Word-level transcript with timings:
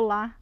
Olá! 0.00 0.36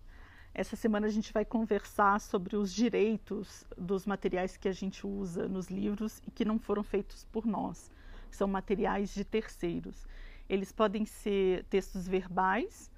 Essa 0.52 0.76
semana 0.76 1.06
a 1.06 1.10
gente 1.10 1.32
vai 1.32 1.42
conversar 1.42 2.20
sobre 2.20 2.56
os 2.56 2.70
direitos 2.70 3.64
dos 3.74 4.04
materiais 4.04 4.54
que 4.54 4.68
a 4.68 4.72
gente 4.72 5.06
usa 5.06 5.48
nos 5.48 5.68
livros 5.68 6.22
e 6.26 6.30
que 6.30 6.44
não 6.44 6.58
foram 6.58 6.82
feitos 6.82 7.24
por 7.32 7.46
nós. 7.46 7.90
São 8.30 8.46
materiais 8.46 9.14
de 9.14 9.24
terceiros. 9.24 10.06
Eles 10.46 10.72
podem 10.72 11.06
ser 11.06 11.64
textos 11.70 12.06
verbais, 12.06 12.90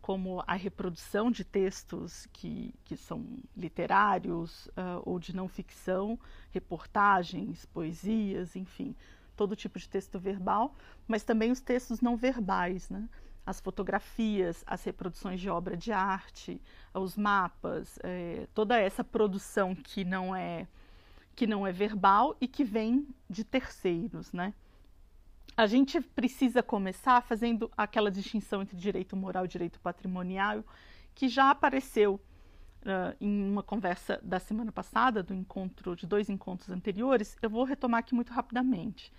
como 0.00 0.42
a 0.46 0.54
reprodução 0.54 1.30
de 1.30 1.44
textos 1.44 2.26
que, 2.32 2.74
que 2.86 2.96
são 2.96 3.26
literários 3.54 4.68
uh, 4.68 5.02
ou 5.04 5.18
de 5.18 5.36
não 5.36 5.46
ficção, 5.46 6.18
reportagens, 6.52 7.66
poesias, 7.66 8.56
enfim, 8.56 8.96
todo 9.36 9.54
tipo 9.54 9.78
de 9.78 9.90
texto 9.90 10.18
verbal, 10.18 10.74
mas 11.06 11.22
também 11.22 11.50
os 11.50 11.60
textos 11.60 12.00
não 12.00 12.16
verbais, 12.16 12.88
né? 12.88 13.06
As 13.44 13.60
fotografias, 13.60 14.62
as 14.66 14.82
reproduções 14.84 15.40
de 15.40 15.50
obra 15.50 15.76
de 15.76 15.92
arte, 15.92 16.60
os 16.94 17.16
mapas, 17.16 17.98
é, 18.02 18.46
toda 18.54 18.78
essa 18.78 19.02
produção 19.02 19.74
que 19.74 20.04
não 20.04 20.34
é 20.34 20.66
que 21.34 21.46
não 21.46 21.66
é 21.66 21.72
verbal 21.72 22.36
e 22.40 22.46
que 22.46 22.62
vem 22.62 23.08
de 23.28 23.42
terceiros, 23.42 24.32
né? 24.32 24.52
A 25.56 25.66
gente 25.66 26.00
precisa 26.00 26.62
começar 26.62 27.22
fazendo 27.22 27.70
aquela 27.76 28.10
distinção 28.10 28.62
entre 28.62 28.76
direito 28.76 29.16
moral 29.16 29.46
e 29.46 29.48
direito 29.48 29.80
patrimonial, 29.80 30.62
que 31.14 31.28
já 31.28 31.50
apareceu 31.50 32.20
uh, 32.82 33.16
em 33.20 33.50
uma 33.50 33.62
conversa 33.62 34.20
da 34.22 34.38
semana 34.38 34.70
passada, 34.72 35.22
do 35.22 35.34
encontro 35.34 35.96
de 35.96 36.06
dois 36.06 36.28
encontros 36.28 36.70
anteriores. 36.70 37.36
Eu 37.42 37.50
vou 37.50 37.64
retomar 37.64 38.00
aqui 38.00 38.14
muito 38.14 38.32
rapidamente. 38.32 39.12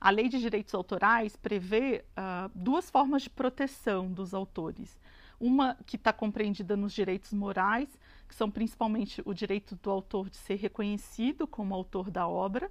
A 0.00 0.08
lei 0.08 0.28
de 0.28 0.38
direitos 0.38 0.72
autorais 0.74 1.36
prevê 1.36 2.04
uh, 2.12 2.50
duas 2.54 2.88
formas 2.88 3.22
de 3.22 3.30
proteção 3.30 4.10
dos 4.10 4.32
autores. 4.32 4.98
Uma 5.38 5.76
que 5.84 5.96
está 5.96 6.10
compreendida 6.10 6.74
nos 6.74 6.94
direitos 6.94 7.34
morais, 7.34 7.88
que 8.26 8.34
são 8.34 8.50
principalmente 8.50 9.20
o 9.26 9.34
direito 9.34 9.78
do 9.82 9.90
autor 9.90 10.30
de 10.30 10.36
ser 10.38 10.54
reconhecido 10.54 11.46
como 11.46 11.74
autor 11.74 12.10
da 12.10 12.26
obra 12.26 12.70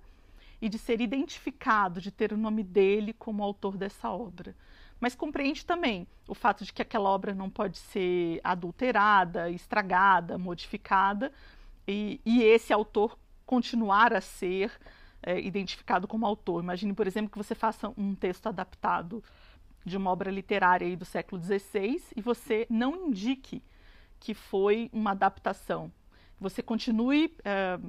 e 0.59 0.67
de 0.67 0.79
ser 0.79 1.01
identificado, 1.01 2.01
de 2.01 2.11
ter 2.11 2.33
o 2.33 2.37
nome 2.37 2.63
dele 2.63 3.13
como 3.13 3.43
autor 3.43 3.77
dessa 3.77 4.09
obra. 4.09 4.55
Mas 4.99 5.15
compreende 5.15 5.65
também 5.65 6.07
o 6.27 6.33
fato 6.33 6.65
de 6.65 6.73
que 6.73 6.81
aquela 6.81 7.09
obra 7.09 7.33
não 7.33 7.49
pode 7.49 7.77
ser 7.77 8.41
adulterada, 8.43 9.49
estragada, 9.51 10.37
modificada, 10.37 11.31
e, 11.87 12.19
e 12.25 12.41
esse 12.43 12.73
autor 12.73 13.17
continuar 13.45 14.13
a 14.13 14.21
ser 14.21 14.71
é, 15.21 15.39
identificado 15.39 16.07
como 16.07 16.25
autor. 16.25 16.63
Imagine, 16.63 16.93
por 16.93 17.07
exemplo, 17.07 17.31
que 17.31 17.37
você 17.37 17.55
faça 17.55 17.91
um 17.97 18.15
texto 18.15 18.47
adaptado 18.47 19.23
de 19.85 19.97
uma 19.97 20.11
obra 20.11 20.31
literária 20.31 20.95
do 20.95 21.05
século 21.05 21.41
XVI 21.41 22.01
e 22.15 22.21
você 22.21 22.65
não 22.69 23.07
indique 23.07 23.61
que 24.19 24.33
foi 24.33 24.89
uma 24.91 25.11
adaptação. 25.11 25.91
Você 26.39 26.61
continue 26.61 27.35
é, 27.43 27.79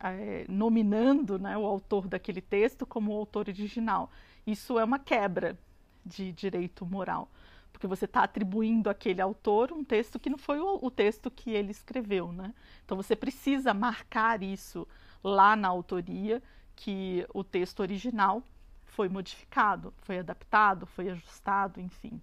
é, 0.00 0.46
nominando 0.48 1.38
né, 1.38 1.56
o 1.56 1.64
autor 1.64 2.06
daquele 2.06 2.40
texto 2.40 2.86
como 2.86 3.12
o 3.12 3.16
autor 3.16 3.48
original. 3.48 4.10
Isso 4.46 4.78
é 4.78 4.84
uma 4.84 4.98
quebra 4.98 5.58
de 6.04 6.32
direito 6.32 6.86
moral, 6.86 7.28
porque 7.72 7.86
você 7.86 8.06
está 8.06 8.22
atribuindo 8.22 8.88
àquele 8.88 9.20
autor 9.20 9.72
um 9.72 9.84
texto 9.84 10.18
que 10.18 10.30
não 10.30 10.38
foi 10.38 10.58
o, 10.58 10.78
o 10.80 10.90
texto 10.90 11.30
que 11.30 11.50
ele 11.50 11.70
escreveu. 11.70 12.32
Né? 12.32 12.54
Então 12.84 12.96
você 12.96 13.14
precisa 13.14 13.74
marcar 13.74 14.42
isso 14.42 14.86
lá 15.22 15.56
na 15.56 15.68
autoria 15.68 16.42
que 16.78 17.26
o 17.34 17.42
texto 17.42 17.80
original 17.80 18.40
foi 18.84 19.08
modificado, 19.08 19.92
foi 19.98 20.20
adaptado, 20.20 20.86
foi 20.86 21.10
ajustado, 21.10 21.80
enfim. 21.80 22.22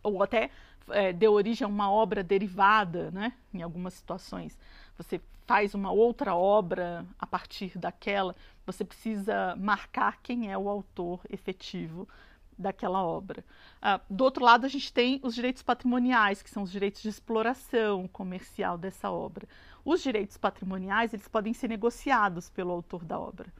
Ou 0.00 0.22
até 0.22 0.50
é, 0.90 1.12
deu 1.12 1.32
origem 1.32 1.64
a 1.64 1.68
uma 1.68 1.90
obra 1.90 2.22
derivada, 2.22 3.10
né? 3.10 3.32
Em 3.52 3.60
algumas 3.60 3.94
situações. 3.94 4.56
Você 4.96 5.20
faz 5.44 5.74
uma 5.74 5.90
outra 5.90 6.36
obra 6.36 7.04
a 7.18 7.26
partir 7.26 7.76
daquela, 7.76 8.36
você 8.64 8.84
precisa 8.84 9.56
marcar 9.56 10.18
quem 10.22 10.52
é 10.52 10.56
o 10.56 10.68
autor 10.68 11.20
efetivo 11.28 12.08
daquela 12.56 13.02
obra. 13.02 13.44
Ah, 13.82 14.00
do 14.08 14.22
outro 14.22 14.44
lado, 14.44 14.66
a 14.66 14.68
gente 14.68 14.92
tem 14.92 15.20
os 15.22 15.34
direitos 15.34 15.62
patrimoniais, 15.62 16.42
que 16.42 16.50
são 16.50 16.62
os 16.62 16.70
direitos 16.70 17.02
de 17.02 17.08
exploração 17.08 18.06
comercial 18.08 18.78
dessa 18.78 19.10
obra. 19.10 19.48
Os 19.84 20.02
direitos 20.02 20.36
patrimoniais, 20.36 21.12
eles 21.14 21.28
podem 21.28 21.52
ser 21.52 21.68
negociados 21.68 22.50
pelo 22.50 22.72
autor 22.72 23.04
da 23.04 23.18
obra. 23.18 23.52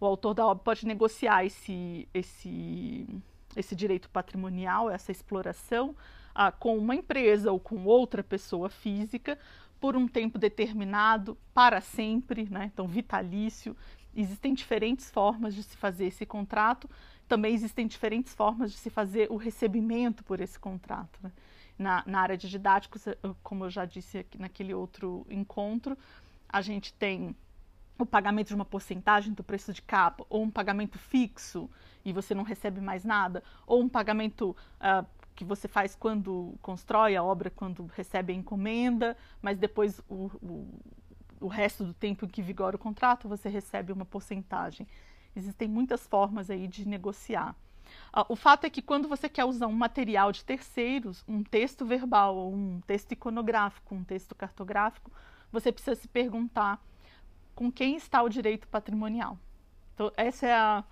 O 0.00 0.06
autor 0.06 0.34
da 0.34 0.46
obra 0.46 0.62
pode 0.62 0.86
negociar 0.86 1.44
esse, 1.44 2.08
esse, 2.12 3.06
esse 3.56 3.74
direito 3.74 4.10
patrimonial, 4.10 4.90
essa 4.90 5.12
exploração, 5.12 5.96
ah, 6.34 6.50
com 6.50 6.76
uma 6.76 6.94
empresa 6.94 7.52
ou 7.52 7.60
com 7.60 7.84
outra 7.84 8.22
pessoa 8.22 8.68
física 8.68 9.38
por 9.80 9.96
um 9.96 10.08
tempo 10.08 10.38
determinado, 10.38 11.36
para 11.52 11.80
sempre, 11.80 12.48
né? 12.50 12.70
então 12.72 12.88
vitalício. 12.88 13.76
Existem 14.16 14.54
diferentes 14.54 15.10
formas 15.10 15.54
de 15.54 15.62
se 15.62 15.76
fazer 15.76 16.06
esse 16.06 16.24
contrato, 16.24 16.88
também 17.28 17.54
existem 17.54 17.86
diferentes 17.86 18.34
formas 18.34 18.70
de 18.70 18.78
se 18.78 18.90
fazer 18.90 19.30
o 19.30 19.36
recebimento 19.36 20.22
por 20.24 20.40
esse 20.40 20.58
contrato. 20.58 21.18
Né? 21.22 21.30
Na, 21.78 22.02
na 22.06 22.20
área 22.20 22.36
de 22.36 22.48
didáticos, 22.48 23.06
eh, 23.06 23.16
como 23.42 23.64
eu 23.64 23.70
já 23.70 23.84
disse 23.84 24.18
aqui 24.18 24.38
naquele 24.38 24.74
outro 24.74 25.26
encontro, 25.28 25.96
a 26.48 26.60
gente 26.60 26.92
tem 26.94 27.34
o 27.98 28.06
pagamento 28.06 28.48
de 28.48 28.54
uma 28.54 28.64
porcentagem 28.64 29.32
do 29.32 29.44
preço 29.44 29.72
de 29.72 29.82
capa, 29.82 30.24
ou 30.28 30.42
um 30.42 30.50
pagamento 30.50 30.98
fixo 30.98 31.70
e 32.04 32.12
você 32.12 32.34
não 32.34 32.42
recebe 32.42 32.80
mais 32.80 33.04
nada, 33.04 33.42
ou 33.66 33.80
um 33.80 33.88
pagamento 33.88 34.50
uh, 34.50 35.06
que 35.34 35.44
você 35.44 35.66
faz 35.66 35.94
quando 35.94 36.54
constrói 36.60 37.16
a 37.16 37.22
obra, 37.22 37.50
quando 37.50 37.86
recebe 37.86 38.32
a 38.32 38.36
encomenda, 38.36 39.16
mas 39.40 39.58
depois 39.58 40.00
o, 40.08 40.30
o, 40.42 40.80
o 41.40 41.48
resto 41.48 41.84
do 41.84 41.94
tempo 41.94 42.24
em 42.24 42.28
que 42.28 42.42
vigora 42.42 42.76
o 42.76 42.78
contrato 42.78 43.28
você 43.28 43.48
recebe 43.48 43.92
uma 43.92 44.04
porcentagem. 44.04 44.86
Existem 45.34 45.68
muitas 45.68 46.06
formas 46.06 46.50
aí 46.50 46.68
de 46.68 46.86
negociar. 46.86 47.56
O 48.28 48.36
fato 48.36 48.64
é 48.64 48.70
que 48.70 48.80
quando 48.80 49.08
você 49.08 49.28
quer 49.28 49.44
usar 49.44 49.66
um 49.66 49.72
material 49.72 50.30
de 50.30 50.44
terceiros, 50.44 51.24
um 51.26 51.42
texto 51.42 51.84
verbal, 51.84 52.36
ou 52.36 52.54
um 52.54 52.80
texto 52.86 53.12
iconográfico, 53.12 53.94
um 53.94 54.04
texto 54.04 54.34
cartográfico, 54.34 55.10
você 55.50 55.72
precisa 55.72 55.96
se 55.96 56.08
perguntar 56.08 56.80
com 57.54 57.70
quem 57.70 57.96
está 57.96 58.22
o 58.22 58.28
direito 58.28 58.68
patrimonial. 58.68 59.38
Então, 59.94 60.12
essa 60.16 60.46
é 60.46 60.54
a, 60.54 60.84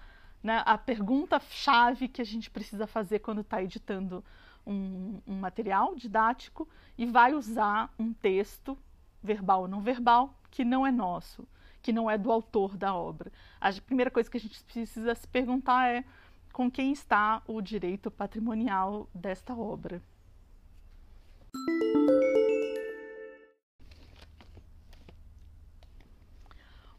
né, 0.42 0.62
a 0.64 0.78
pergunta-chave 0.78 2.08
que 2.08 2.22
a 2.22 2.24
gente 2.24 2.50
precisa 2.50 2.86
fazer 2.86 3.18
quando 3.18 3.40
está 3.40 3.62
editando 3.62 4.24
um, 4.66 5.20
um, 5.26 5.34
material 5.34 5.94
didático 5.96 6.68
e 6.96 7.04
vai 7.04 7.34
usar 7.34 7.92
um 7.98 8.12
texto, 8.12 8.78
verbal 9.22 9.62
ou 9.62 9.68
não 9.68 9.80
verbal, 9.80 10.38
que 10.50 10.64
não 10.64 10.86
é 10.86 10.92
nosso, 10.92 11.46
que 11.80 11.92
não 11.92 12.10
é 12.10 12.16
do 12.16 12.30
autor 12.30 12.76
da 12.76 12.94
obra. 12.94 13.32
A 13.60 13.72
primeira 13.72 14.10
coisa 14.10 14.30
que 14.30 14.36
a 14.36 14.40
gente 14.40 14.62
precisa 14.62 15.14
se 15.14 15.26
perguntar 15.26 15.88
é 15.88 16.04
com 16.52 16.70
quem 16.70 16.92
está 16.92 17.42
o 17.46 17.60
direito 17.60 18.10
patrimonial 18.10 19.08
desta 19.14 19.54
obra. 19.54 20.02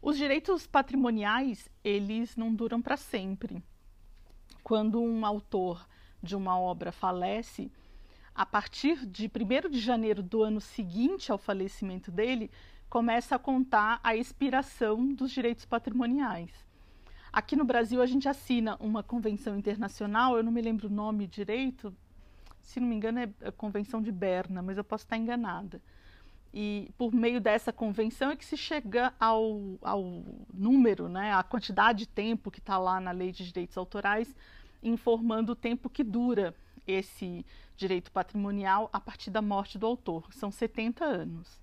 Os 0.02 0.18
direitos 0.18 0.66
patrimoniais, 0.66 1.70
eles 1.82 2.36
não 2.36 2.54
duram 2.54 2.82
para 2.82 2.96
sempre. 2.96 3.62
Quando 4.62 5.00
um 5.00 5.24
autor 5.24 5.88
de 6.22 6.36
uma 6.36 6.58
obra 6.58 6.92
falece, 6.92 7.70
a 8.34 8.44
partir 8.44 9.06
de 9.06 9.30
1 9.30 9.70
de 9.70 9.80
janeiro 9.80 10.22
do 10.22 10.42
ano 10.42 10.60
seguinte 10.60 11.32
ao 11.32 11.38
falecimento 11.38 12.10
dele, 12.10 12.50
começa 12.90 13.36
a 13.36 13.38
contar 13.38 13.98
a 14.02 14.14
expiração 14.14 15.14
dos 15.14 15.30
direitos 15.30 15.64
patrimoniais. 15.64 16.52
Aqui 17.34 17.56
no 17.56 17.64
Brasil 17.64 18.00
a 18.00 18.06
gente 18.06 18.28
assina 18.28 18.76
uma 18.78 19.02
convenção 19.02 19.58
internacional, 19.58 20.36
eu 20.36 20.42
não 20.44 20.52
me 20.52 20.62
lembro 20.62 20.86
o 20.86 20.90
nome 20.90 21.26
direito, 21.26 21.92
se 22.62 22.78
não 22.78 22.86
me 22.86 22.94
engano 22.94 23.18
é 23.18 23.28
a 23.44 23.50
Convenção 23.50 24.00
de 24.00 24.12
Berna, 24.12 24.62
mas 24.62 24.78
eu 24.78 24.84
posso 24.84 25.02
estar 25.02 25.16
enganada. 25.16 25.82
E 26.52 26.92
por 26.96 27.12
meio 27.12 27.40
dessa 27.40 27.72
convenção 27.72 28.30
é 28.30 28.36
que 28.36 28.44
se 28.44 28.56
chega 28.56 29.12
ao, 29.18 29.76
ao 29.82 30.22
número, 30.54 31.08
né, 31.08 31.34
a 31.34 31.42
quantidade 31.42 31.98
de 31.98 32.06
tempo 32.06 32.52
que 32.52 32.60
está 32.60 32.78
lá 32.78 33.00
na 33.00 33.10
Lei 33.10 33.32
de 33.32 33.44
Direitos 33.44 33.76
Autorais, 33.76 34.32
informando 34.80 35.54
o 35.54 35.56
tempo 35.56 35.90
que 35.90 36.04
dura 36.04 36.54
esse 36.86 37.44
direito 37.76 38.12
patrimonial 38.12 38.88
a 38.92 39.00
partir 39.00 39.32
da 39.32 39.42
morte 39.42 39.76
do 39.76 39.86
autor. 39.86 40.32
São 40.32 40.52
70 40.52 41.04
anos. 41.04 41.60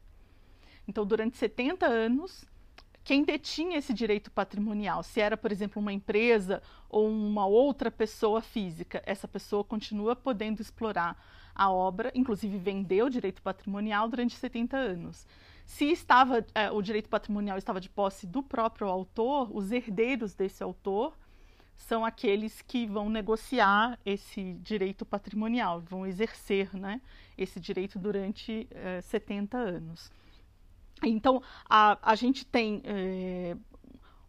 Então, 0.86 1.06
durante 1.06 1.38
70 1.38 1.86
anos, 1.86 2.44
quem 3.04 3.24
detinha 3.24 3.78
esse 3.78 3.94
direito 3.94 4.30
patrimonial, 4.30 5.02
se 5.02 5.20
era, 5.20 5.36
por 5.36 5.52
exemplo, 5.52 5.82
uma 5.82 5.92
empresa 5.92 6.62
ou 6.90 7.10
uma 7.10 7.46
outra 7.46 7.90
pessoa 7.90 8.42
física, 8.42 9.02
essa 9.06 9.28
pessoa 9.28 9.64
continua 9.64 10.16
podendo 10.16 10.62
explorar 10.62 11.18
a 11.56 11.70
obra, 11.72 12.12
inclusive 12.14 12.58
vender 12.58 13.04
o 13.04 13.10
direito 13.10 13.42
patrimonial 13.42 14.08
durante 14.08 14.36
70 14.36 14.78
anos. 14.78 15.28
Se 15.66 15.86
estava 15.86 16.46
é, 16.54 16.70
o 16.70 16.82
direito 16.82 17.10
patrimonial 17.10 17.58
estava 17.58 17.80
de 17.80 17.90
posse 17.90 18.28
do 18.28 18.44
próprio 18.44 18.88
autor, 18.88 19.50
os 19.56 19.72
herdeiros 19.72 20.34
desse 20.34 20.62
autor 20.62 21.18
são 21.76 22.06
aqueles 22.06 22.62
que 22.62 22.86
vão 22.86 23.10
negociar 23.10 23.98
esse 24.06 24.54
direito 24.62 25.06
patrimonial, 25.06 25.82
vão 25.82 26.06
exercer 26.06 26.76
né, 26.76 27.02
esse 27.38 27.60
direito 27.60 27.98
durante 27.98 28.68
eh, 28.72 29.02
70 29.02 29.58
anos. 29.58 30.12
Então, 31.10 31.42
a, 31.70 31.98
a 32.02 32.16
gente 32.16 32.46
tem 32.46 32.82
eh, 32.86 33.56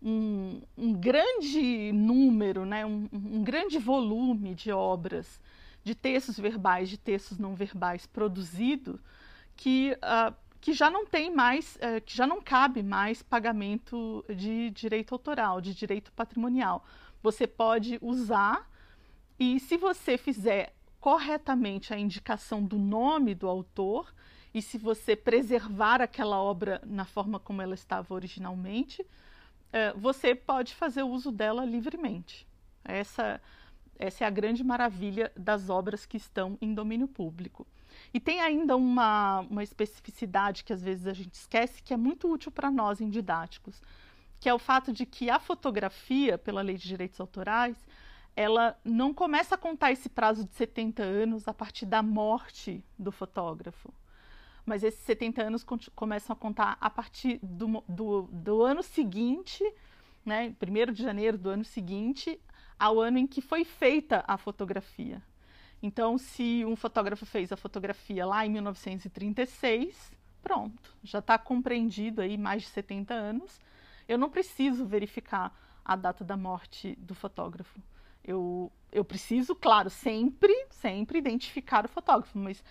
um, 0.03 0.61
um, 0.77 0.93
grande 0.93 1.93
número, 1.93 2.65
né, 2.65 2.85
um, 2.85 3.09
um, 3.13 3.45
grande 3.45 3.79
volume 3.79 4.55
de 4.55 4.73
obras, 4.73 5.41
de 5.85 5.95
textos 5.95 6.39
verbais, 6.39 6.89
de 6.89 6.99
textos 6.99 7.39
não 7.39 7.55
verbais 7.55 8.07
produzido, 8.07 9.01
que, 9.57 9.97
uh, 9.99 10.35
que 10.61 10.73
já 10.73 10.91
não 10.91 11.07
tem 11.07 11.35
mais, 11.35 11.77
uh, 11.77 12.01
que 12.05 12.17
já 12.17 12.27
não 12.27 12.41
cabe 12.41 12.83
mais 12.83 13.23
pagamento 13.23 14.25
de 14.35 14.71
direito 14.71 15.15
autoral, 15.15 15.61
de 15.61 15.75
direito 15.75 16.13
patrimonial. 16.13 16.85
Você 17.23 17.47
pode 17.47 17.99
usar 18.01 18.69
e 19.39 19.61
se 19.61 19.77
você 19.77 20.17
fizer 20.17 20.75
corretamente 20.99 21.93
a 21.93 21.99
indicação 21.99 22.65
do 22.65 22.79
nome 22.79 23.35
do 23.35 23.49
autor 23.49 24.13
e 24.55 24.61
se 24.61 24.77
você 24.77 25.17
preservar 25.17 26.03
aquela 26.03 26.41
obra 26.41 26.81
na 26.85 27.05
forma 27.05 27.41
como 27.41 27.63
ela 27.63 27.75
estava 27.75 28.13
originalmente, 28.13 29.03
uh, 29.03 29.99
você 29.99 30.35
pode 30.35 30.75
fazer 30.75 31.03
uso 31.03 31.33
dela 31.33 31.65
livremente. 31.65 32.47
Essa, 32.85 33.41
essa 33.99 34.25
é 34.25 34.27
a 34.27 34.31
grande 34.31 34.63
maravilha 34.63 35.33
das 35.37 35.71
obras 35.71 36.05
que 36.05 36.17
estão 36.17 36.59
em 36.61 36.75
domínio 36.75 37.09
público. 37.09 37.67
E 38.13 38.21
tem 38.21 38.41
ainda 38.41 38.77
uma, 38.77 39.41
uma 39.41 39.63
especificidade 39.63 40.65
que 40.65 40.73
às 40.73 40.83
vezes 40.83 41.07
a 41.07 41.13
gente 41.13 41.35
esquece, 41.35 41.83
que 41.83 41.95
é 41.95 41.97
muito 41.97 42.31
útil 42.31 42.51
para 42.51 42.71
nós 42.71 43.01
em 43.01 43.09
didáticos, 43.09 43.81
que 44.41 44.49
é 44.49 44.55
o 44.55 44.59
fato 44.59 44.93
de 44.93 45.07
que 45.07 45.31
a 45.31 45.39
fotografia, 45.39 46.37
pela 46.37 46.63
lei 46.63 46.77
de 46.77 46.89
direitos 46.89 47.21
autorais, 47.21 47.77
ela 48.35 48.79
não 48.85 49.13
começa 49.13 49.55
a 49.55 49.59
contar 49.59 49.93
esse 49.93 50.09
prazo 50.09 50.45
de 50.45 50.55
70 50.55 51.03
anos 51.03 51.47
a 51.47 51.55
partir 51.55 51.87
da 51.87 52.03
morte 52.03 52.83
do 52.99 53.13
fotógrafo. 53.13 53.93
Mas 54.65 54.83
esses 54.83 55.01
70 55.01 55.43
anos 55.43 55.67
começam 55.95 56.35
a 56.35 56.37
contar 56.37 56.77
a 56.81 56.89
partir 56.89 57.39
do, 57.43 57.83
do, 57.89 58.23
do 58.31 58.63
ano 58.63 58.83
seguinte, 58.83 59.65
né, 60.25 60.55
1 60.61 60.93
de 60.93 61.03
janeiro 61.03 61.37
do 61.37 61.51
ano 61.51 61.65
seguinte, 61.65 62.41
ao 62.79 63.01
ano 63.01 63.19
em 63.19 63.27
que 63.27 63.41
foi 63.41 63.65
feita 63.65 64.25
a 64.27 64.37
fotografia. 64.37 65.23
Então, 65.83 66.17
se 66.17 66.65
um 66.65 66.77
fotógrafo 66.77 67.27
fez 67.27 67.51
a 67.51 67.57
fotografia 67.57 68.25
lá 68.25 68.47
em 68.47 68.51
1936, 68.51 70.13
pronto, 70.41 70.97
já 71.03 71.19
está 71.19 71.37
compreendido 71.37 72.21
aí 72.21 72.39
mais 72.39 72.63
de 72.63 72.69
70 72.69 73.13
anos. 73.13 73.61
Eu 74.09 74.17
não 74.17 74.31
preciso 74.31 74.87
verificar 74.87 75.53
a 75.85 75.97
data 75.97 76.25
da 76.25 76.37
morte 76.37 76.95
do 77.01 77.15
fotógrafo. 77.15 77.81
Eu, 78.25 78.71
eu 78.93 79.05
preciso, 79.05 79.55
claro, 79.57 79.91
sempre, 79.91 80.53
sempre 80.71 81.19
identificar 81.19 81.85
o 81.85 81.89
fotógrafo, 81.89 82.39
mas 82.39 82.63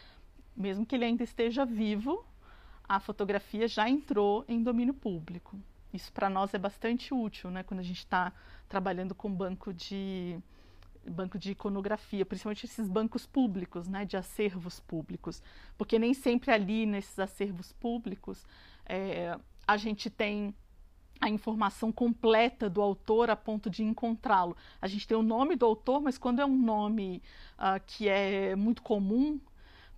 mesmo 0.55 0.85
que 0.85 0.95
ele 0.95 1.05
ainda 1.05 1.23
esteja 1.23 1.65
vivo, 1.65 2.25
a 2.87 2.99
fotografia 2.99 3.67
já 3.67 3.89
entrou 3.89 4.43
em 4.47 4.61
domínio 4.61 4.93
público. 4.93 5.57
Isso 5.93 6.11
para 6.11 6.29
nós 6.29 6.53
é 6.53 6.57
bastante 6.57 7.13
útil, 7.13 7.49
né, 7.49 7.63
quando 7.63 7.79
a 7.79 7.83
gente 7.83 7.99
está 7.99 8.31
trabalhando 8.67 9.13
com 9.13 9.31
banco 9.31 9.73
de 9.73 10.39
banco 11.09 11.39
de 11.39 11.51
iconografia, 11.51 12.23
principalmente 12.23 12.65
esses 12.67 12.87
bancos 12.87 13.25
públicos, 13.25 13.87
né, 13.87 14.05
de 14.05 14.15
acervos 14.15 14.79
públicos, 14.79 15.41
porque 15.75 15.97
nem 15.97 16.13
sempre 16.13 16.51
ali 16.51 16.85
nesses 16.85 17.17
acervos 17.17 17.71
públicos 17.73 18.45
é, 18.85 19.35
a 19.67 19.77
gente 19.77 20.11
tem 20.11 20.53
a 21.21 21.29
informação 21.29 21.91
completa 21.91 22.69
do 22.69 22.81
autor 22.81 23.29
a 23.29 23.35
ponto 23.35 23.69
de 23.69 23.83
encontrá-lo. 23.83 24.57
A 24.81 24.87
gente 24.87 25.07
tem 25.07 25.15
o 25.15 25.21
nome 25.21 25.55
do 25.55 25.65
autor, 25.65 26.01
mas 26.01 26.17
quando 26.17 26.41
é 26.41 26.45
um 26.45 26.57
nome 26.57 27.21
uh, 27.59 27.79
que 27.85 28.09
é 28.09 28.55
muito 28.55 28.81
comum, 28.81 29.39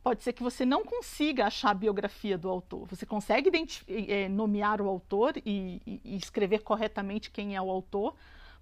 pode 0.03 0.21
ser 0.21 0.33
que 0.33 0.43
você 0.43 0.65
não 0.65 0.83
consiga 0.83 1.45
achar 1.45 1.71
a 1.71 1.73
biografia 1.73 2.37
do 2.37 2.49
autor. 2.49 2.85
Você 2.87 3.05
consegue 3.05 3.49
é, 3.87 4.27
nomear 4.27 4.81
o 4.81 4.89
autor 4.89 5.37
e, 5.37 5.81
e, 5.87 6.01
e 6.03 6.17
escrever 6.17 6.59
corretamente 6.59 7.31
quem 7.31 7.55
é 7.55 7.61
o 7.61 7.71
autor, 7.71 8.13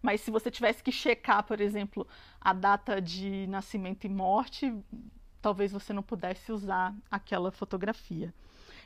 mas 0.01 0.21
se 0.21 0.29
você 0.29 0.51
tivesse 0.51 0.83
que 0.83 0.91
checar, 0.91 1.43
por 1.43 1.59
exemplo, 1.59 2.07
a 2.39 2.53
data 2.53 3.01
de 3.01 3.47
nascimento 3.47 4.05
e 4.05 4.09
morte, 4.09 4.73
talvez 5.41 5.71
você 5.71 5.91
não 5.91 6.03
pudesse 6.03 6.51
usar 6.51 6.95
aquela 7.09 7.51
fotografia. 7.51 8.33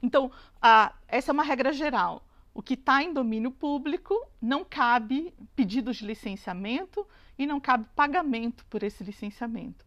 Então, 0.02 0.32
a, 0.62 0.94
essa 1.08 1.32
é 1.32 1.34
uma 1.34 1.44
regra 1.44 1.74
geral. 1.74 2.26
O 2.54 2.62
que 2.62 2.76
está 2.76 3.04
em 3.04 3.14
domínio 3.14 3.52
público 3.52 4.16
não 4.42 4.64
cabe 4.64 5.34
pedidos 5.56 5.98
de 5.98 6.06
licenciamento 6.06 7.06
e 7.38 7.46
não 7.46 7.60
cabe 7.60 7.86
pagamento 7.94 8.66
por 8.66 8.82
esse 8.82 9.04
licenciamento. 9.04 9.85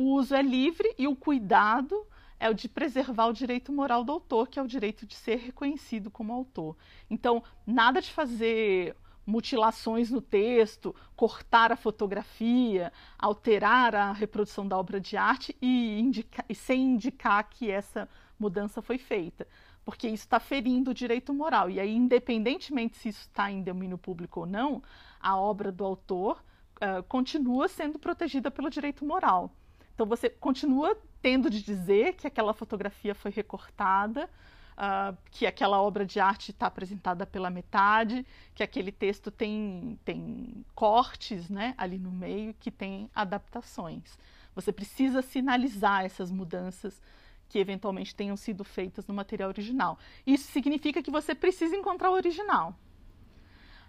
O 0.00 0.14
uso 0.14 0.34
é 0.34 0.40
livre 0.40 0.94
e 0.96 1.06
o 1.06 1.14
cuidado 1.14 2.06
é 2.38 2.48
o 2.48 2.54
de 2.54 2.70
preservar 2.70 3.26
o 3.26 3.34
direito 3.34 3.70
moral 3.70 4.02
do 4.02 4.12
autor, 4.12 4.48
que 4.48 4.58
é 4.58 4.62
o 4.62 4.66
direito 4.66 5.04
de 5.04 5.14
ser 5.14 5.36
reconhecido 5.36 6.10
como 6.10 6.32
autor. 6.32 6.74
Então, 7.10 7.44
nada 7.66 8.00
de 8.00 8.10
fazer 8.10 8.96
mutilações 9.26 10.10
no 10.10 10.22
texto, 10.22 10.96
cortar 11.14 11.70
a 11.70 11.76
fotografia, 11.76 12.90
alterar 13.18 13.94
a 13.94 14.10
reprodução 14.10 14.66
da 14.66 14.78
obra 14.78 14.98
de 14.98 15.18
arte 15.18 15.54
e, 15.60 16.00
indica, 16.00 16.46
e 16.48 16.54
sem 16.54 16.80
indicar 16.80 17.46
que 17.50 17.70
essa 17.70 18.08
mudança 18.38 18.80
foi 18.80 18.96
feita. 18.96 19.46
Porque 19.84 20.06
isso 20.06 20.24
está 20.24 20.40
ferindo 20.40 20.92
o 20.92 20.94
direito 20.94 21.34
moral. 21.34 21.68
E 21.68 21.78
aí, 21.78 21.94
independentemente 21.94 22.96
se 22.96 23.10
isso 23.10 23.20
está 23.20 23.50
em 23.50 23.62
domínio 23.62 23.98
público 23.98 24.40
ou 24.40 24.46
não, 24.46 24.82
a 25.20 25.36
obra 25.36 25.70
do 25.70 25.84
autor 25.84 26.42
uh, 26.76 27.02
continua 27.02 27.68
sendo 27.68 27.98
protegida 27.98 28.50
pelo 28.50 28.70
direito 28.70 29.04
moral. 29.04 29.54
Então, 30.00 30.08
você 30.08 30.30
continua 30.30 30.96
tendo 31.20 31.50
de 31.50 31.62
dizer 31.62 32.14
que 32.14 32.26
aquela 32.26 32.54
fotografia 32.54 33.14
foi 33.14 33.30
recortada, 33.30 34.30
uh, 34.72 35.14
que 35.30 35.44
aquela 35.44 35.82
obra 35.82 36.06
de 36.06 36.18
arte 36.18 36.52
está 36.52 36.68
apresentada 36.68 37.26
pela 37.26 37.50
metade, 37.50 38.24
que 38.54 38.62
aquele 38.62 38.90
texto 38.92 39.30
tem, 39.30 40.00
tem 40.02 40.64
cortes 40.74 41.50
né, 41.50 41.74
ali 41.76 41.98
no 41.98 42.10
meio, 42.10 42.54
que 42.58 42.70
tem 42.70 43.10
adaptações. 43.14 44.18
Você 44.54 44.72
precisa 44.72 45.20
sinalizar 45.20 46.02
essas 46.06 46.30
mudanças 46.30 46.98
que 47.46 47.58
eventualmente 47.58 48.14
tenham 48.14 48.38
sido 48.38 48.64
feitas 48.64 49.06
no 49.06 49.12
material 49.12 49.50
original. 49.50 49.98
Isso 50.26 50.50
significa 50.50 51.02
que 51.02 51.10
você 51.10 51.34
precisa 51.34 51.76
encontrar 51.76 52.08
o 52.10 52.14
original. 52.14 52.74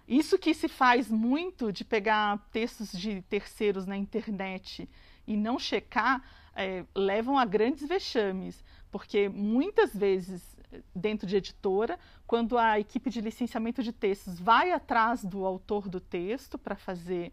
Isso 0.06 0.36
que 0.36 0.52
se 0.52 0.68
faz 0.68 1.10
muito 1.10 1.72
de 1.72 1.86
pegar 1.86 2.38
textos 2.52 2.92
de 2.92 3.22
terceiros 3.22 3.86
na 3.86 3.96
internet 3.96 4.86
e 5.32 5.36
não 5.36 5.58
checar, 5.58 6.22
é, 6.54 6.84
levam 6.94 7.38
a 7.38 7.44
grandes 7.44 7.88
vexames, 7.88 8.62
porque 8.90 9.28
muitas 9.28 9.94
vezes 9.94 10.52
dentro 10.94 11.26
de 11.26 11.36
editora, 11.36 11.98
quando 12.26 12.56
a 12.56 12.78
equipe 12.78 13.10
de 13.10 13.20
licenciamento 13.20 13.82
de 13.82 13.92
textos 13.92 14.38
vai 14.38 14.72
atrás 14.72 15.24
do 15.24 15.44
autor 15.44 15.88
do 15.88 16.00
texto 16.00 16.58
para 16.58 16.76
fazer 16.76 17.32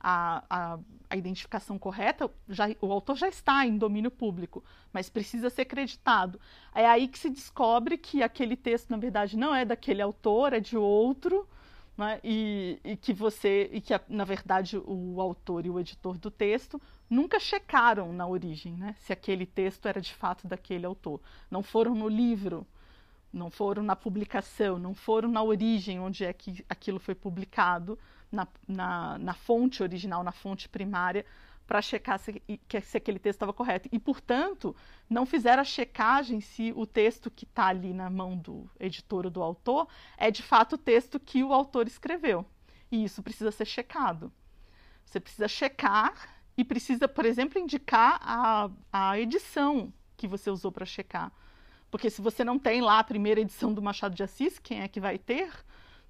a, 0.00 0.44
a, 0.50 0.78
a, 1.08 1.16
identificação 1.16 1.78
correta, 1.78 2.30
já, 2.48 2.66
o 2.80 2.92
autor 2.92 3.16
já 3.16 3.28
está 3.28 3.66
em 3.66 3.78
domínio 3.78 4.10
público, 4.10 4.62
mas 4.92 5.08
precisa 5.08 5.48
ser 5.48 5.62
acreditado. 5.62 6.38
É 6.74 6.86
aí 6.86 7.08
que 7.08 7.18
se 7.18 7.30
descobre 7.30 7.96
que 7.96 8.22
aquele 8.22 8.54
texto, 8.54 8.90
na 8.90 8.98
verdade, 8.98 9.36
não 9.36 9.54
é 9.54 9.64
daquele 9.64 10.02
autor, 10.02 10.52
é 10.52 10.60
de 10.60 10.76
outro, 10.76 11.48
né? 11.96 12.20
e, 12.22 12.78
e, 12.84 12.96
que 12.96 13.12
você, 13.12 13.70
e 13.72 13.80
que 13.80 13.98
na 14.08 14.24
verdade 14.24 14.76
o 14.76 15.20
autor 15.20 15.64
e 15.64 15.70
o 15.70 15.80
editor 15.80 16.18
do 16.18 16.30
texto 16.30 16.80
nunca 17.14 17.38
checaram 17.38 18.12
na 18.12 18.26
origem, 18.26 18.74
né? 18.74 18.94
se 18.98 19.12
aquele 19.12 19.46
texto 19.46 19.86
era 19.86 20.00
de 20.00 20.12
fato 20.12 20.46
daquele 20.46 20.84
autor. 20.84 21.20
Não 21.50 21.62
foram 21.62 21.94
no 21.94 22.08
livro 22.08 22.66
não 23.34 23.50
foram 23.50 23.82
na 23.82 23.96
publicação, 23.96 24.78
não 24.78 24.94
foram 24.94 25.28
na 25.28 25.42
origem 25.42 25.98
onde 25.98 26.24
é 26.24 26.32
que 26.32 26.64
aquilo 26.68 27.00
foi 27.00 27.14
publicado, 27.14 27.98
na, 28.30 28.46
na, 28.66 29.18
na 29.18 29.34
fonte 29.34 29.82
original, 29.82 30.22
na 30.22 30.32
fonte 30.32 30.68
primária, 30.68 31.26
para 31.66 31.80
checar 31.80 32.18
se, 32.18 32.42
se, 32.82 32.96
aquele 32.96 33.18
texto 33.18 33.36
estava 33.36 33.52
correto. 33.52 33.88
E, 33.90 33.98
portanto, 33.98 34.76
não 35.08 35.24
fizeram 35.24 35.62
a 35.62 35.64
checagem 35.64 36.40
se 36.40 36.72
o 36.76 36.86
texto 36.86 37.30
que 37.30 37.44
está 37.44 37.66
ali 37.66 37.92
na 37.92 38.10
mão 38.10 38.36
do 38.36 38.70
editor 38.78 39.24
ou 39.24 39.30
do 39.30 39.42
autor 39.42 39.88
é 40.16 40.30
de 40.30 40.42
fato 40.42 40.74
o 40.74 40.78
texto 40.78 41.18
que 41.18 41.42
o 41.42 41.52
autor 41.52 41.86
escreveu. 41.86 42.44
E 42.90 43.02
isso 43.04 43.22
precisa 43.22 43.50
ser 43.50 43.64
checado. 43.64 44.32
Você 45.04 45.18
precisa 45.18 45.48
checar 45.48 46.33
e 46.56 46.64
precisa, 46.64 47.08
por 47.08 47.24
exemplo, 47.24 47.58
indicar 47.58 48.20
a, 48.22 48.70
a 48.92 49.18
edição 49.18 49.92
que 50.16 50.28
você 50.28 50.50
usou 50.50 50.70
para 50.70 50.86
checar. 50.86 51.32
Porque 51.90 52.10
se 52.10 52.20
você 52.20 52.44
não 52.44 52.58
tem 52.58 52.80
lá 52.80 52.98
a 52.98 53.04
primeira 53.04 53.40
edição 53.40 53.72
do 53.72 53.82
Machado 53.82 54.14
de 54.14 54.22
Assis, 54.22 54.58
quem 54.58 54.80
é 54.80 54.88
que 54.88 55.00
vai 55.00 55.18
ter? 55.18 55.52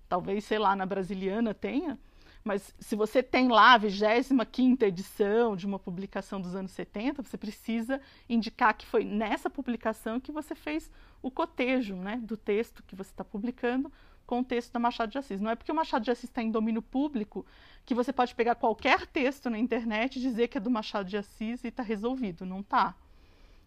Talvez, 0.08 0.44
sei 0.44 0.58
lá, 0.58 0.74
na 0.74 0.86
Brasiliana 0.86 1.52
tenha. 1.52 1.98
Mas 2.42 2.74
se 2.78 2.94
você 2.94 3.22
tem 3.22 3.48
lá 3.48 3.72
a 3.72 3.78
25 3.78 4.84
edição 4.84 5.56
de 5.56 5.66
uma 5.66 5.78
publicação 5.78 6.38
dos 6.38 6.54
anos 6.54 6.72
70, 6.72 7.22
você 7.22 7.38
precisa 7.38 8.00
indicar 8.28 8.74
que 8.74 8.86
foi 8.86 9.02
nessa 9.02 9.48
publicação 9.48 10.20
que 10.20 10.30
você 10.30 10.54
fez 10.54 10.90
o 11.22 11.30
cotejo 11.30 11.96
né, 11.96 12.20
do 12.22 12.36
texto 12.36 12.82
que 12.86 12.94
você 12.94 13.10
está 13.10 13.24
publicando 13.24 13.90
com 14.26 14.40
o 14.40 14.44
texto 14.44 14.72
da 14.72 14.78
Machado 14.78 15.10
de 15.10 15.18
Assis. 15.18 15.40
Não 15.40 15.50
é 15.50 15.54
porque 15.54 15.72
o 15.72 15.74
Machado 15.74 16.04
de 16.04 16.10
Assis 16.10 16.24
está 16.24 16.42
em 16.42 16.50
domínio 16.50 16.82
público 16.82 17.46
que 17.84 17.94
você 17.94 18.12
pode 18.12 18.34
pegar 18.34 18.54
qualquer 18.54 19.06
texto 19.06 19.50
na 19.50 19.58
internet 19.58 20.16
e 20.16 20.22
dizer 20.22 20.48
que 20.48 20.58
é 20.58 20.60
do 20.60 20.70
Machado 20.70 21.08
de 21.08 21.16
Assis 21.16 21.62
e 21.64 21.68
está 21.68 21.82
resolvido. 21.82 22.46
Não 22.46 22.60
está. 22.60 22.94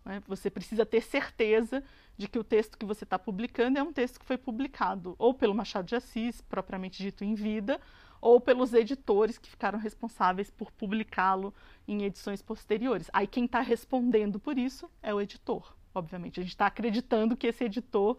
Né? 0.03 0.21
Você 0.27 0.49
precisa 0.49 0.85
ter 0.85 1.01
certeza 1.01 1.83
de 2.17 2.27
que 2.27 2.39
o 2.39 2.43
texto 2.43 2.77
que 2.77 2.85
você 2.85 3.03
está 3.03 3.19
publicando 3.19 3.77
é 3.77 3.83
um 3.83 3.93
texto 3.93 4.19
que 4.19 4.25
foi 4.25 4.37
publicado 4.37 5.15
ou 5.19 5.33
pelo 5.33 5.53
Machado 5.53 5.85
de 5.85 5.95
Assis, 5.95 6.41
propriamente 6.41 7.03
dito 7.03 7.23
em 7.23 7.35
vida, 7.35 7.79
ou 8.19 8.41
pelos 8.41 8.73
editores 8.73 9.37
que 9.37 9.49
ficaram 9.49 9.77
responsáveis 9.77 10.49
por 10.49 10.71
publicá-lo 10.71 11.53
em 11.87 12.03
edições 12.03 12.41
posteriores. 12.41 13.09
Aí 13.13 13.27
quem 13.27 13.45
está 13.45 13.61
respondendo 13.61 14.39
por 14.39 14.57
isso 14.57 14.89
é 15.03 15.13
o 15.13 15.21
editor, 15.21 15.75
obviamente. 15.93 16.39
A 16.39 16.43
gente 16.43 16.53
está 16.53 16.65
acreditando 16.65 17.37
que 17.37 17.47
esse 17.47 17.63
editor 17.63 18.17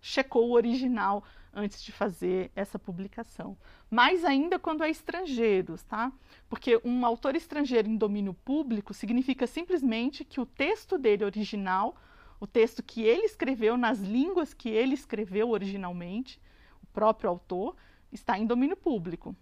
checou 0.00 0.48
o 0.48 0.52
original 0.52 1.24
antes 1.52 1.82
de 1.82 1.92
fazer 1.92 2.50
essa 2.54 2.78
publicação. 2.78 3.56
Mais 3.90 4.24
ainda 4.24 4.58
quando 4.58 4.84
é 4.84 4.90
estrangeiros, 4.90 5.82
tá? 5.82 6.12
Porque 6.48 6.80
um 6.84 7.04
autor 7.04 7.34
estrangeiro 7.34 7.88
em 7.88 7.96
domínio 7.96 8.34
público 8.34 8.94
significa 8.94 9.46
simplesmente 9.46 10.24
que 10.24 10.40
o 10.40 10.46
texto 10.46 10.96
dele 10.96 11.24
original, 11.24 11.96
o 12.38 12.46
texto 12.46 12.82
que 12.82 13.02
ele 13.02 13.24
escreveu 13.24 13.76
nas 13.76 13.98
línguas 13.98 14.54
que 14.54 14.68
ele 14.68 14.94
escreveu 14.94 15.50
originalmente, 15.50 16.40
o 16.82 16.86
próprio 16.86 17.28
autor, 17.30 17.76
está 18.12 18.38
em 18.38 18.46
domínio 18.46 18.76
público. 18.76 19.34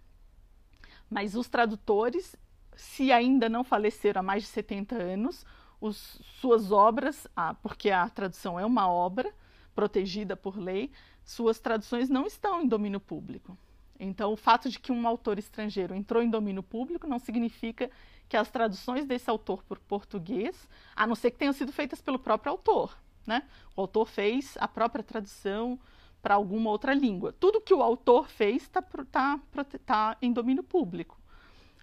Mas 1.09 1.35
os 1.35 1.47
tradutores, 1.47 2.35
se 2.75 3.11
ainda 3.11 3.47
não 3.49 3.63
faleceram 3.63 4.19
há 4.19 4.23
mais 4.23 4.43
de 4.43 4.49
70 4.49 4.95
anos, 4.95 5.45
os, 5.81 6.19
suas 6.39 6.71
obras, 6.71 7.27
ah, 7.35 7.53
porque 7.53 7.89
a 7.89 8.07
tradução 8.09 8.59
é 8.59 8.65
uma 8.65 8.89
obra, 8.89 9.33
protegida 9.75 10.35
por 10.35 10.57
lei, 10.57 10.91
suas 11.23 11.59
traduções 11.59 12.09
não 12.09 12.25
estão 12.25 12.61
em 12.61 12.67
domínio 12.67 12.99
público. 12.99 13.57
Então, 13.99 14.31
o 14.31 14.37
fato 14.37 14.69
de 14.69 14.79
que 14.79 14.91
um 14.91 15.07
autor 15.07 15.37
estrangeiro 15.37 15.93
entrou 15.93 16.23
em 16.23 16.29
domínio 16.29 16.63
público 16.63 17.05
não 17.05 17.19
significa 17.19 17.91
que 18.29 18.37
as 18.37 18.49
traduções 18.49 19.05
desse 19.05 19.29
autor 19.29 19.63
por 19.63 19.77
português, 19.79 20.69
a 20.95 21.05
não 21.05 21.15
ser 21.15 21.31
que 21.31 21.37
tenham 21.37 21.53
sido 21.53 21.71
feitas 21.71 22.01
pelo 22.01 22.17
próprio 22.17 22.51
autor. 22.51 22.97
Né? 23.27 23.43
O 23.75 23.81
autor 23.81 24.05
fez 24.07 24.57
a 24.59 24.67
própria 24.67 25.03
tradução 25.03 25.77
para 26.21 26.35
alguma 26.35 26.69
outra 26.69 26.93
língua. 26.93 27.33
Tudo 27.33 27.61
que 27.61 27.73
o 27.73 27.83
autor 27.83 28.29
fez 28.29 28.63
está 28.63 28.81
tá, 28.81 29.39
tá 29.85 30.17
em 30.21 30.31
domínio 30.31 30.63
público 30.63 31.18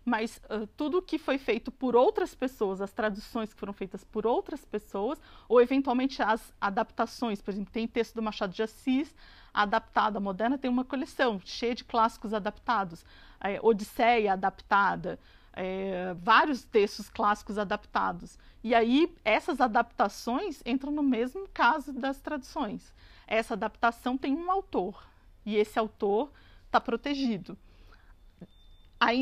mas 0.06 0.40
uh, 0.48 0.68
tudo 0.76 1.02
que 1.02 1.18
foi 1.18 1.36
feito 1.36 1.72
por 1.72 1.96
outras 1.96 2.32
pessoas, 2.32 2.80
as 2.80 2.92
traduções 2.92 3.52
que 3.52 3.58
foram 3.58 3.72
feitas 3.72 4.04
por 4.04 4.24
outras 4.24 4.64
pessoas, 4.64 5.20
ou 5.48 5.60
eventualmente 5.60 6.22
as 6.22 6.54
adaptações, 6.60 7.42
por 7.42 7.50
exemplo, 7.50 7.72
tem 7.72 7.88
texto 7.88 8.14
do 8.14 8.22
Machado 8.22 8.54
de 8.54 8.62
Assis 8.62 9.12
adaptado, 9.52 10.16
a 10.16 10.20
Moderna 10.20 10.56
tem 10.56 10.70
uma 10.70 10.84
coleção 10.84 11.40
cheia 11.44 11.74
de 11.74 11.82
clássicos 11.82 12.32
adaptados, 12.32 13.04
é, 13.40 13.58
Odisseia 13.60 14.34
adaptada, 14.34 15.18
é, 15.52 16.14
vários 16.14 16.62
textos 16.64 17.10
clássicos 17.10 17.58
adaptados. 17.58 18.38
E 18.62 18.76
aí 18.76 19.12
essas 19.24 19.60
adaptações 19.60 20.62
entram 20.64 20.92
no 20.92 21.02
mesmo 21.02 21.48
caso 21.52 21.92
das 21.92 22.20
traduções. 22.20 22.94
Essa 23.26 23.54
adaptação 23.54 24.16
tem 24.16 24.36
um 24.36 24.52
autor 24.52 25.04
e 25.44 25.56
esse 25.56 25.76
autor 25.80 26.30
está 26.68 26.80
protegido 26.80 27.58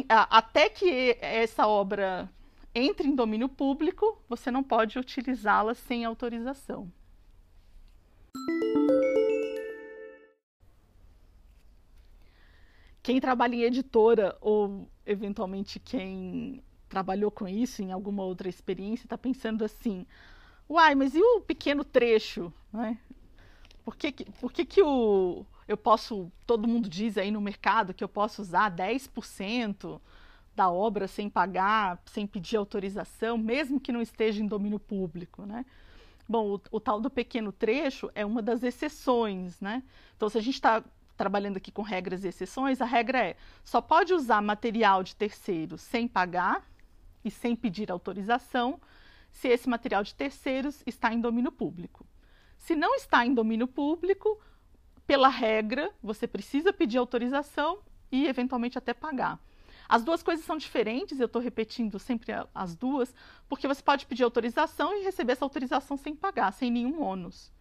até 0.09 0.69
que 0.69 1.17
essa 1.21 1.67
obra 1.67 2.31
entre 2.75 3.07
em 3.07 3.15
domínio 3.15 3.49
público, 3.49 4.19
você 4.29 4.51
não 4.51 4.63
pode 4.63 4.99
utilizá-la 4.99 5.75
sem 5.75 6.05
autorização. 6.05 6.91
Quem 13.03 13.21
trabalha 13.21 13.55
em 13.55 13.63
editora 13.63 14.37
ou 14.41 14.89
eventualmente 15.07 15.79
quem 15.79 16.65
trabalhou 16.89 17.31
com 17.31 17.47
isso 17.47 17.83
em 17.83 17.93
alguma 17.93 18.25
outra 18.25 18.49
experiência 18.49 19.05
está 19.05 19.19
pensando 19.19 19.65
assim: 19.65 20.07
uai, 20.69 20.95
mas 20.95 21.15
e 21.15 21.21
o 21.21 21.41
pequeno 21.43 21.85
trecho? 21.85 22.53
Né? 22.73 22.99
Por 23.85 23.95
que, 23.95 24.13
por 24.41 24.51
que, 24.51 24.65
que 24.65 24.83
o, 24.83 25.45
eu 25.67 25.77
posso, 25.77 26.31
todo 26.47 26.69
mundo 26.69 26.89
diz 26.89 27.17
aí 27.17 27.31
no 27.31 27.41
mercado 27.41 27.95
que 27.95 28.05
eu 28.05 28.09
posso 28.09 28.43
usar 28.43 28.71
10% 28.71 30.01
da 30.55 30.71
obra 30.71 31.09
sem 31.09 31.29
pagar, 31.29 32.01
sem 32.07 32.27
pedir 32.27 32.57
autorização, 32.57 33.37
mesmo 33.37 33.81
que 33.81 33.93
não 33.93 34.01
esteja 34.01 34.43
em 34.43 34.47
domínio 34.47 34.79
público, 34.79 35.45
né? 35.45 35.65
Bom, 36.29 36.55
o, 36.55 36.61
o 36.71 36.81
tal 36.81 37.01
do 37.01 37.11
pequeno 37.11 37.53
trecho 37.53 38.11
é 38.15 38.25
uma 38.25 38.41
das 38.41 38.63
exceções, 38.63 39.61
né? 39.61 39.83
Então, 40.17 40.29
se 40.29 40.39
a 40.39 40.41
gente 40.41 40.55
está 40.55 40.83
trabalhando 41.17 41.57
aqui 41.57 41.71
com 41.71 41.83
regras 41.83 42.25
e 42.25 42.29
exceções, 42.29 42.81
a 42.81 42.85
regra 42.85 43.19
é 43.19 43.37
só 43.65 43.81
pode 43.81 44.13
usar 44.13 44.41
material 44.41 45.03
de 45.03 45.15
terceiros 45.15 45.81
sem 45.81 46.09
pagar 46.09 46.65
e 47.25 47.31
sem 47.31 47.55
pedir 47.55 47.91
autorização 47.91 48.81
se 49.31 49.49
esse 49.49 49.69
material 49.69 50.03
de 50.03 50.15
terceiros 50.15 50.83
está 50.87 51.13
em 51.13 51.21
domínio 51.21 51.51
público. 51.51 52.07
Se 52.57 52.75
não 52.75 52.95
está 52.95 53.27
em 53.27 53.35
domínio 53.35 53.67
público, 53.67 54.41
pela 55.07 55.29
regra, 55.29 55.91
você 56.03 56.27
precisa 56.27 56.73
pedir 56.73 56.99
autorização 56.99 57.79
e 58.11 58.27
eventualmente 58.27 58.79
até 58.79 58.95
pagar. 58.95 59.39
As 59.89 60.03
duas 60.03 60.23
coisas 60.23 60.45
são 60.45 60.57
diferentes, 60.57 61.21
eu 61.21 61.27
estou 61.27 61.43
repetindo 61.43 61.99
sempre 61.99 62.33
as 62.55 62.75
duas, 62.75 63.15
porque 63.49 63.69
você 63.69 63.83
pode 63.83 64.07
pedir 64.07 64.25
autorização 64.25 64.97
e 64.97 65.05
receber 65.05 65.33
essa 65.33 65.45
autorização 65.45 65.97
sem 65.97 66.15
pagar, 66.15 66.53
sem 66.53 66.71
nenhum 66.71 67.03
ônus. 67.03 67.53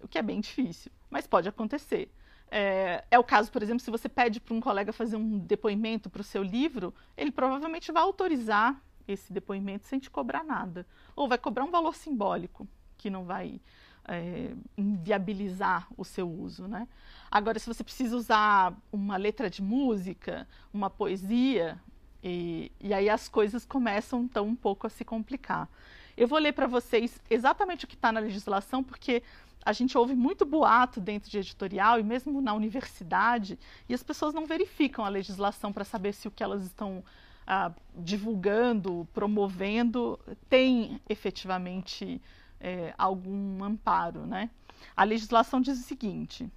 O 0.00 0.08
que 0.08 0.18
é 0.18 0.22
bem 0.22 0.40
difícil, 0.40 0.90
mas 1.08 1.26
pode 1.26 1.48
acontecer. 1.48 2.10
É, 2.50 3.04
é 3.10 3.18
o 3.18 3.24
caso, 3.24 3.50
por 3.50 3.62
exemplo, 3.62 3.80
se 3.80 3.90
você 3.90 4.08
pede 4.08 4.40
para 4.40 4.54
um 4.54 4.60
colega 4.60 4.92
fazer 4.92 5.16
um 5.16 5.38
depoimento 5.38 6.10
para 6.10 6.20
o 6.20 6.24
seu 6.24 6.42
livro, 6.42 6.92
ele 7.16 7.30
provavelmente 7.30 7.92
vai 7.92 8.02
autorizar 8.02 8.80
esse 9.06 9.32
depoimento 9.32 9.86
sem 9.86 9.98
te 9.98 10.10
cobrar 10.10 10.44
nada. 10.44 10.86
Ou 11.14 11.28
vai 11.28 11.38
cobrar 11.38 11.64
um 11.64 11.70
valor 11.70 11.94
simbólico, 11.94 12.66
que 12.98 13.08
não 13.08 13.24
vai 13.24 13.60
é, 14.08 14.52
inviabilizar 14.76 15.88
o 15.96 16.04
seu 16.04 16.30
uso. 16.30 16.66
Né? 16.66 16.86
Agora, 17.30 17.58
se 17.58 17.66
você 17.66 17.82
precisa 17.82 18.16
usar 18.16 18.74
uma 18.92 19.16
letra 19.16 19.50
de 19.50 19.62
música, 19.62 20.46
uma 20.72 20.88
poesia, 20.90 21.78
e, 22.22 22.72
e 22.80 22.92
aí 22.92 23.08
as 23.08 23.28
coisas 23.28 23.64
começam 23.64 24.22
então 24.22 24.46
um 24.46 24.56
pouco 24.56 24.86
a 24.86 24.90
se 24.90 25.04
complicar. 25.04 25.68
Eu 26.16 26.26
vou 26.26 26.38
ler 26.38 26.52
para 26.52 26.66
vocês 26.66 27.20
exatamente 27.28 27.84
o 27.84 27.88
que 27.88 27.94
está 27.94 28.10
na 28.10 28.20
legislação, 28.20 28.82
porque 28.82 29.22
a 29.64 29.72
gente 29.72 29.98
ouve 29.98 30.14
muito 30.14 30.46
boato 30.46 31.00
dentro 31.00 31.30
de 31.30 31.38
editorial 31.38 31.98
e 31.98 32.02
mesmo 32.02 32.40
na 32.40 32.54
universidade, 32.54 33.58
e 33.88 33.94
as 33.94 34.02
pessoas 34.02 34.32
não 34.32 34.46
verificam 34.46 35.04
a 35.04 35.08
legislação 35.08 35.72
para 35.72 35.84
saber 35.84 36.14
se 36.14 36.28
o 36.28 36.30
que 36.30 36.42
elas 36.42 36.64
estão 36.64 37.04
ah, 37.46 37.72
divulgando, 37.96 39.06
promovendo, 39.12 40.18
tem 40.48 41.00
efetivamente 41.08 42.20
é, 42.60 42.94
algum 42.96 43.62
amparo. 43.62 44.26
Né? 44.26 44.50
A 44.96 45.04
legislação 45.04 45.60
diz 45.60 45.78
o 45.78 45.82
seguinte: 45.82 46.50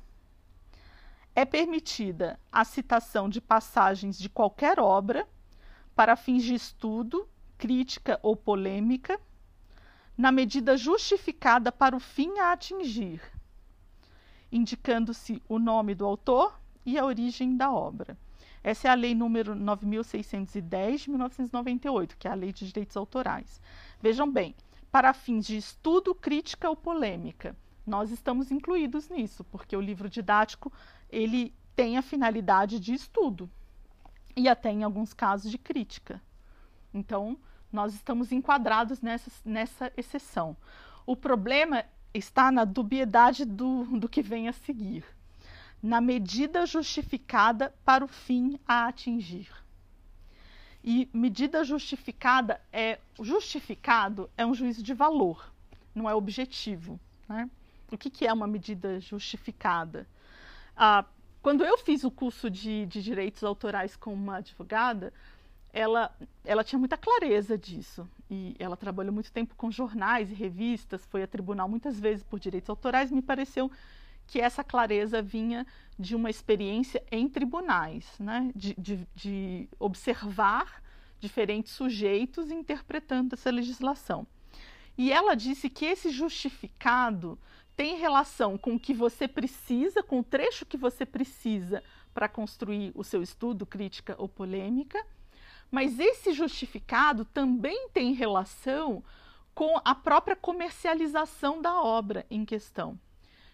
é 1.35 1.45
permitida 1.45 2.39
a 2.51 2.65
citação 2.65 3.29
de 3.29 3.39
passagens 3.39 4.17
de 4.17 4.29
qualquer 4.29 4.79
obra 4.79 5.27
para 5.95 6.15
fins 6.15 6.43
de 6.43 6.53
estudo, 6.53 7.27
crítica 7.57 8.19
ou 8.23 8.35
polêmica, 8.35 9.19
na 10.17 10.31
medida 10.31 10.75
justificada 10.75 11.71
para 11.71 11.95
o 11.95 11.99
fim 11.99 12.39
a 12.39 12.51
atingir, 12.51 13.21
indicando-se 14.51 15.41
o 15.47 15.57
nome 15.57 15.95
do 15.95 16.05
autor 16.05 16.59
e 16.85 16.97
a 16.97 17.05
origem 17.05 17.55
da 17.55 17.71
obra. 17.71 18.17
Essa 18.61 18.89
é 18.89 18.91
a 18.91 18.95
lei 18.95 19.15
número 19.15 19.55
9610 19.55 21.01
de 21.01 21.09
1998, 21.09 22.17
que 22.17 22.27
é 22.27 22.31
a 22.31 22.35
Lei 22.35 22.51
de 22.51 22.67
Direitos 22.67 22.97
Autorais. 22.97 23.61
Vejam 24.01 24.29
bem, 24.29 24.53
para 24.91 25.13
fins 25.13 25.45
de 25.45 25.57
estudo, 25.57 26.15
crítica 26.15 26.69
ou 26.69 26.75
polêmica. 26.75 27.55
Nós 27.85 28.11
estamos 28.11 28.51
incluídos 28.51 29.09
nisso, 29.09 29.43
porque 29.43 29.75
o 29.75 29.81
livro 29.81 30.09
didático 30.09 30.71
ele 31.09 31.53
tem 31.75 31.97
a 31.97 32.01
finalidade 32.01 32.79
de 32.79 32.93
estudo 32.93 33.49
e 34.35 34.47
até 34.47 34.71
em 34.71 34.83
alguns 34.83 35.13
casos 35.13 35.49
de 35.49 35.57
crítica. 35.57 36.21
Então, 36.93 37.37
nós 37.71 37.93
estamos 37.93 38.31
enquadrados 38.31 39.01
nessa, 39.01 39.31
nessa 39.45 39.91
exceção. 39.95 40.55
O 41.05 41.15
problema 41.15 41.85
está 42.13 42.51
na 42.51 42.65
dubiedade 42.65 43.45
do, 43.45 43.83
do 43.97 44.09
que 44.09 44.21
vem 44.21 44.47
a 44.47 44.53
seguir, 44.53 45.05
na 45.81 46.01
medida 46.01 46.65
justificada 46.65 47.73
para 47.85 48.03
o 48.03 48.07
fim 48.07 48.59
a 48.67 48.87
atingir. 48.87 49.49
E 50.83 51.09
medida 51.13 51.63
justificada 51.63 52.61
é 52.71 52.99
justificado 53.19 54.29
é 54.37 54.45
um 54.45 54.53
juízo 54.53 54.81
de 54.81 54.93
valor, 54.93 55.51
não 55.93 56.09
é 56.09 56.15
objetivo. 56.15 56.99
Né? 57.27 57.49
O 57.91 57.97
que, 57.97 58.09
que 58.09 58.25
é 58.25 58.31
uma 58.31 58.47
medida 58.47 58.99
justificada? 58.99 60.07
Ah, 60.75 61.03
quando 61.41 61.63
eu 61.63 61.77
fiz 61.77 62.03
o 62.03 62.11
curso 62.11 62.49
de, 62.49 62.85
de 62.85 63.01
direitos 63.01 63.43
autorais 63.43 63.95
com 63.95 64.13
uma 64.13 64.37
advogada, 64.37 65.13
ela, 65.71 66.13
ela 66.43 66.63
tinha 66.63 66.79
muita 66.79 66.97
clareza 66.97 67.57
disso. 67.57 68.07
E 68.29 68.55
ela 68.59 68.77
trabalhou 68.77 69.13
muito 69.13 69.31
tempo 69.31 69.55
com 69.55 69.71
jornais 69.71 70.31
e 70.31 70.33
revistas, 70.33 71.05
foi 71.05 71.23
a 71.23 71.27
tribunal 71.27 71.67
muitas 71.67 71.99
vezes 71.99 72.23
por 72.23 72.39
direitos 72.39 72.69
autorais. 72.69 73.11
Me 73.11 73.21
pareceu 73.21 73.71
que 74.29 74.39
essa 74.39 74.63
clareza 74.63 75.23
vinha 75.23 75.65
de 75.97 76.15
uma 76.15 76.29
experiência 76.29 77.03
em 77.11 77.27
tribunais, 77.27 78.05
né? 78.19 78.51
de, 78.55 78.75
de, 78.77 79.07
de 79.15 79.69
observar 79.79 80.83
diferentes 81.19 81.73
sujeitos 81.73 82.51
interpretando 82.51 83.33
essa 83.33 83.49
legislação. 83.49 84.27
E 84.95 85.11
ela 85.11 85.35
disse 85.35 85.67
que 85.67 85.85
esse 85.85 86.11
justificado 86.11 87.39
tem 87.75 87.97
relação 87.97 88.57
com 88.57 88.75
o 88.75 88.79
que 88.79 88.93
você 88.93 89.27
precisa, 89.27 90.03
com 90.03 90.19
o 90.19 90.23
trecho 90.23 90.65
que 90.65 90.77
você 90.77 91.05
precisa 91.05 91.83
para 92.13 92.29
construir 92.29 92.91
o 92.93 93.03
seu 93.03 93.23
estudo, 93.23 93.65
crítica 93.65 94.15
ou 94.17 94.29
polêmica, 94.29 95.03
mas 95.71 95.99
esse 95.99 96.33
justificado 96.33 97.25
também 97.25 97.89
tem 97.89 98.13
relação 98.13 99.03
com 99.55 99.79
a 99.83 99.95
própria 99.95 100.35
comercialização 100.35 101.61
da 101.61 101.81
obra 101.81 102.25
em 102.29 102.45
questão. 102.45 102.99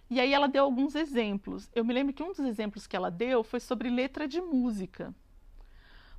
E 0.09 0.19
aí 0.19 0.33
ela 0.33 0.47
deu 0.47 0.63
alguns 0.63 0.95
exemplos. 0.95 1.69
Eu 1.73 1.83
me 1.83 1.93
lembro 1.93 2.13
que 2.13 2.23
um 2.23 2.31
dos 2.31 2.39
exemplos 2.39 2.85
que 2.85 2.95
ela 2.95 3.09
deu 3.09 3.43
foi 3.43 3.59
sobre 3.59 3.89
letra 3.89 4.27
de 4.27 4.39
música. 4.39 5.13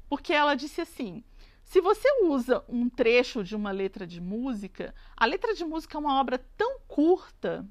Porque 0.08 0.32
ela 0.32 0.54
disse 0.54 0.80
assim: 0.80 1.22
se 1.62 1.80
você 1.80 2.08
usa 2.22 2.64
um 2.68 2.88
trecho 2.88 3.42
de 3.42 3.54
uma 3.56 3.70
letra 3.70 4.06
de 4.06 4.20
música, 4.20 4.94
a 5.16 5.26
letra 5.26 5.54
de 5.54 5.64
música 5.64 5.96
é 5.96 6.00
uma 6.00 6.20
obra 6.20 6.38
tão 6.56 6.80
curta 6.86 7.66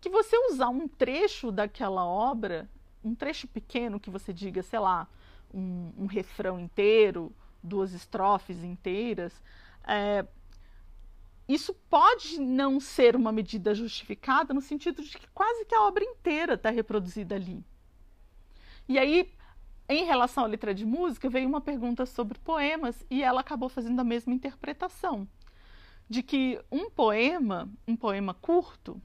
que 0.00 0.08
você 0.08 0.36
usar 0.50 0.68
um 0.68 0.86
trecho 0.86 1.50
daquela 1.50 2.04
obra, 2.04 2.68
um 3.02 3.14
trecho 3.14 3.46
pequeno 3.48 3.98
que 4.00 4.10
você 4.10 4.32
diga, 4.32 4.62
sei 4.62 4.78
lá, 4.78 5.08
um, 5.52 5.92
um 5.98 6.06
refrão 6.06 6.58
inteiro, 6.58 7.34
duas 7.62 7.92
estrofes 7.92 8.62
inteiras, 8.62 9.42
é, 9.86 10.24
isso 11.48 11.72
pode 11.88 12.38
não 12.38 12.78
ser 12.78 13.16
uma 13.16 13.32
medida 13.32 13.74
justificada 13.74 14.52
no 14.52 14.60
sentido 14.60 15.02
de 15.02 15.16
que 15.16 15.26
quase 15.28 15.64
que 15.64 15.74
a 15.74 15.82
obra 15.82 16.04
inteira 16.04 16.54
está 16.54 16.68
reproduzida 16.68 17.34
ali. 17.34 17.64
E 18.86 18.98
aí, 18.98 19.32
em 19.88 20.04
relação 20.04 20.44
à 20.44 20.46
letra 20.46 20.74
de 20.74 20.84
música, 20.84 21.30
veio 21.30 21.48
uma 21.48 21.60
pergunta 21.60 22.04
sobre 22.04 22.38
poemas 22.38 23.02
e 23.10 23.22
ela 23.22 23.40
acabou 23.40 23.70
fazendo 23.70 23.98
a 23.98 24.04
mesma 24.04 24.34
interpretação. 24.34 25.26
De 26.08 26.22
que 26.22 26.60
um 26.70 26.90
poema, 26.90 27.68
um 27.86 27.96
poema 27.96 28.34
curto, 28.34 29.00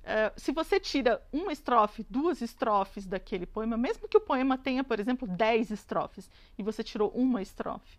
Uh, 0.00 0.32
se 0.34 0.50
você 0.50 0.80
tira 0.80 1.22
uma 1.30 1.52
estrofe, 1.52 2.06
duas 2.08 2.40
estrofes 2.40 3.06
daquele 3.06 3.44
poema, 3.44 3.76
mesmo 3.76 4.08
que 4.08 4.16
o 4.16 4.20
poema 4.20 4.56
tenha, 4.56 4.82
por 4.82 4.98
exemplo, 4.98 5.28
dez 5.28 5.70
estrofes, 5.70 6.28
e 6.56 6.62
você 6.62 6.82
tirou 6.82 7.10
uma 7.10 7.42
estrofe, 7.42 7.98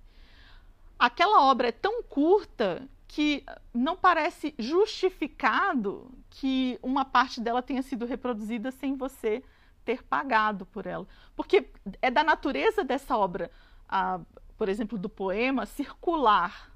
aquela 0.98 1.44
obra 1.44 1.68
é 1.68 1.72
tão 1.72 2.02
curta 2.02 2.88
que 3.14 3.44
não 3.74 3.98
parece 3.98 4.56
justificado 4.58 6.10
que 6.30 6.80
uma 6.82 7.04
parte 7.04 7.42
dela 7.42 7.62
tenha 7.62 7.82
sido 7.82 8.06
reproduzida 8.06 8.72
sem 8.72 8.96
você 8.96 9.44
ter 9.84 10.02
pagado 10.02 10.66
por 10.66 10.86
ela. 10.86 11.06
Porque 11.36 11.68
é 12.02 12.10
da 12.10 12.24
natureza 12.24 12.86
dessa 12.86 13.18
obra, 13.18 13.52
por 14.58 14.70
exemplo, 14.70 14.98
do 14.98 15.10
poema, 15.10 15.66
circular 15.66 16.72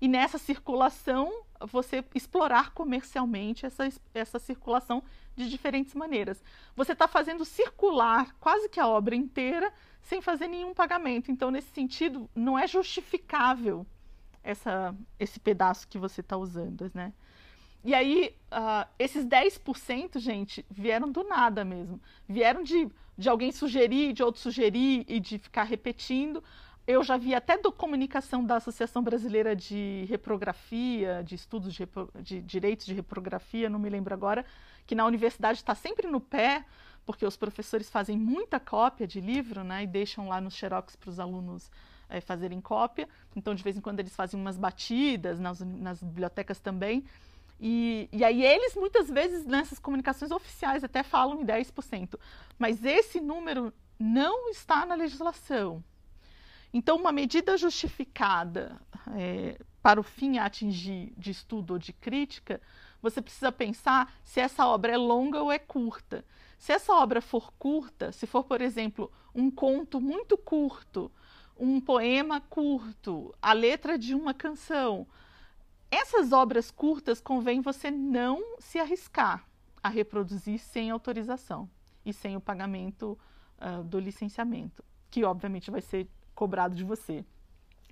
e 0.00 0.06
nessa 0.06 0.38
circulação 0.38 1.32
você 1.62 2.04
explorar 2.14 2.70
comercialmente 2.70 3.66
essa, 3.66 3.88
essa 4.14 4.38
circulação 4.38 5.02
de 5.34 5.50
diferentes 5.50 5.96
maneiras. 5.96 6.44
Você 6.76 6.92
está 6.92 7.08
fazendo 7.08 7.44
circular 7.44 8.32
quase 8.38 8.68
que 8.68 8.78
a 8.78 8.86
obra 8.86 9.16
inteira 9.16 9.72
sem 10.00 10.22
fazer 10.22 10.46
nenhum 10.46 10.74
pagamento. 10.74 11.32
Então, 11.32 11.50
nesse 11.50 11.72
sentido, 11.72 12.30
não 12.36 12.56
é 12.56 12.68
justificável 12.68 13.84
essa, 14.42 14.94
esse 15.18 15.38
pedaço 15.40 15.86
que 15.88 15.98
você 15.98 16.20
está 16.20 16.36
usando, 16.36 16.90
né? 16.94 17.12
E 17.84 17.94
aí, 17.94 18.36
uh, 18.52 18.88
esses 18.98 19.24
10%, 19.24 20.18
gente, 20.20 20.64
vieram 20.70 21.10
do 21.10 21.24
nada 21.24 21.64
mesmo. 21.64 22.00
Vieram 22.28 22.62
de, 22.62 22.88
de 23.18 23.28
alguém 23.28 23.50
sugerir, 23.50 24.12
de 24.12 24.22
outro 24.22 24.40
sugerir 24.40 25.04
e 25.08 25.18
de 25.18 25.36
ficar 25.38 25.64
repetindo 25.64 26.42
eu 26.86 27.02
já 27.02 27.16
vi 27.16 27.34
até 27.34 27.56
do 27.56 27.70
comunicação 27.70 28.44
da 28.44 28.56
Associação 28.56 29.02
Brasileira 29.02 29.54
de 29.54 30.04
Reprografia, 30.08 31.22
de 31.24 31.34
Estudos 31.34 31.72
de, 31.72 31.80
repro, 31.80 32.10
de 32.20 32.40
Direitos 32.40 32.86
de 32.86 32.94
Reprografia, 32.94 33.70
não 33.70 33.78
me 33.78 33.88
lembro 33.88 34.12
agora, 34.12 34.44
que 34.86 34.94
na 34.94 35.06
universidade 35.06 35.58
está 35.58 35.74
sempre 35.74 36.08
no 36.08 36.20
pé, 36.20 36.64
porque 37.06 37.24
os 37.24 37.36
professores 37.36 37.88
fazem 37.88 38.18
muita 38.18 38.58
cópia 38.58 39.06
de 39.06 39.20
livro, 39.20 39.62
né, 39.62 39.84
e 39.84 39.86
deixam 39.86 40.28
lá 40.28 40.40
nos 40.40 40.54
xerox 40.54 40.96
para 40.96 41.10
os 41.10 41.20
alunos 41.20 41.70
é, 42.12 42.20
fazerem 42.20 42.60
cópia. 42.60 43.08
Então, 43.34 43.54
de 43.54 43.62
vez 43.62 43.76
em 43.76 43.80
quando, 43.80 44.00
eles 44.00 44.14
fazem 44.14 44.38
umas 44.38 44.58
batidas 44.58 45.40
nas, 45.40 45.60
nas 45.60 46.02
bibliotecas 46.02 46.60
também. 46.60 47.04
E, 47.58 48.08
e, 48.12 48.24
aí 48.24 48.44
eles 48.44 48.74
muitas 48.74 49.08
vezes 49.08 49.46
nessas 49.46 49.78
comunicações 49.78 50.30
oficiais 50.30 50.84
até 50.84 51.02
falam 51.02 51.40
em 51.40 51.46
10%. 51.46 52.18
Mas 52.58 52.84
esse 52.84 53.20
número 53.20 53.72
não 53.98 54.50
está 54.50 54.84
na 54.84 54.94
legislação. 54.94 55.82
Então, 56.74 56.96
uma 56.96 57.12
medida 57.12 57.56
justificada 57.56 58.80
é, 59.16 59.58
para 59.82 60.00
o 60.00 60.02
fim 60.02 60.38
a 60.38 60.46
atingir 60.46 61.12
de 61.16 61.30
estudo 61.30 61.74
ou 61.74 61.78
de 61.78 61.92
crítica, 61.92 62.60
você 63.00 63.20
precisa 63.20 63.50
pensar 63.50 64.12
se 64.24 64.40
essa 64.40 64.66
obra 64.66 64.92
é 64.92 64.96
longa 64.96 65.42
ou 65.42 65.52
é 65.52 65.58
curta. 65.58 66.24
Se 66.58 66.72
essa 66.72 66.92
obra 66.94 67.20
for 67.20 67.52
curta, 67.58 68.12
se 68.12 68.26
for, 68.26 68.44
por 68.44 68.60
exemplo, 68.60 69.10
um 69.34 69.50
conto 69.50 70.00
muito 70.00 70.38
curto, 70.38 71.10
um 71.58 71.80
poema 71.80 72.40
curto, 72.40 73.34
a 73.40 73.52
letra 73.52 73.98
de 73.98 74.14
uma 74.14 74.34
canção, 74.34 75.06
essas 75.90 76.32
obras 76.32 76.70
curtas 76.70 77.20
convém 77.20 77.60
você 77.60 77.90
não 77.90 78.56
se 78.58 78.78
arriscar 78.78 79.46
a 79.82 79.88
reproduzir 79.88 80.58
sem 80.58 80.90
autorização 80.90 81.68
e 82.04 82.12
sem 82.12 82.36
o 82.36 82.40
pagamento 82.40 83.18
uh, 83.58 83.84
do 83.84 83.98
licenciamento, 83.98 84.82
que 85.10 85.24
obviamente 85.24 85.70
vai 85.70 85.80
ser 85.80 86.08
cobrado 86.34 86.74
de 86.74 86.82
você. 86.82 87.24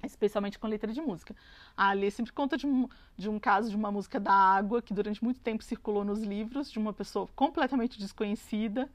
Especialmente 0.03 0.59
com 0.59 0.67
letra 0.67 0.91
de 0.91 1.01
música. 1.01 1.37
A 1.77 1.91
Alê 1.91 2.11
sempre 2.11 2.33
conta 2.33 2.57
de 2.57 2.67
um, 2.67 2.89
de 3.19 3.29
um 3.29 3.39
caso 3.39 3.69
de 3.69 3.77
uma 3.77 3.93
música 3.93 4.19
da 4.19 4.33
água 4.33 4.81
que 4.81 4.95
durante 4.95 5.23
muito 5.23 5.41
tempo 5.41 5.63
circulou 5.63 6.03
nos 6.03 6.23
livros, 6.23 6.71
de 6.71 6.79
uma 6.79 6.95
pessoa 6.95 7.29
completamente 7.37 7.99
desconhecida 7.99 8.91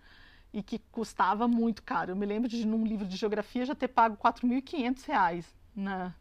e 0.55 0.63
que 0.63 0.79
custava 0.89 1.49
muito 1.49 1.83
caro. 1.83 2.13
Eu 2.13 2.15
me 2.15 2.25
lembro 2.25 2.47
de, 2.47 2.65
num 2.65 2.85
livro 2.85 3.05
de 3.05 3.17
geografia, 3.17 3.65
já 3.65 3.75
ter 3.75 3.89
pago 3.89 4.15
R$ 4.15 4.31
4.500 4.31 5.45
na, 5.75 6.15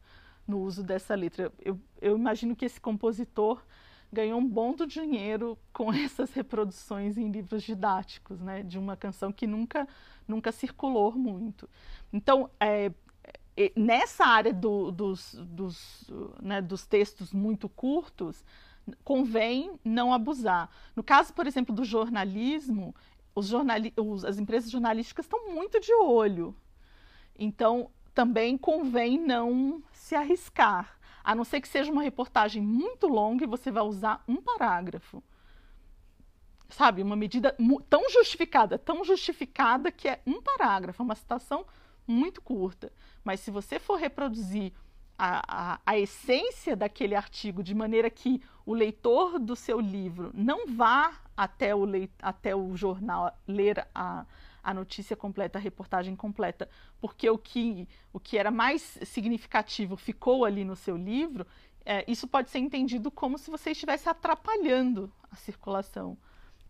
no 0.45 0.59
uso 0.59 0.83
dessa 0.83 1.15
letra. 1.15 1.53
Eu, 1.65 1.79
eu 2.03 2.17
imagino 2.19 2.57
que 2.57 2.65
esse 2.65 2.81
compositor 2.81 3.63
ganhou 4.13 4.41
um 4.41 4.47
bom 4.47 4.75
do 4.75 4.89
dinheiro 4.89 5.57
com 5.73 5.93
essas 5.95 6.33
reproduções 6.33 7.17
em 7.17 7.31
livros 7.31 7.63
didáticos, 7.63 8.41
né, 8.41 8.65
de 8.65 8.77
uma 8.77 8.97
canção 8.97 9.31
que 9.31 9.47
nunca, 9.47 9.87
nunca 10.27 10.51
circulou 10.51 11.13
muito. 11.13 11.71
Então, 12.13 12.51
é, 12.59 12.91
nessa 13.77 14.27
área 14.27 14.53
do, 14.53 14.91
dos, 14.91 15.35
dos, 15.35 16.11
né, 16.43 16.61
dos 16.61 16.85
textos 16.85 17.33
muito 17.33 17.69
curtos, 17.69 18.45
convém 19.05 19.79
não 19.85 20.13
abusar. 20.13 20.69
No 20.97 21.05
caso, 21.05 21.33
por 21.33 21.47
exemplo, 21.47 21.73
do 21.73 21.85
jornalismo, 21.85 22.93
os 23.35 23.47
jornali 23.47 23.93
os, 23.97 24.25
as 24.25 24.39
empresas 24.39 24.71
jornalísticas 24.71 25.27
estão 25.27 25.53
muito 25.53 25.81
de 25.81 25.93
olho. 25.95 26.55
Então, 27.37 27.91
também 28.15 28.57
convém 28.57 29.19
não 29.19 29.83
se 29.93 30.15
arriscar, 30.15 30.99
a 31.23 31.35
não 31.35 31.45
ser 31.45 31.61
que 31.61 31.69
seja 31.69 31.91
uma 31.91 32.03
reportagem 32.03 32.63
muito 32.63 33.09
longa 33.09 33.45
e 33.45 33.49
você 33.49 33.71
vai 33.71 33.83
usar 33.83 34.23
um 34.29 34.37
parágrafo. 34.37 35.23
Sabe, 36.69 37.03
uma 37.03 37.17
medida 37.17 37.57
tão 37.89 38.09
justificada, 38.11 38.79
tão 38.79 39.05
justificada 39.05 39.91
que 39.93 40.09
é 40.09 40.21
um 40.27 40.41
parágrafo, 40.41 41.03
uma 41.03 41.15
citação 41.15 41.67
muito 42.07 42.41
curta. 42.41 42.93
Mas 43.23 43.41
se 43.41 43.51
você 43.51 43.79
for 43.79 43.97
reproduzir 43.97 44.73
a, 45.19 45.75
a, 45.75 45.81
a, 45.87 45.99
essência 45.99 46.75
daquele 46.75 47.15
artigo 47.15 47.63
de 47.63 47.75
maneira 47.75 48.11
que 48.11 48.43
o 48.67 48.75
leitor 48.75 49.39
do 49.39 49.55
seu 49.55 49.79
livro 49.81 50.31
não 50.35 50.67
vá 50.67 51.13
até 51.37 51.75
o, 51.75 51.85
leit, 51.85 52.13
até 52.21 52.55
o 52.55 52.77
jornal 52.77 53.37
ler 53.47 53.87
a, 53.95 54.25
a 54.63 54.75
notícia 54.75 55.17
completa, 55.17 55.59
a 55.59 55.61
reportagem 55.61 56.17
completa, 56.17 56.69
porque 57.01 57.29
o 57.29 57.39
que, 57.39 57.89
o 58.13 58.21
que 58.21 58.39
era 58.39 58.51
mais 58.51 58.99
significativo 59.05 59.97
ficou 59.97 60.45
ali 60.45 60.65
no 60.65 60.75
seu 60.75 60.97
livro, 60.97 61.47
é, 61.85 62.05
isso 62.11 62.27
pode 62.27 62.51
ser 62.51 62.59
entendido 62.59 63.11
como 63.11 63.37
se 63.37 63.51
você 63.51 63.73
estivesse 63.73 64.09
atrapalhando 64.09 65.13
a 65.31 65.37
circulação 65.37 66.17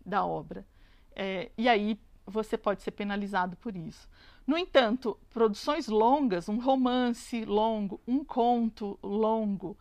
da 0.04 0.24
obra. 0.24 0.66
É, 1.14 1.50
e 1.56 1.68
aí 1.68 1.98
você 2.26 2.56
pode 2.58 2.82
ser 2.82 2.90
penalizado 2.90 3.56
por 3.56 3.76
isso. 3.76 4.08
No 4.46 4.58
entanto, 4.58 5.18
produções 5.30 5.88
longas, 5.88 6.48
um 6.48 6.58
romance 6.58 7.44
longo, 7.44 8.00
um 8.06 8.24
conto 8.24 8.98
longo, 9.02 9.76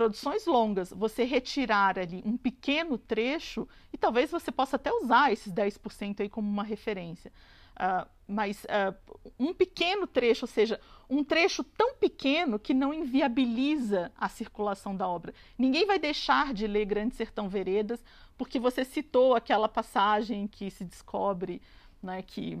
produções 0.00 0.46
longas, 0.46 0.90
você 0.96 1.24
retirar 1.24 1.98
ali 1.98 2.22
um 2.24 2.34
pequeno 2.34 2.96
trecho, 2.96 3.68
e 3.92 3.98
talvez 3.98 4.30
você 4.30 4.50
possa 4.50 4.76
até 4.76 4.90
usar 4.90 5.30
esses 5.30 5.52
10% 5.52 6.20
aí 6.20 6.28
como 6.30 6.48
uma 6.48 6.64
referência. 6.64 7.30
Uh, 7.72 8.08
mas 8.26 8.64
uh, 8.64 8.96
um 9.38 9.52
pequeno 9.52 10.06
trecho, 10.06 10.44
ou 10.44 10.48
seja, 10.48 10.80
um 11.08 11.22
trecho 11.22 11.62
tão 11.62 11.96
pequeno 11.96 12.58
que 12.58 12.72
não 12.72 12.94
inviabiliza 12.94 14.10
a 14.16 14.26
circulação 14.26 14.96
da 14.96 15.06
obra. 15.06 15.34
Ninguém 15.58 15.84
vai 15.84 15.98
deixar 15.98 16.54
de 16.54 16.66
ler 16.66 16.86
Grande 16.86 17.14
Sertão 17.14 17.46
Veredas 17.46 18.02
porque 18.38 18.58
você 18.58 18.86
citou 18.86 19.34
aquela 19.34 19.68
passagem 19.68 20.46
que 20.46 20.70
se 20.70 20.82
descobre 20.82 21.60
né, 22.02 22.22
que 22.22 22.58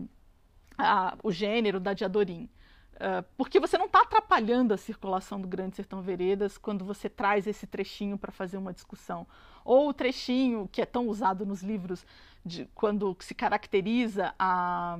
a, 0.76 1.16
o 1.22 1.32
gênero 1.32 1.80
da 1.80 1.94
Diadorim. 1.94 2.50
Uh, 3.00 3.24
porque 3.34 3.58
você 3.58 3.78
não 3.78 3.86
está 3.86 4.02
atrapalhando 4.02 4.74
a 4.74 4.76
circulação 4.76 5.40
do 5.40 5.48
Grande 5.48 5.74
Sertão 5.74 6.02
Veredas 6.02 6.58
quando 6.58 6.84
você 6.84 7.08
traz 7.08 7.46
esse 7.46 7.66
trechinho 7.66 8.18
para 8.18 8.30
fazer 8.30 8.58
uma 8.58 8.74
discussão. 8.74 9.26
Ou 9.64 9.88
o 9.88 9.94
trechinho 9.94 10.68
que 10.70 10.82
é 10.82 10.86
tão 10.86 11.08
usado 11.08 11.46
nos 11.46 11.62
livros 11.62 12.04
de, 12.44 12.68
quando 12.74 13.16
se 13.20 13.34
caracteriza 13.34 14.34
a, 14.38 14.98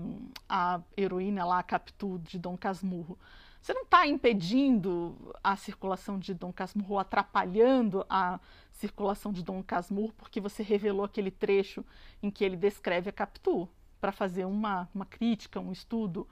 a 0.48 0.80
heroína 0.96 1.44
lá, 1.44 1.58
a 1.58 1.62
Capitu, 1.62 2.18
de 2.20 2.38
Dom 2.38 2.56
Casmurro. 2.56 3.18
Você 3.60 3.74
não 3.74 3.82
está 3.82 4.06
impedindo 4.06 5.34
a 5.44 5.54
circulação 5.54 6.18
de 6.18 6.32
Dom 6.32 6.50
Casmurro, 6.50 6.98
atrapalhando 6.98 8.06
a 8.08 8.40
circulação 8.72 9.30
de 9.30 9.42
Dom 9.42 9.62
Casmurro, 9.62 10.14
porque 10.16 10.40
você 10.40 10.62
revelou 10.62 11.04
aquele 11.04 11.30
trecho 11.30 11.84
em 12.22 12.30
que 12.30 12.42
ele 12.42 12.56
descreve 12.56 13.10
a 13.10 13.12
Capitu 13.12 13.68
para 14.00 14.10
fazer 14.10 14.46
uma, 14.46 14.88
uma 14.94 15.04
crítica, 15.04 15.60
um 15.60 15.70
estudo, 15.70 16.26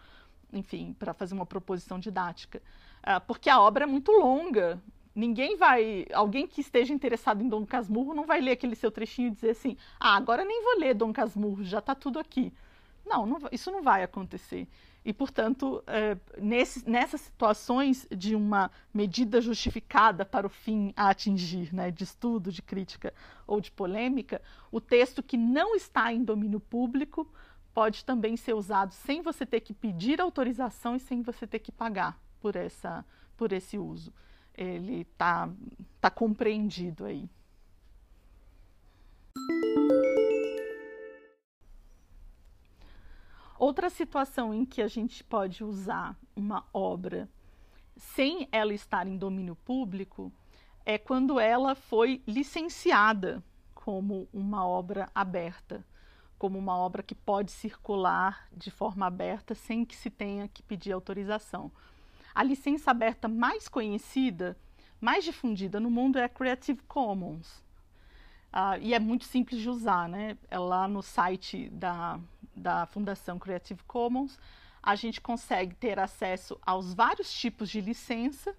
enfim, 0.53 0.95
para 0.99 1.13
fazer 1.15 1.35
uma 1.35 1.47
proposição 1.47 1.99
didática. 1.99 2.63
Uh, 3.01 3.21
porque 3.27 3.49
a 3.49 3.61
obra 3.61 3.85
é 3.85 3.87
muito 3.87 4.11
longa. 4.13 4.81
Ninguém 5.15 5.57
vai. 5.57 6.07
Alguém 6.13 6.47
que 6.47 6.61
esteja 6.61 6.93
interessado 6.93 7.43
em 7.43 7.49
Dom 7.49 7.67
Casmurro 7.67 8.15
não 8.15 8.27
vai 8.27 8.41
ler 8.41 8.53
aquele 8.53 8.77
seu 8.77 8.91
trechinho 8.91 9.29
e 9.29 9.33
dizer 9.33 9.51
assim: 9.51 9.77
ah, 9.99 10.17
agora 10.17 10.45
nem 10.45 10.63
vou 10.63 10.79
ler 10.79 10.95
Dom 10.95 11.13
Casmurro, 11.13 11.65
já 11.65 11.79
está 11.79 11.95
tudo 11.95 12.19
aqui. 12.19 12.53
Não, 13.05 13.25
não, 13.25 13.39
isso 13.51 13.71
não 13.71 13.83
vai 13.83 14.03
acontecer. 14.03 14.69
E, 15.05 15.13
portanto, 15.13 15.83
é, 15.87 16.19
nesse, 16.39 16.89
nessas 16.89 17.23
situações 17.23 18.07
de 18.15 18.35
uma 18.35 18.71
medida 18.93 19.41
justificada 19.41 20.25
para 20.25 20.47
o 20.47 20.51
fim 20.51 20.93
a 20.95 21.09
atingir, 21.09 21.75
né, 21.75 21.91
de 21.91 22.05
estudo, 22.05 22.53
de 22.53 22.61
crítica 22.61 23.15
ou 23.47 23.61
de 23.61 23.71
polêmica, 23.71 24.43
o 24.71 24.81
texto 24.81 25.23
que 25.23 25.39
não 25.39 25.75
está 25.75 26.13
em 26.13 26.23
domínio 26.23 26.61
público 26.61 27.27
pode 27.79 28.05
também 28.05 28.37
ser 28.37 28.55
usado 28.55 28.93
sem 28.93 29.23
você 29.23 29.47
ter 29.47 29.61
que 29.61 29.73
pedir 29.73 30.21
autorização 30.21 30.97
e 30.97 30.99
sem 30.99 31.23
você 31.23 31.47
ter 31.47 31.61
que 31.61 31.71
pagar 31.71 32.21
por, 32.41 32.57
essa, 32.57 33.07
por 33.37 33.53
esse 33.53 33.79
uso. 33.79 34.13
Ele 34.53 35.03
está 35.03 35.49
tá 36.01 36.11
compreendido 36.11 37.05
aí. 37.05 37.31
Outra 43.57 43.89
situação 43.89 44.53
em 44.53 44.65
que 44.65 44.83
a 44.83 44.89
gente 44.89 45.23
pode 45.23 45.63
usar 45.63 46.19
uma 46.35 46.65
obra 46.75 47.31
sem 47.97 48.49
ela 48.51 48.75
estar 48.75 49.07
em 49.07 49.17
domínio 49.17 49.55
público 49.55 50.33
é 50.85 50.99
quando 50.99 51.39
ela 51.39 51.77
foi 51.77 52.25
licenciada 52.27 53.41
como 53.73 54.29
uma 54.33 54.67
obra 54.67 55.09
aberta 55.15 55.87
como 56.39 56.59
uma 56.59 56.77
obra 56.77 57.03
que 57.03 57.15
pode 57.15 57.51
circular 57.51 58.49
de 58.53 58.71
forma 58.71 59.07
aberta 59.07 59.55
sem 59.55 59.85
que 59.85 59.97
se 59.97 60.09
tenha 60.09 60.49
que 60.49 60.63
pedir 60.63 60.93
autorização. 60.93 61.71
A 62.35 62.43
licença 62.43 62.91
aberta 62.91 63.27
mais 63.27 63.69
conhecida, 63.69 64.57
mais 65.01 65.25
difundida 65.25 65.81
no 65.81 65.91
mundo 65.91 66.19
é 66.19 66.25
a 66.25 66.29
Creative 66.29 66.81
Commons. 66.83 67.63
Uh, 68.53 68.81
e 68.81 68.95
é 68.95 68.99
muito 68.99 69.25
simples 69.25 69.61
de 69.61 69.69
usar, 69.69 70.09
né? 70.09 70.39
É 70.51 70.59
lá 70.59 70.89
no 70.89 71.03
site 71.03 71.69
da, 71.71 72.19
da 72.57 72.87
Fundação 72.87 73.39
Creative 73.39 73.83
Commons, 73.85 74.39
a 74.83 74.95
gente 74.95 75.21
consegue 75.21 75.75
ter 75.75 75.99
acesso 75.99 76.59
aos 76.65 76.95
vários 76.95 77.33
tipos 77.33 77.69
de 77.69 77.81
licença, 77.81 78.55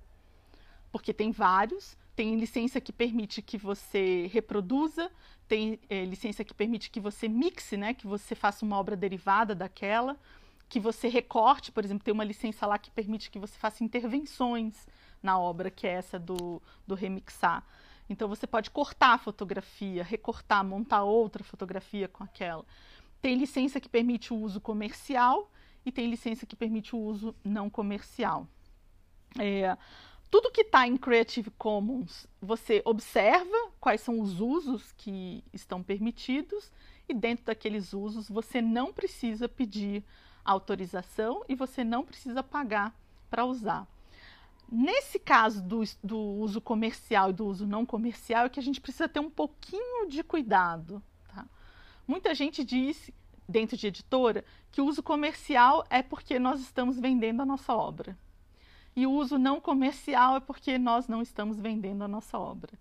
porque 0.91 1.13
tem 1.13 1.31
vários. 1.31 1.97
Tem 2.19 2.36
licença 2.36 2.82
que 2.82 2.91
permite 2.91 3.41
que 3.41 3.58
você 3.58 4.29
reproduza, 4.34 5.10
tem 5.47 5.79
é, 5.89 6.03
licença 6.03 6.43
que 6.43 6.53
permite 6.53 6.89
que 6.89 6.99
você 6.99 7.29
mixe, 7.29 7.77
né, 7.77 7.93
que 7.93 8.05
você 8.05 8.36
faça 8.36 8.65
uma 8.65 8.77
obra 8.77 8.97
derivada 8.97 9.55
daquela, 9.55 10.19
que 10.67 10.82
você 10.82 11.08
recorte, 11.08 11.71
por 11.71 11.82
exemplo, 11.86 12.03
tem 12.03 12.13
uma 12.13 12.25
licença 12.25 12.67
lá 12.67 12.77
que 12.77 12.91
permite 12.91 13.32
que 13.32 13.39
você 13.39 13.58
faça 13.58 13.86
intervenções 13.86 14.86
na 15.23 15.39
obra, 15.39 15.71
que 15.71 15.88
é 15.88 15.91
essa 15.91 16.19
do, 16.19 16.62
do 16.86 16.93
remixar. 16.93 17.65
Então 18.10 18.27
você 18.27 18.45
pode 18.45 18.69
cortar 18.69 19.13
a 19.13 19.17
fotografia, 19.17 20.03
recortar, 20.03 20.62
montar 20.62 21.03
outra 21.05 21.41
fotografia 21.41 22.10
com 22.10 22.25
aquela. 22.25 22.65
Tem 23.21 23.38
licença 23.38 23.79
que 23.79 23.88
permite 23.88 24.34
o 24.34 24.38
uso 24.38 24.60
comercial 24.60 25.49
e 25.86 25.91
tem 25.91 26.10
licença 26.10 26.45
que 26.45 26.58
permite 26.58 26.93
o 26.93 26.99
uso 26.99 27.34
não 27.45 27.69
comercial. 27.69 28.45
É, 29.38 29.77
tudo 30.29 30.51
que 30.51 30.61
está 30.61 30.87
em 30.87 30.95
Creative 30.95 31.49
Commons, 31.51 32.27
você 32.39 32.81
observa 32.85 33.71
quais 33.79 34.01
são 34.01 34.19
os 34.19 34.39
usos 34.39 34.91
que 34.91 35.43
estão 35.51 35.81
permitidos 35.81 36.71
e 37.07 37.13
dentro 37.13 37.45
daqueles 37.45 37.93
usos 37.93 38.29
você 38.29 38.61
não 38.61 38.93
precisa 38.93 39.49
pedir 39.49 40.03
autorização 40.45 41.43
e 41.49 41.55
você 41.55 41.83
não 41.83 42.05
precisa 42.05 42.43
pagar 42.43 42.95
para 43.29 43.45
usar. 43.45 43.87
Nesse 44.71 45.17
caso 45.17 45.63
do, 45.63 45.81
do, 46.03 46.19
uso 46.19 46.61
comercial 46.61 47.31
e 47.31 47.33
do 47.33 47.47
uso 47.47 47.65
não 47.65 47.83
comercial 47.83 48.45
é 48.45 48.49
que 48.49 48.59
a 48.59 48.63
gente 48.63 48.79
precisa 48.79 49.09
ter 49.09 49.19
um 49.19 49.31
pouquinho 49.31 50.07
de 50.07 50.23
cuidado. 50.23 51.01
Tá? 51.27 51.43
Muita 52.07 52.35
gente 52.35 52.63
diz, 52.63 53.09
dentro 53.47 53.75
de 53.75 53.87
editora, 53.87 54.45
que 54.71 54.79
o 54.79 54.85
uso 54.85 55.01
comercial 55.01 55.83
é 55.89 56.03
porque 56.03 56.37
nós 56.37 56.59
estamos 56.59 56.99
vendendo 56.99 57.41
a 57.41 57.45
nossa 57.45 57.73
obra 57.73 58.15
e 58.95 59.06
o 59.06 59.12
uso 59.12 59.38
não 59.38 59.62
comercial 59.62 60.36
é 60.36 60.39
porque 60.39 60.78
nós 60.78 61.08
não 61.08 61.21
estamos 61.21 61.60
vendendo 61.60 62.04
a 62.04 62.08
nossa 62.08 62.38
obra. 62.38 62.71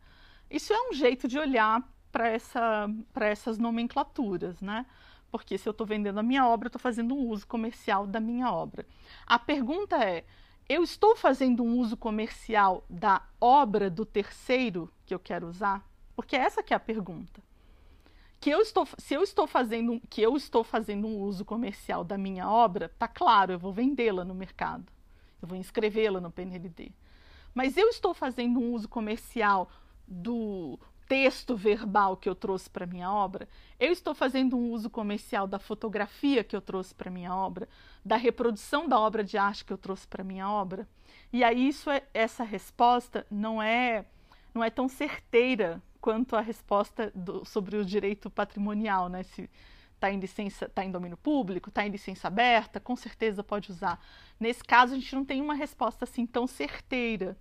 Isso 0.51 0.73
é 0.73 0.89
um 0.89 0.93
jeito 0.93 1.29
de 1.29 1.39
olhar 1.39 1.87
para 2.11 2.29
essa, 2.29 2.89
essas 3.21 3.59
nomenclaturas, 3.59 4.61
né? 4.61 4.87
Porque 5.31 5.59
se 5.59 5.69
eu 5.69 5.73
estou 5.73 5.87
vendendo 5.87 6.19
a 6.19 6.23
minha 6.23 6.47
obra, 6.47 6.67
eu 6.67 6.71
estou 6.71 6.81
fazendo 6.81 7.15
um 7.15 7.29
uso 7.29 7.47
comercial 7.47 8.07
da 8.07 8.19
minha 8.19 8.51
obra. 8.51 8.87
A 9.27 9.39
pergunta 9.39 10.03
é: 10.03 10.25
eu 10.69 10.83
estou 10.83 11.15
fazendo 11.15 11.63
um 11.63 11.79
uso 11.79 11.97
comercial 11.97 12.85
da 12.89 13.23
obra 13.39 13.91
do 13.91 14.07
terceiro 14.07 14.91
que 15.05 15.15
eu 15.15 15.19
quero 15.19 15.47
usar? 15.47 15.87
Porque 16.17 16.35
essa 16.35 16.63
que 16.63 16.73
é 16.73 16.77
a 16.77 16.81
pergunta. 16.81 17.43
Que 18.41 18.51
eu 18.51 18.61
estou, 18.61 18.89
se 18.97 19.15
eu 19.15 19.23
estou 19.23 19.47
fazendo 19.47 20.01
que 20.09 20.23
eu 20.23 20.37
estou 20.37 20.65
fazendo 20.65 21.07
um 21.07 21.19
uso 21.19 21.45
comercial 21.45 22.03
da 22.05 22.17
minha 22.17 22.49
obra, 22.49 22.89
tá 22.99 23.07
claro, 23.07 23.53
eu 23.53 23.59
vou 23.59 23.73
vendê-la 23.73 24.25
no 24.25 24.35
mercado 24.35 24.87
eu 25.41 25.49
vou 25.49 25.57
inscrevê-la 25.57 26.21
no 26.21 26.31
PNLD. 26.31 26.93
Mas 27.55 27.77
eu 27.77 27.89
estou 27.89 28.15
fazendo 28.15 28.61
um 28.61 28.73
uso 28.73 28.89
comercial 28.89 29.71
do 30.07 30.79
texto 31.09 31.57
verbal 31.57 32.17
que 32.17 32.29
eu 32.29 32.35
trouxe 32.35 32.69
para 32.69 32.87
minha 32.87 33.11
obra, 33.11 33.49
eu 33.81 33.91
estou 33.91 34.15
fazendo 34.15 34.57
um 34.57 34.71
uso 34.71 34.91
comercial 34.91 35.47
da 35.47 35.59
fotografia 35.59 36.45
que 36.45 36.55
eu 36.55 36.61
trouxe 36.61 36.95
para 36.95 37.11
minha 37.11 37.35
obra, 37.35 37.67
da 38.05 38.17
reprodução 38.17 38.87
da 38.87 38.99
obra 39.01 39.25
de 39.25 39.39
arte 39.39 39.65
que 39.65 39.73
eu 39.73 39.79
trouxe 39.79 40.07
para 40.07 40.23
minha 40.23 40.51
obra. 40.51 40.87
E 41.33 41.43
aí 41.43 41.69
isso 41.69 41.91
é, 41.91 42.03
essa 42.13 42.45
resposta 42.45 43.27
não 43.31 43.63
é 43.63 44.05
não 44.55 44.65
é 44.65 44.71
tão 44.71 44.89
certeira 44.89 45.81
quanto 46.01 46.35
a 46.35 46.41
resposta 46.41 47.13
do, 47.15 47.45
sobre 47.45 47.77
o 47.77 47.85
direito 47.85 48.31
patrimonial, 48.31 49.09
né? 49.09 49.23
Se, 49.23 49.49
está 49.99 50.11
em 50.11 50.19
licença, 50.19 50.67
está 50.67 50.85
em 50.85 50.91
domínio 50.91 51.17
público, 51.17 51.69
está 51.69 51.87
em 51.87 51.91
licença 51.91 52.29
aberta, 52.29 52.81
com 52.81 52.97
certeza 52.97 53.43
pode 53.43 53.71
usar. 53.71 54.01
Nesse 54.39 54.63
caso, 54.63 54.95
a 54.95 54.99
gente 54.99 55.15
não 55.15 55.25
tem 55.25 55.43
uma 55.43 55.55
resposta 55.55 56.05
assim 56.05 56.25
tão 56.25 56.47
certeira. 56.47 57.37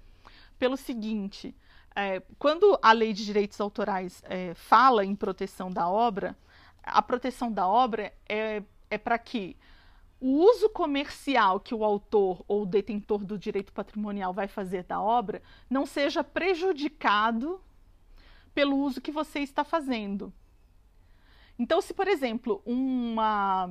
Pelo 0.59 0.75
seguinte, 0.75 1.55
é, 1.95 2.21
quando 2.37 2.77
a 2.81 2.91
lei 2.91 3.13
de 3.13 3.23
direitos 3.23 3.61
autorais 3.61 4.21
é, 4.25 4.53
fala 4.55 5.05
em 5.05 5.15
proteção 5.15 5.71
da 5.71 5.87
obra, 5.87 6.35
a 6.83 7.01
proteção 7.01 7.51
da 7.51 7.67
obra 7.67 8.13
é, 8.27 8.63
é 8.89 8.97
para 8.97 9.17
que 9.19 9.55
o 10.19 10.29
uso 10.29 10.67
comercial 10.69 11.59
que 11.59 11.75
o 11.75 11.83
autor 11.83 12.43
ou 12.47 12.63
o 12.63 12.65
detentor 12.65 13.23
do 13.23 13.37
direito 13.37 13.71
patrimonial 13.71 14.33
vai 14.33 14.47
fazer 14.47 14.83
da 14.83 14.99
obra 14.99 15.43
não 15.69 15.85
seja 15.85 16.23
prejudicado 16.23 17.61
pelo 18.51 18.77
uso 18.77 18.99
que 18.99 19.11
você 19.11 19.39
está 19.41 19.63
fazendo. 19.63 20.33
Então, 21.59 21.81
se, 21.81 21.93
por 21.93 22.07
exemplo, 22.07 22.61
uma. 22.65 23.69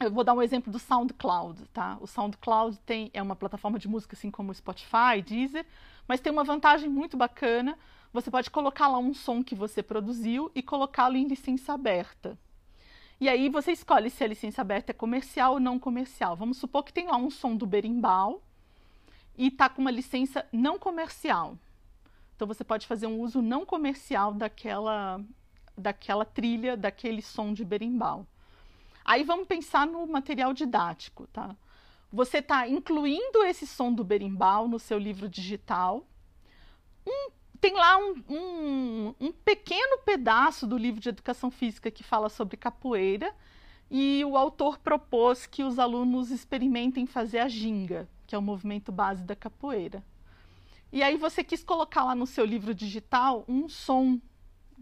Eu 0.00 0.10
vou 0.10 0.24
dar 0.24 0.34
um 0.34 0.42
exemplo 0.42 0.72
do 0.72 0.78
SoundCloud, 0.78 1.66
tá? 1.68 1.96
O 2.00 2.06
SoundCloud 2.06 2.78
tem, 2.80 3.10
é 3.14 3.22
uma 3.22 3.36
plataforma 3.36 3.78
de 3.78 3.86
música 3.86 4.16
assim 4.16 4.30
como 4.30 4.50
o 4.50 4.54
Spotify, 4.54 5.22
Deezer, 5.24 5.64
mas 6.08 6.20
tem 6.20 6.32
uma 6.32 6.42
vantagem 6.42 6.88
muito 6.88 7.16
bacana. 7.16 7.78
Você 8.12 8.30
pode 8.30 8.50
colocar 8.50 8.88
lá 8.88 8.98
um 8.98 9.14
som 9.14 9.42
que 9.44 9.54
você 9.54 9.82
produziu 9.82 10.50
e 10.54 10.62
colocá-lo 10.62 11.16
em 11.16 11.28
licença 11.28 11.72
aberta. 11.72 12.36
E 13.20 13.28
aí 13.28 13.48
você 13.48 13.70
escolhe 13.70 14.10
se 14.10 14.24
a 14.24 14.26
licença 14.26 14.60
aberta 14.60 14.90
é 14.90 14.94
comercial 14.94 15.52
ou 15.52 15.60
não 15.60 15.78
comercial. 15.78 16.34
Vamos 16.34 16.56
supor 16.56 16.82
que 16.82 16.92
tem 16.92 17.06
lá 17.06 17.16
um 17.16 17.30
som 17.30 17.54
do 17.54 17.66
berimbau 17.66 18.42
e 19.38 19.46
está 19.46 19.68
com 19.68 19.80
uma 19.80 19.90
licença 19.90 20.44
não 20.52 20.78
comercial. 20.78 21.56
Então 22.34 22.48
você 22.48 22.64
pode 22.64 22.86
fazer 22.86 23.06
um 23.06 23.20
uso 23.20 23.40
não 23.40 23.64
comercial 23.64 24.34
daquela 24.34 25.20
daquela 25.76 26.24
trilha, 26.24 26.76
daquele 26.76 27.22
som 27.22 27.52
de 27.52 27.64
berimbau. 27.64 28.26
Aí 29.04 29.24
vamos 29.24 29.46
pensar 29.46 29.86
no 29.86 30.06
material 30.06 30.52
didático, 30.52 31.26
tá? 31.28 31.56
Você 32.12 32.38
está 32.38 32.68
incluindo 32.68 33.42
esse 33.44 33.66
som 33.66 33.92
do 33.92 34.04
berimbau 34.04 34.68
no 34.68 34.78
seu 34.78 34.98
livro 34.98 35.28
digital. 35.28 36.06
Um, 37.06 37.30
tem 37.60 37.74
lá 37.74 37.96
um, 37.96 38.22
um, 38.28 39.14
um 39.20 39.32
pequeno 39.32 39.98
pedaço 40.04 40.66
do 40.66 40.76
livro 40.76 41.00
de 41.00 41.08
educação 41.08 41.50
física 41.50 41.90
que 41.90 42.02
fala 42.02 42.28
sobre 42.28 42.56
capoeira 42.56 43.34
e 43.90 44.24
o 44.24 44.36
autor 44.36 44.78
propôs 44.78 45.46
que 45.46 45.62
os 45.62 45.78
alunos 45.78 46.30
experimentem 46.30 47.06
fazer 47.06 47.38
a 47.38 47.48
ginga, 47.48 48.08
que 48.26 48.34
é 48.34 48.38
o 48.38 48.42
movimento 48.42 48.90
base 48.90 49.22
da 49.22 49.36
capoeira. 49.36 50.02
E 50.92 51.02
aí 51.02 51.16
você 51.16 51.42
quis 51.42 51.64
colocar 51.64 52.04
lá 52.04 52.14
no 52.14 52.26
seu 52.26 52.44
livro 52.44 52.74
digital 52.74 53.44
um 53.48 53.68
som 53.68 54.20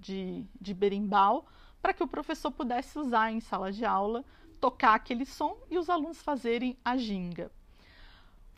de, 0.00 0.44
de 0.60 0.74
berimbau 0.74 1.46
para 1.80 1.94
que 1.94 2.02
o 2.02 2.08
professor 2.08 2.50
pudesse 2.50 2.98
usar 2.98 3.30
em 3.30 3.40
sala 3.40 3.70
de 3.70 3.84
aula, 3.84 4.24
tocar 4.60 4.94
aquele 4.94 5.24
som 5.24 5.56
e 5.70 5.78
os 5.78 5.88
alunos 5.88 6.20
fazerem 6.20 6.76
a 6.84 6.96
ginga. 6.96 7.50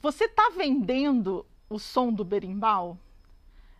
Você 0.00 0.24
está 0.24 0.50
vendendo 0.56 1.46
o 1.68 1.78
som 1.78 2.12
do 2.12 2.24
berimbau? 2.24 2.98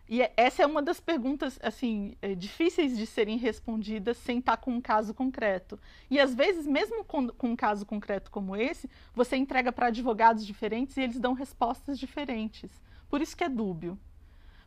E 0.07 0.21
é, 0.21 0.33
essa 0.35 0.63
é 0.63 0.65
uma 0.65 0.81
das 0.81 0.99
perguntas 0.99 1.57
assim 1.61 2.15
é, 2.21 2.35
difíceis 2.35 2.97
de 2.97 3.05
serem 3.05 3.37
respondidas 3.37 4.17
sem 4.17 4.39
estar 4.39 4.57
com 4.57 4.71
um 4.71 4.81
caso 4.81 5.13
concreto. 5.13 5.79
E 6.09 6.19
às 6.19 6.35
vezes, 6.35 6.67
mesmo 6.67 7.03
com, 7.03 7.27
com 7.29 7.49
um 7.49 7.55
caso 7.55 7.85
concreto 7.85 8.29
como 8.29 8.55
esse, 8.55 8.89
você 9.13 9.35
entrega 9.35 9.71
para 9.71 9.87
advogados 9.87 10.45
diferentes 10.45 10.97
e 10.97 11.01
eles 11.01 11.19
dão 11.19 11.33
respostas 11.33 11.97
diferentes. 11.97 12.69
Por 13.09 13.21
isso 13.21 13.35
que 13.35 13.43
é 13.43 13.49
dúbio. 13.49 13.97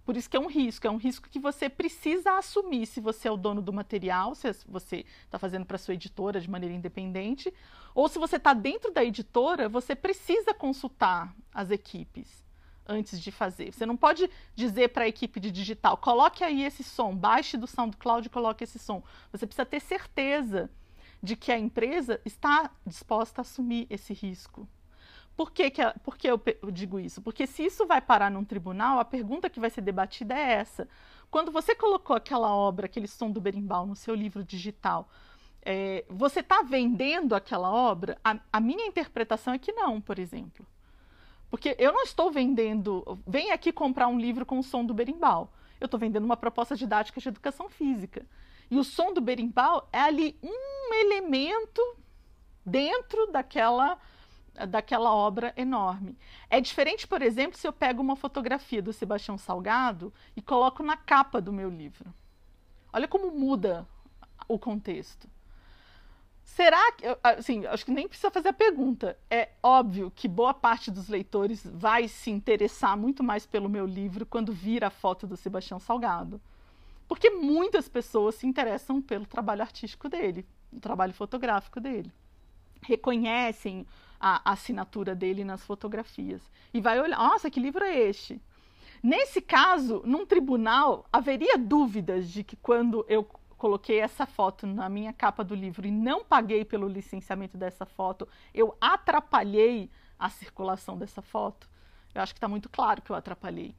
Por 0.07 0.16
isso 0.16 0.31
que 0.31 0.37
é 0.37 0.40
um 0.40 0.47
risco, 0.47 0.87
é 0.87 0.90
um 0.90 0.99
risco 0.99 1.29
que 1.29 1.40
você 1.40 1.69
precisa 1.69 2.38
assumir 2.38 2.87
se 2.87 3.01
você 3.01 3.27
é 3.27 3.31
o 3.31 3.37
dono 3.37 3.61
do 3.61 3.73
material, 3.73 4.37
se 4.37 4.49
você 4.64 5.05
está 5.25 5.37
fazendo 5.37 5.66
para 5.66 5.77
sua 5.77 5.95
editora 5.95 6.40
de 6.40 6.49
maneira 6.49 6.73
independente, 6.73 7.53
ou 7.92 8.09
se 8.09 8.16
você 8.16 8.37
está 8.37 8.55
dentro 8.55 8.92
da 8.92 9.05
editora, 9.05 9.69
você 9.69 9.97
precisa 9.97 10.55
consultar 10.55 11.35
as 11.53 11.73
equipes 11.73 12.45
antes 12.87 13.21
de 13.21 13.33
fazer. 13.33 13.73
Você 13.73 13.85
não 13.85 13.97
pode 13.97 14.31
dizer 14.55 14.90
para 14.90 15.07
a 15.07 15.09
equipe 15.09 15.40
de 15.40 15.51
digital, 15.51 15.97
coloque 15.97 16.45
aí 16.45 16.62
esse 16.62 16.85
som, 16.85 17.12
baixe 17.12 17.57
do 17.57 17.66
SoundCloud 17.66 18.29
e 18.29 18.31
coloque 18.31 18.62
esse 18.62 18.79
som. 18.79 19.03
Você 19.33 19.45
precisa 19.45 19.66
ter 19.66 19.81
certeza 19.81 20.71
de 21.21 21.35
que 21.35 21.51
a 21.51 21.59
empresa 21.59 22.21
está 22.25 22.71
disposta 22.87 23.40
a 23.40 23.42
assumir 23.42 23.88
esse 23.90 24.14
risco. 24.14 24.69
Por 25.37 25.51
que, 25.53 25.70
que, 25.70 25.83
por 26.03 26.16
que 26.16 26.27
eu, 26.27 26.40
eu 26.62 26.70
digo 26.70 26.99
isso? 26.99 27.20
Porque 27.20 27.46
se 27.46 27.64
isso 27.66 27.87
vai 27.87 28.01
parar 28.01 28.31
num 28.31 28.44
tribunal, 28.44 28.99
a 28.99 29.05
pergunta 29.05 29.51
que 29.51 29.61
vai 29.61 29.68
ser 29.68 29.83
debatida 29.83 30.35
é 30.35 30.55
essa. 30.55 30.88
Quando 31.31 31.53
você 31.53 31.75
colocou 31.75 32.16
aquela 32.16 32.55
obra, 32.55 32.87
aquele 32.87 33.07
som 33.07 33.31
do 33.31 33.40
berimbau 33.40 33.85
no 33.87 33.94
seu 33.94 34.14
livro 34.14 34.42
digital, 34.42 35.09
é, 35.62 36.05
você 36.09 36.40
está 36.40 36.62
vendendo 36.62 37.35
aquela 37.35 37.70
obra? 37.70 38.16
A, 38.25 38.38
a, 38.53 38.61
minha 38.61 38.87
interpretação 38.87 39.53
é 39.53 39.59
que 39.59 39.72
não, 39.72 40.01
por 40.01 40.18
exemplo. 40.18 40.64
Porque 41.51 41.77
eu 41.79 41.92
não 41.92 42.03
estou 42.03 42.31
vendendo. 42.31 43.18
Vem 43.27 43.53
aqui 43.53 43.72
comprar 43.72 44.09
um 44.09 44.18
livro 44.18 44.46
com 44.46 44.59
o 44.59 44.62
som 44.62 44.85
do 44.85 44.94
berimbau. 44.94 45.53
Eu 45.79 45.85
estou 45.85 46.01
vendendo 46.01 46.25
uma 46.25 46.37
proposta 46.37 46.75
didática 46.75 47.20
de 47.20 47.29
educação 47.29 47.68
física. 47.68 48.25
E 48.70 48.79
o 48.79 48.85
som 48.85 49.12
do 49.12 49.20
berimbau 49.20 49.88
é 49.92 50.01
ali 50.01 50.38
um 50.42 50.94
elemento 50.94 51.83
dentro 52.64 53.27
daquela 53.27 53.99
daquela 54.69 55.12
obra 55.12 55.53
enorme. 55.57 56.16
É 56.49 56.61
diferente, 56.61 57.07
por 57.07 57.21
exemplo, 57.23 57.59
se 57.59 57.66
eu 57.66 57.73
pego 57.73 58.01
uma 58.01 58.16
fotografia 58.16 58.81
do 58.81 58.92
Sebastião 58.92 59.37
Salgado 59.37 60.12
e 60.37 60.40
coloco 60.40 60.83
na 60.83 60.97
capa 60.97 61.40
do 61.40 61.53
meu 61.53 61.69
livro. 61.69 62.12
Olha 62.92 63.09
como 63.09 63.31
muda 63.31 63.87
o 64.49 64.59
contexto. 64.59 65.29
Será 66.47 66.92
que, 66.92 67.05
assim, 67.23 67.66
acho 67.66 67.85
que 67.85 67.90
nem 67.90 68.07
precisa 68.07 68.31
fazer 68.31 68.51
a 68.51 68.53
pergunta. 68.53 69.19
É 69.29 69.51
óbvio 69.62 70.12
que 70.14 70.29
boa 70.29 70.55
parte 70.55 70.90
dos 70.90 71.09
leitores 71.09 71.66
vai 71.66 72.07
se 72.07 72.31
interessar 72.31 72.97
muito 72.97 73.23
mais 73.23 73.45
pelo 73.45 73.69
meu 73.69 73.85
livro 73.85 74.25
quando 74.25 74.53
vir 74.53 74.85
a 74.85 74.88
foto 74.88 75.27
do 75.27 75.37
Sebastião 75.37 75.81
Salgado. 75.81 76.40
Porque 77.09 77.31
muitas 77.31 77.88
pessoas 77.88 78.37
se 78.37 78.47
interessam 78.47 79.03
pelo 79.03 79.27
trabalho 79.27 79.62
artístico 79.62 80.09
dele, 80.09 80.47
o 80.73 80.81
trabalho 80.81 81.12
fotográfico 81.12 81.81
dele. 81.81 82.12
Reconhecem 82.81 83.87
a 84.20 84.52
assinatura 84.52 85.14
dele 85.14 85.44
nas 85.44 85.64
fotografias. 85.64 86.42
E 86.72 86.81
vai 86.81 87.00
olhar, 87.00 87.18
nossa, 87.18 87.50
que 87.50 87.61
livro 87.61 87.85
é 87.85 87.98
este? 87.98 88.40
Nesse 89.02 89.40
caso, 89.40 90.02
num 90.05 90.26
tribunal, 90.26 91.07
haveria 91.12 91.57
dúvidas 91.59 92.29
de 92.31 92.42
que 92.42 92.57
quando 92.57 93.05
eu 93.09 93.24
coloquei 93.57 94.00
essa 94.00 94.26
foto 94.26 94.66
na 94.66 94.88
minha 94.88 95.12
capa 95.12 95.42
do 95.42 95.55
livro 95.55 95.87
e 95.87 95.90
não 95.90 96.24
paguei 96.24 96.64
pelo 96.64 96.88
licenciamento 96.88 97.57
dessa 97.57 97.87
foto, 97.87 98.29
eu 98.52 98.76
atrapalhei 98.81 99.90
a 100.18 100.29
circulação 100.29 100.96
dessa 100.96 101.22
foto? 101.22 101.68
Eu 102.14 102.22
acho 102.22 102.35
que 102.35 102.38
está 102.38 102.48
muito 102.48 102.68
claro 102.68 103.02
que 103.02 103.11
eu 103.11 103.16
atrapalhei. 103.16 103.74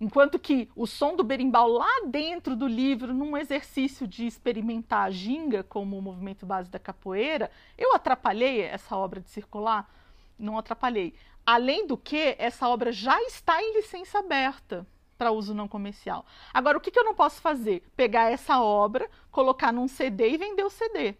Enquanto 0.00 0.38
que 0.38 0.70
o 0.74 0.86
som 0.86 1.14
do 1.14 1.22
berimbau 1.22 1.68
lá 1.68 2.02
dentro 2.06 2.56
do 2.56 2.66
livro, 2.66 3.12
num 3.12 3.36
exercício 3.36 4.06
de 4.06 4.26
experimentar 4.26 5.06
a 5.06 5.10
ginga 5.10 5.62
como 5.62 5.98
o 5.98 6.00
movimento 6.00 6.46
base 6.46 6.70
da 6.70 6.78
capoeira, 6.78 7.50
eu 7.76 7.94
atrapalhei 7.94 8.62
essa 8.62 8.96
obra 8.96 9.20
de 9.20 9.28
circular? 9.28 9.92
Não 10.38 10.58
atrapalhei. 10.58 11.14
Além 11.44 11.86
do 11.86 11.98
que, 11.98 12.34
essa 12.38 12.66
obra 12.66 12.90
já 12.90 13.20
está 13.24 13.62
em 13.62 13.74
licença 13.74 14.20
aberta 14.20 14.86
para 15.18 15.32
uso 15.32 15.52
não 15.52 15.68
comercial. 15.68 16.24
Agora, 16.54 16.78
o 16.78 16.80
que, 16.80 16.90
que 16.90 16.98
eu 16.98 17.04
não 17.04 17.14
posso 17.14 17.42
fazer? 17.42 17.82
Pegar 17.94 18.32
essa 18.32 18.58
obra, 18.62 19.06
colocar 19.30 19.70
num 19.70 19.86
CD 19.86 20.30
e 20.30 20.38
vender 20.38 20.64
o 20.64 20.70
CD. 20.70 21.14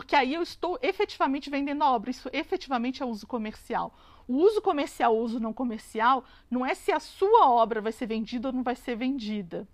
Porque 0.00 0.16
aí 0.16 0.32
eu 0.32 0.40
estou 0.40 0.78
efetivamente 0.80 1.50
vendendo 1.50 1.82
a 1.82 1.90
obra, 1.92 2.10
isso 2.10 2.30
efetivamente 2.32 3.02
é 3.02 3.04
uso 3.04 3.26
comercial. 3.26 3.94
O 4.26 4.36
uso 4.36 4.62
comercial, 4.62 5.14
o 5.14 5.20
uso 5.20 5.38
não 5.38 5.52
comercial, 5.52 6.24
não 6.50 6.64
é 6.64 6.74
se 6.74 6.90
a 6.90 6.98
sua 6.98 7.50
obra 7.50 7.82
vai 7.82 7.92
ser 7.92 8.06
vendida 8.06 8.48
ou 8.48 8.54
não 8.54 8.62
vai 8.62 8.74
ser 8.74 8.96
vendida. 8.96 9.68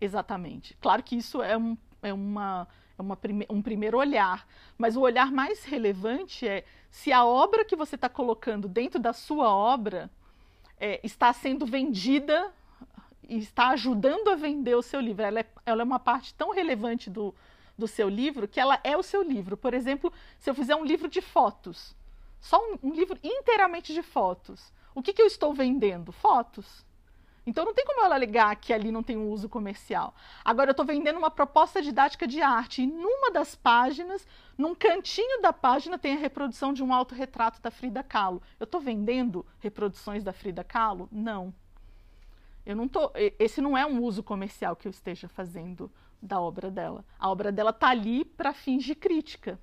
Exatamente. 0.00 0.76
Claro 0.80 1.02
que 1.02 1.16
isso 1.16 1.42
é 1.42 1.58
um, 1.58 1.76
é 2.00 2.12
uma, 2.12 2.68
é 2.96 3.02
uma 3.02 3.16
prime 3.16 3.46
um 3.50 3.60
primeiro 3.60 3.98
olhar, 3.98 4.46
mas 4.78 4.96
o 4.96 5.00
olhar 5.00 5.32
mais 5.32 5.64
relevante 5.64 6.46
é 6.46 6.64
se 6.88 7.12
a 7.12 7.24
obra 7.24 7.64
que 7.64 7.74
você 7.74 7.96
está 7.96 8.08
colocando 8.08 8.68
dentro 8.68 9.00
da 9.00 9.12
sua 9.12 9.52
obra 9.52 10.08
é, 10.78 11.00
está 11.02 11.32
sendo 11.32 11.66
vendida 11.66 12.54
e 13.28 13.38
está 13.38 13.70
ajudando 13.70 14.28
a 14.28 14.36
vender 14.36 14.76
o 14.76 14.82
seu 14.82 15.00
livro. 15.00 15.24
Ela 15.24 15.40
é, 15.40 15.46
ela 15.66 15.82
é 15.82 15.84
uma 15.84 15.98
parte 15.98 16.32
tão 16.32 16.52
relevante 16.52 17.10
do, 17.10 17.34
do 17.78 17.86
seu 17.86 18.08
livro 18.08 18.48
que 18.48 18.58
ela 18.58 18.80
é 18.82 18.96
o 18.96 19.02
seu 19.02 19.22
livro. 19.22 19.56
Por 19.56 19.72
exemplo, 19.72 20.12
se 20.38 20.50
eu 20.50 20.54
fizer 20.54 20.74
um 20.74 20.84
livro 20.84 21.08
de 21.08 21.20
fotos, 21.20 21.96
só 22.40 22.58
um, 22.58 22.78
um 22.82 22.92
livro 22.92 23.18
inteiramente 23.22 23.94
de 23.94 24.02
fotos. 24.02 24.72
O 24.94 25.02
que, 25.02 25.12
que 25.12 25.22
eu 25.22 25.26
estou 25.26 25.54
vendendo? 25.54 26.10
Fotos. 26.10 26.84
Então 27.46 27.64
não 27.64 27.72
tem 27.72 27.86
como 27.86 28.04
ela 28.04 28.14
alegar 28.14 28.54
que 28.56 28.74
ali 28.74 28.92
não 28.92 29.02
tem 29.02 29.16
um 29.16 29.30
uso 29.30 29.48
comercial. 29.48 30.14
Agora 30.44 30.68
eu 30.68 30.72
estou 30.72 30.84
vendendo 30.84 31.18
uma 31.18 31.30
proposta 31.30 31.80
didática 31.80 32.26
de 32.26 32.42
arte 32.42 32.82
e 32.82 32.86
numa 32.86 33.30
das 33.30 33.54
páginas, 33.54 34.26
num 34.58 34.74
cantinho 34.74 35.40
da 35.40 35.50
página 35.50 35.98
tem 35.98 36.14
a 36.14 36.18
reprodução 36.18 36.74
de 36.74 36.82
um 36.82 36.92
autorretrato 36.92 37.62
da 37.62 37.70
Frida 37.70 38.02
Kahlo. 38.02 38.42
Eu 38.60 38.64
estou 38.64 38.80
vendendo 38.80 39.46
reproduções 39.60 40.22
da 40.22 40.32
Frida 40.32 40.62
Kahlo? 40.62 41.08
Não. 41.10 41.54
Eu 42.66 42.76
não 42.76 42.86
tô, 42.86 43.10
esse 43.38 43.62
não 43.62 43.78
é 43.78 43.86
um 43.86 44.02
uso 44.02 44.22
comercial 44.22 44.76
que 44.76 44.86
eu 44.86 44.90
esteja 44.90 45.26
fazendo 45.26 45.90
da 46.20 46.40
obra 46.40 46.70
dela. 46.70 47.04
A 47.18 47.30
obra 47.30 47.52
dela 47.52 47.70
está 47.70 47.88
ali 47.88 48.24
para 48.24 48.52
fins 48.52 48.84
de 48.84 48.94
crítica, 48.94 49.58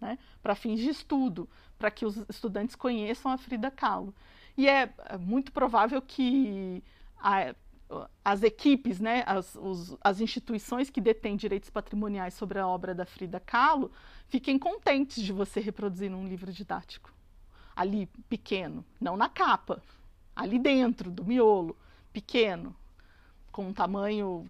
né? 0.00 0.18
para 0.42 0.54
fins 0.54 0.80
de 0.80 0.90
estudo 0.90 1.48
para 1.78 1.90
que 1.90 2.04
os 2.04 2.16
estudantes 2.28 2.74
conheçam 2.74 3.30
a 3.30 3.38
Frida 3.38 3.70
Kahlo. 3.70 4.14
E 4.56 4.68
é, 4.68 4.92
é 5.08 5.16
muito 5.18 5.52
provável 5.52 6.00
que 6.00 6.82
a, 7.18 7.54
as 8.24 8.42
equipes, 8.42 8.98
né, 8.98 9.22
as, 9.26 9.54
os, 9.54 9.96
as 10.00 10.20
instituições 10.20 10.90
que 10.90 11.00
detêm 11.00 11.36
direitos 11.36 11.70
patrimoniais 11.70 12.34
sobre 12.34 12.58
a 12.58 12.66
obra 12.66 12.94
da 12.94 13.04
Frida 13.04 13.38
Kahlo 13.38 13.90
fiquem 14.28 14.58
contentes 14.58 15.22
de 15.22 15.32
você 15.32 15.60
reproduzir 15.60 16.10
num 16.10 16.26
livro 16.26 16.52
didático. 16.52 17.12
Ali, 17.74 18.06
pequeno, 18.28 18.84
não 18.98 19.16
na 19.16 19.28
capa, 19.28 19.82
ali 20.34 20.58
dentro 20.58 21.10
do 21.10 21.24
miolo, 21.24 21.76
pequeno, 22.12 22.74
com 23.52 23.68
um 23.68 23.72
tamanho 23.72 24.48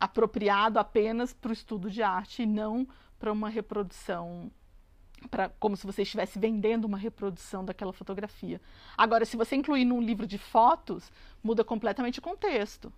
apropriado 0.00 0.78
apenas 0.78 1.32
para 1.32 1.50
o 1.50 1.52
estudo 1.52 1.90
de 1.90 2.02
arte 2.02 2.42
e 2.42 2.46
não 2.46 2.86
para 3.18 3.32
uma 3.32 3.48
reprodução 3.48 4.50
Pra, 5.32 5.48
como 5.48 5.76
se 5.76 5.84
você 5.84 6.02
estivesse 6.02 6.38
vendendo 6.38 6.84
uma 6.84 6.96
reprodução 6.96 7.64
daquela 7.64 7.92
fotografia. 7.92 8.60
Agora, 8.96 9.24
se 9.24 9.36
você 9.36 9.56
incluir 9.56 9.84
num 9.84 10.00
livro 10.00 10.28
de 10.28 10.38
fotos, 10.38 11.10
muda 11.42 11.64
completamente 11.64 12.20
o 12.20 12.22
contexto. 12.22 12.92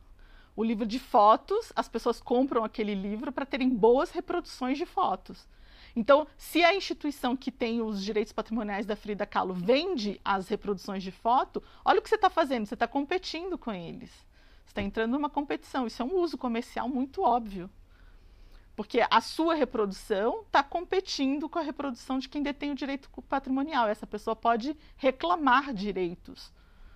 O 0.55 0.63
livro 0.63 0.85
de 0.85 0.99
fotos, 0.99 1.73
as 1.75 1.89
pessoas 1.89 2.21
compram 2.21 2.63
aquele 2.63 2.95
livro 2.95 3.33
para 3.33 3.47
terem 3.47 3.71
boas 3.71 4.11
reproduções 4.11 4.77
de 4.77 4.85
fotos. 4.85 5.49
Então, 5.97 6.27
se 6.37 6.63
a 6.63 6.75
instituição 6.75 7.37
que 7.37 7.51
tem 7.51 7.81
os 7.81 8.05
direitos 8.05 8.33
patrimoniais 8.33 8.87
da 8.87 8.95
Frida 8.95 9.27
Kahlo 9.27 9.55
vende 9.55 10.21
as 10.25 10.49
reproduções 10.49 11.03
de 11.03 11.11
foto, 11.11 11.63
olha 11.85 11.99
o 11.99 12.03
que 12.03 12.09
você 12.09 12.15
está 12.17 12.31
fazendo, 12.31 12.67
você 12.67 12.75
está 12.75 12.87
competindo 12.87 13.57
com 13.57 13.73
eles. 13.73 14.11
Está 14.71 14.81
entrando 14.81 15.11
numa 15.13 15.29
competição. 15.29 15.85
Isso 15.87 16.01
é 16.01 16.05
um 16.05 16.17
uso 16.17 16.39
comercial 16.39 16.89
muito 16.89 17.23
óbvio 17.23 17.69
Porque 18.77 19.05
a 19.11 19.21
sua 19.21 19.55
reprodução 19.55 20.43
está 20.43 20.63
competindo 20.63 21.49
com 21.49 21.59
a 21.59 21.63
reprodução 21.63 22.21
de 22.21 22.29
quem 22.29 22.41
detém 22.41 22.71
o 22.71 22.75
direito 22.77 23.11
patrimonial. 23.29 23.89
Essa 23.89 24.07
pessoa 24.07 24.37
pode 24.37 24.77
reclamar 24.97 25.75
direitos 25.75 26.53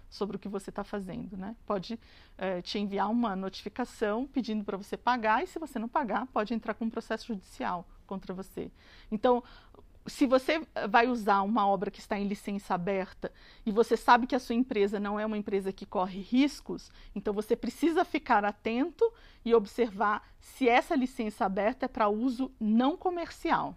sobre 0.08 0.36
o 0.36 0.38
que 0.38 0.48
você 0.48 0.70
está 0.70 0.84
fazendo, 0.84 1.36
né? 1.36 1.56
Pode 1.66 1.98
é, 2.38 2.62
te 2.62 2.78
enviar 2.78 3.10
uma 3.10 3.34
notificação 3.34 4.24
pedindo 4.24 4.64
para 4.64 4.76
você 4.76 4.96
pagar 4.96 5.42
e 5.42 5.48
se 5.48 5.58
você 5.58 5.76
não 5.76 5.88
pagar, 5.88 6.26
pode 6.28 6.54
entrar 6.54 6.74
com 6.74 6.84
um 6.84 6.90
processo 6.90 7.26
judicial 7.26 7.84
contra 8.06 8.32
você. 8.32 8.70
Então, 9.10 9.42
se 10.06 10.26
você 10.26 10.66
vai 10.88 11.08
usar 11.08 11.42
uma 11.42 11.66
obra 11.66 11.90
que 11.90 11.98
está 11.98 12.18
em 12.18 12.28
licença 12.28 12.74
aberta 12.74 13.32
e 13.64 13.72
você 13.72 13.96
sabe 13.96 14.26
que 14.26 14.34
a 14.34 14.38
sua 14.38 14.54
empresa 14.54 15.00
não 15.00 15.18
é 15.18 15.24
uma 15.24 15.38
empresa 15.38 15.72
que 15.72 15.86
corre 15.86 16.20
riscos, 16.20 16.90
então 17.14 17.32
você 17.32 17.56
precisa 17.56 18.04
ficar 18.04 18.44
atento 18.44 19.10
e 19.44 19.54
observar 19.54 20.22
se 20.40 20.68
essa 20.68 20.94
licença 20.94 21.46
aberta 21.46 21.86
é 21.86 21.88
para 21.88 22.08
uso 22.08 22.52
não 22.60 22.96
comercial. 22.96 23.76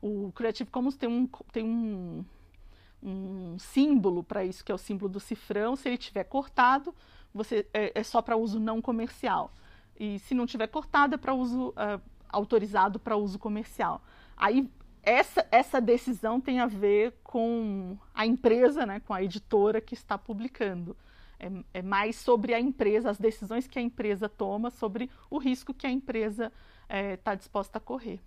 O 0.00 0.32
Creative 0.32 0.68
Commons 0.68 0.96
tem 0.96 1.08
um, 1.08 1.28
tem 1.52 1.64
um, 1.64 2.24
um 3.00 3.56
símbolo 3.58 4.24
para 4.24 4.44
isso, 4.44 4.64
que 4.64 4.72
é 4.72 4.74
o 4.74 4.78
símbolo 4.78 5.08
do 5.08 5.20
cifrão. 5.20 5.76
Se 5.76 5.88
ele 5.88 5.96
tiver 5.96 6.24
cortado, 6.24 6.92
você 7.32 7.68
é, 7.72 7.92
é 7.94 8.02
só 8.02 8.20
para 8.20 8.36
uso 8.36 8.58
não 8.58 8.82
comercial. 8.82 9.52
E 9.98 10.18
se 10.18 10.34
não 10.34 10.44
tiver 10.44 10.66
cortado, 10.66 11.14
é 11.14 11.18
para 11.18 11.32
uso 11.32 11.68
uh, 11.68 12.02
autorizado 12.28 12.98
para 12.98 13.16
uso 13.16 13.38
comercial. 13.38 14.02
Aí 14.36 14.68
essa, 15.02 15.46
essa 15.50 15.80
decisão 15.80 16.40
tem 16.40 16.60
a 16.60 16.66
ver 16.66 17.14
com 17.24 17.98
a 18.14 18.24
empresa, 18.24 18.86
né, 18.86 19.00
com 19.00 19.12
a 19.12 19.22
editora 19.22 19.80
que 19.80 19.94
está 19.94 20.16
publicando. 20.16 20.96
É, 21.40 21.50
é, 21.74 21.82
mais 21.82 22.14
sobre 22.14 22.54
a 22.54 22.60
empresa, 22.60 23.10
as 23.10 23.18
decisões 23.18 23.66
que 23.66 23.76
a 23.76 23.82
empresa 23.82 24.28
toma, 24.28 24.70
sobre 24.70 25.10
o 25.28 25.38
risco 25.38 25.74
que 25.74 25.86
a 25.88 25.90
empresa 25.90 26.52
está 26.84 26.96
é, 26.96 27.16
tá 27.16 27.34
disposta 27.34 27.78
a 27.78 27.80
correr. 27.80 28.20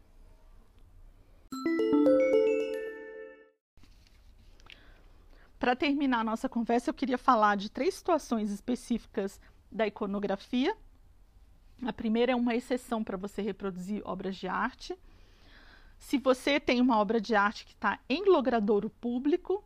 Para 5.58 5.78
terminar 5.78 6.20
a 6.20 6.24
nossa 6.26 6.50
conversa, 6.50 6.90
eu 6.90 6.94
queria 6.94 7.18
falar 7.18 7.56
de 7.56 7.72
três 7.72 7.96
situações 7.96 8.52
específicas 8.52 9.40
da 9.72 9.88
iconografia. 9.88 10.76
A 11.86 11.94
primeira 11.94 12.34
é 12.34 12.36
uma 12.36 12.54
exceção 12.54 13.02
para 13.02 13.16
você 13.16 13.42
reproduzir 13.42 14.02
obras 14.04 14.36
de 14.36 14.48
arte. 14.48 14.98
Se 16.06 16.20
você 16.20 16.60
tem 16.60 16.80
uma 16.80 17.00
obra 17.00 17.20
de 17.20 17.34
arte 17.34 17.66
que 17.66 17.74
está 17.74 17.98
em 18.08 18.26
logradouro 18.26 18.92
público, 18.92 19.64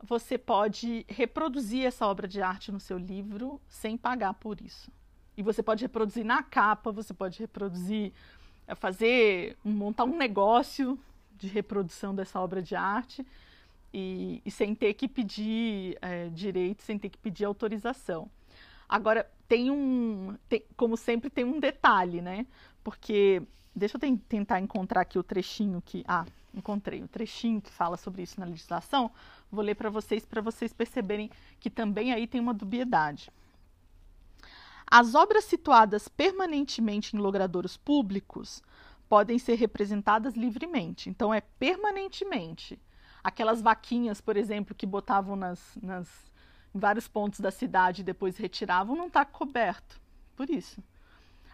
você 0.00 0.38
pode 0.38 1.04
reproduzir 1.08 1.84
essa 1.84 2.06
obra 2.06 2.28
de 2.28 2.40
arte 2.40 2.70
no 2.70 2.78
seu 2.78 2.96
livro 2.96 3.60
sem 3.66 3.96
pagar 3.96 4.34
por 4.34 4.60
isso. 4.60 4.92
E 5.36 5.42
você 5.42 5.64
pode 5.64 5.82
reproduzir 5.82 6.24
na 6.24 6.40
capa, 6.40 6.92
você 6.92 7.12
pode 7.12 7.40
reproduzir, 7.40 8.12
eh, 8.64 8.76
fazer, 8.76 9.58
montar 9.64 10.04
um 10.04 10.16
negócio 10.16 10.96
de 11.36 11.48
reprodução 11.48 12.14
dessa 12.14 12.40
obra 12.40 12.62
de 12.62 12.76
arte 12.76 13.26
e, 13.92 14.40
e 14.44 14.50
sem 14.52 14.72
ter 14.72 14.94
que 14.94 15.08
pedir 15.08 15.98
é, 16.00 16.28
direito, 16.28 16.84
sem 16.84 16.96
ter 16.96 17.08
que 17.08 17.18
pedir 17.18 17.44
autorização. 17.44 18.30
Agora, 18.88 19.28
tem 19.48 19.68
um, 19.68 20.36
tem, 20.48 20.62
como 20.76 20.96
sempre, 20.96 21.28
tem 21.28 21.44
um 21.44 21.58
detalhe, 21.58 22.20
né? 22.20 22.46
Porque 22.86 23.42
Deixa 23.76 23.98
eu 23.98 24.16
tentar 24.26 24.58
encontrar 24.58 25.02
aqui 25.02 25.18
o 25.18 25.22
trechinho 25.22 25.82
que. 25.84 26.02
Ah, 26.08 26.24
encontrei 26.54 27.02
o 27.02 27.08
trechinho 27.08 27.60
que 27.60 27.70
fala 27.70 27.98
sobre 27.98 28.22
isso 28.22 28.40
na 28.40 28.46
legislação. 28.46 29.10
Vou 29.52 29.62
ler 29.62 29.74
para 29.74 29.90
vocês, 29.90 30.24
para 30.24 30.40
vocês 30.40 30.72
perceberem 30.72 31.30
que 31.60 31.68
também 31.68 32.10
aí 32.10 32.26
tem 32.26 32.40
uma 32.40 32.54
dubiedade. 32.54 33.30
As 34.90 35.14
obras 35.14 35.44
situadas 35.44 36.08
permanentemente 36.08 37.14
em 37.14 37.18
logradouros 37.18 37.76
públicos 37.76 38.62
podem 39.10 39.38
ser 39.38 39.56
representadas 39.56 40.32
livremente. 40.34 41.10
Então, 41.10 41.34
é 41.34 41.42
permanentemente. 41.42 42.80
Aquelas 43.22 43.60
vaquinhas, 43.60 44.22
por 44.22 44.38
exemplo, 44.38 44.74
que 44.74 44.86
botavam 44.86 45.36
nas, 45.36 45.60
nas, 45.82 46.08
em 46.74 46.78
vários 46.78 47.06
pontos 47.06 47.40
da 47.40 47.50
cidade 47.50 48.00
e 48.00 48.04
depois 48.04 48.38
retiravam, 48.38 48.96
não 48.96 49.08
está 49.08 49.22
coberto. 49.22 50.00
Por 50.34 50.48
isso. 50.48 50.82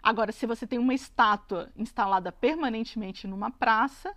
Agora, 0.02 0.32
se 0.32 0.46
você 0.46 0.66
tem 0.66 0.78
uma 0.78 0.94
estátua 0.94 1.70
instalada 1.76 2.32
permanentemente 2.32 3.26
numa 3.28 3.50
praça, 3.50 4.14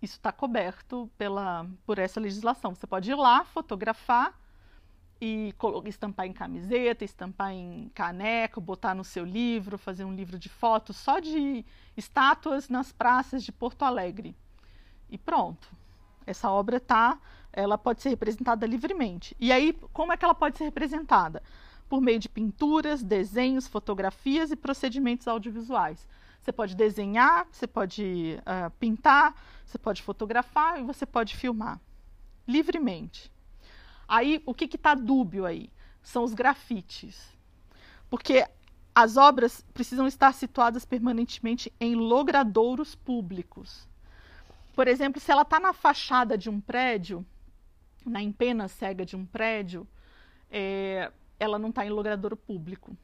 isso 0.00 0.14
está 0.14 0.30
coberto 0.30 1.10
pela, 1.18 1.66
por 1.84 1.98
essa 1.98 2.20
legislação. 2.20 2.74
Você 2.74 2.86
pode 2.86 3.10
ir 3.10 3.16
lá, 3.16 3.44
fotografar 3.44 4.38
e 5.20 5.52
estampar 5.86 6.26
em 6.26 6.32
camiseta, 6.32 7.04
estampar 7.04 7.52
em 7.52 7.90
caneco, 7.92 8.60
botar 8.60 8.94
no 8.94 9.02
seu 9.02 9.24
livro, 9.24 9.76
fazer 9.76 10.04
um 10.04 10.14
livro 10.14 10.38
de 10.38 10.48
fotos 10.48 10.96
só 10.96 11.18
de 11.18 11.64
estátuas 11.96 12.68
nas 12.68 12.92
praças 12.92 13.42
de 13.42 13.50
Porto 13.50 13.82
Alegre. 13.82 14.36
E 15.10 15.18
pronto. 15.18 15.68
Essa 16.24 16.50
obra 16.50 16.78
tá, 16.78 17.18
ela 17.52 17.76
pode 17.76 18.02
ser 18.02 18.10
representada 18.10 18.66
livremente. 18.66 19.34
E 19.40 19.50
aí, 19.50 19.72
como 19.92 20.12
é 20.12 20.16
que 20.16 20.24
ela 20.24 20.34
pode 20.34 20.58
ser 20.58 20.64
representada? 20.64 21.42
Por 21.88 22.00
meio 22.00 22.18
de 22.18 22.28
pinturas, 22.28 23.02
desenhos, 23.02 23.66
fotografias 23.66 24.50
e 24.50 24.56
procedimentos 24.56 25.26
audiovisuais. 25.26 26.06
Você 26.40 26.52
pode 26.52 26.76
desenhar, 26.76 27.46
você 27.50 27.66
pode 27.66 28.38
uh, 28.40 28.70
pintar, 28.78 29.34
você 29.64 29.78
pode 29.78 30.02
fotografar 30.02 30.80
e 30.80 30.84
você 30.84 31.04
pode 31.04 31.36
filmar 31.36 31.80
livremente. 32.46 33.30
Aí, 34.06 34.42
o 34.46 34.54
que 34.54 34.64
está 34.64 34.94
dúbio 34.94 35.44
aí? 35.44 35.70
São 36.02 36.24
os 36.24 36.32
grafites. 36.32 37.36
Porque 38.08 38.46
as 38.94 39.16
obras 39.16 39.64
precisam 39.74 40.06
estar 40.06 40.32
situadas 40.32 40.84
permanentemente 40.84 41.72
em 41.78 41.94
logradouros 41.94 42.94
públicos. 42.94 43.86
Por 44.74 44.88
exemplo, 44.88 45.20
se 45.20 45.30
ela 45.30 45.42
está 45.42 45.60
na 45.60 45.72
fachada 45.72 46.38
de 46.38 46.48
um 46.48 46.60
prédio, 46.60 47.24
na 48.06 48.22
empena 48.22 48.68
cega 48.68 49.04
de 49.04 49.14
um 49.14 49.26
prédio, 49.26 49.86
é, 50.50 51.12
ela 51.38 51.58
não 51.58 51.70
está 51.70 51.84
em 51.86 51.90
logradouro 51.90 52.36
público. 52.36 52.96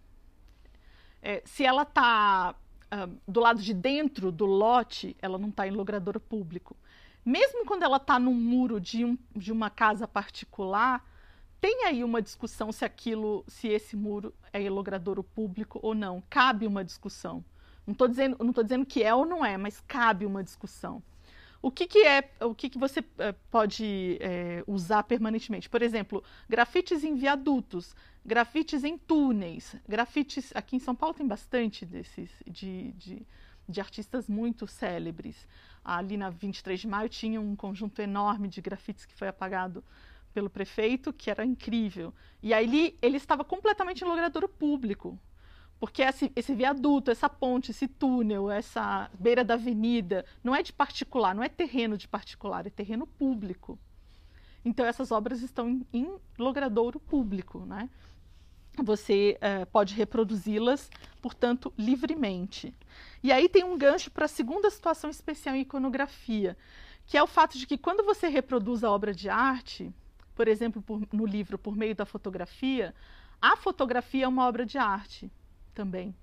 É, 1.22 1.42
se 1.44 1.64
ela 1.64 1.82
está 1.82 2.54
uh, 2.92 3.20
do 3.26 3.40
lado 3.40 3.62
de 3.62 3.72
dentro 3.72 4.30
do 4.30 4.44
lote, 4.44 5.16
ela 5.20 5.38
não 5.38 5.48
está 5.48 5.66
em 5.66 5.70
logradouro 5.70 6.20
público. 6.20 6.76
Mesmo 7.24 7.64
quando 7.64 7.82
ela 7.82 7.96
está 7.96 8.18
no 8.18 8.32
muro 8.32 8.80
de, 8.80 9.04
um, 9.04 9.16
de 9.34 9.50
uma 9.50 9.70
casa 9.70 10.06
particular, 10.06 11.02
tem 11.60 11.86
aí 11.86 12.04
uma 12.04 12.20
discussão 12.20 12.70
se 12.70 12.84
aquilo, 12.84 13.42
se 13.48 13.68
esse 13.68 13.96
muro 13.96 14.34
é 14.52 14.68
logradouro 14.68 15.24
público 15.24 15.80
ou 15.82 15.94
não. 15.94 16.22
Cabe 16.28 16.66
uma 16.66 16.84
discussão. 16.84 17.42
Não 17.86 17.92
estou 17.92 18.06
dizendo, 18.06 18.36
não 18.38 18.52
dizendo 18.52 18.84
que 18.84 19.02
é 19.02 19.14
ou 19.14 19.24
não 19.24 19.42
é, 19.42 19.56
mas 19.56 19.80
cabe 19.80 20.26
uma 20.26 20.44
discussão. 20.44 21.02
O 21.62 21.70
que, 21.70 21.86
que 21.86 22.00
é, 22.06 22.30
o 22.42 22.54
que, 22.54 22.68
que 22.68 22.76
você 22.76 23.02
é, 23.16 23.32
pode 23.50 24.18
é, 24.20 24.62
usar 24.66 25.02
permanentemente? 25.04 25.70
Por 25.70 25.80
exemplo, 25.80 26.22
grafites 26.46 27.02
em 27.02 27.14
viadutos, 27.14 27.96
grafites 28.24 28.84
em 28.84 28.96
túneis, 28.96 29.76
grafites. 29.86 30.52
Aqui 30.54 30.76
em 30.76 30.78
São 30.78 30.94
Paulo 30.94 31.14
tem 31.14 31.26
bastante 31.26 31.84
desses, 31.84 32.30
de, 32.46 32.92
de, 32.92 33.26
de 33.68 33.80
artistas 33.80 34.28
muito 34.28 34.66
célebres. 34.66 35.46
Ali 35.84 36.16
na 36.16 36.30
23 36.30 36.80
de 36.80 36.88
maio 36.88 37.08
tinha 37.08 37.40
um 37.40 37.54
conjunto 37.54 38.00
enorme 38.00 38.48
de 38.48 38.60
grafites 38.60 39.04
que 39.04 39.14
foi 39.14 39.28
apagado 39.28 39.84
pelo 40.32 40.50
prefeito, 40.50 41.12
que 41.12 41.30
era 41.30 41.44
incrível. 41.44 42.12
E 42.42 42.52
aí 42.52 42.64
ele, 42.64 42.98
ele 43.00 43.16
estava 43.16 43.44
completamente 43.44 44.02
em 44.02 44.08
logradouro 44.08 44.48
público. 44.48 45.18
Porque 45.78 46.02
esse, 46.02 46.32
esse, 46.34 46.54
viaduto, 46.54 47.10
essa 47.10 47.28
ponte, 47.28 47.70
esse 47.70 47.86
túnel, 47.86 48.50
essa 48.50 49.10
beira 49.18 49.44
da 49.44 49.54
avenida, 49.54 50.24
não 50.42 50.54
é 50.54 50.62
de 50.62 50.72
particular, 50.72 51.34
não 51.34 51.42
é 51.42 51.48
terreno 51.48 51.98
de 51.98 52.08
particular, 52.08 52.66
é 52.66 52.70
terreno 52.70 53.06
público. 53.06 53.78
Então, 54.64 54.86
essas 54.86 55.12
obras 55.12 55.42
estão 55.42 55.68
em, 55.68 55.86
em 55.92 56.16
logradouro 56.38 56.98
público, 56.98 57.66
né? 57.66 57.90
Você 58.82 59.38
uh, 59.38 59.66
pode 59.66 59.94
reproduzi-las, 59.94 60.90
portanto, 61.22 61.72
livremente. 61.78 62.74
E 63.22 63.30
aí 63.32 63.48
tem 63.48 63.64
um 63.64 63.78
gancho 63.78 64.10
para 64.10 64.24
a 64.24 64.28
segunda 64.28 64.68
situação 64.70 65.08
especial 65.08 65.54
em 65.54 65.60
iconografia, 65.60 66.56
que 67.06 67.16
é 67.16 67.22
o 67.22 67.26
fato 67.26 67.56
de 67.58 67.66
que 67.66 67.78
quando 67.78 68.04
você 68.04 68.28
reproduz 68.28 68.82
a 68.82 68.90
obra 68.90 69.14
de 69.14 69.28
arte, 69.28 69.92
por 70.34 70.48
exemplo, 70.48 70.82
por, 70.82 71.00
no 71.12 71.24
livro 71.24 71.58
por 71.58 71.76
meio 71.76 71.94
da 71.94 72.04
fotografia, 72.04 72.94
a 73.40 73.56
fotografia 73.56 74.24
é 74.24 74.28
uma 74.28 74.46
obra 74.46 74.66
de 74.66 74.78
arte 74.78 75.30
também. 75.74 76.14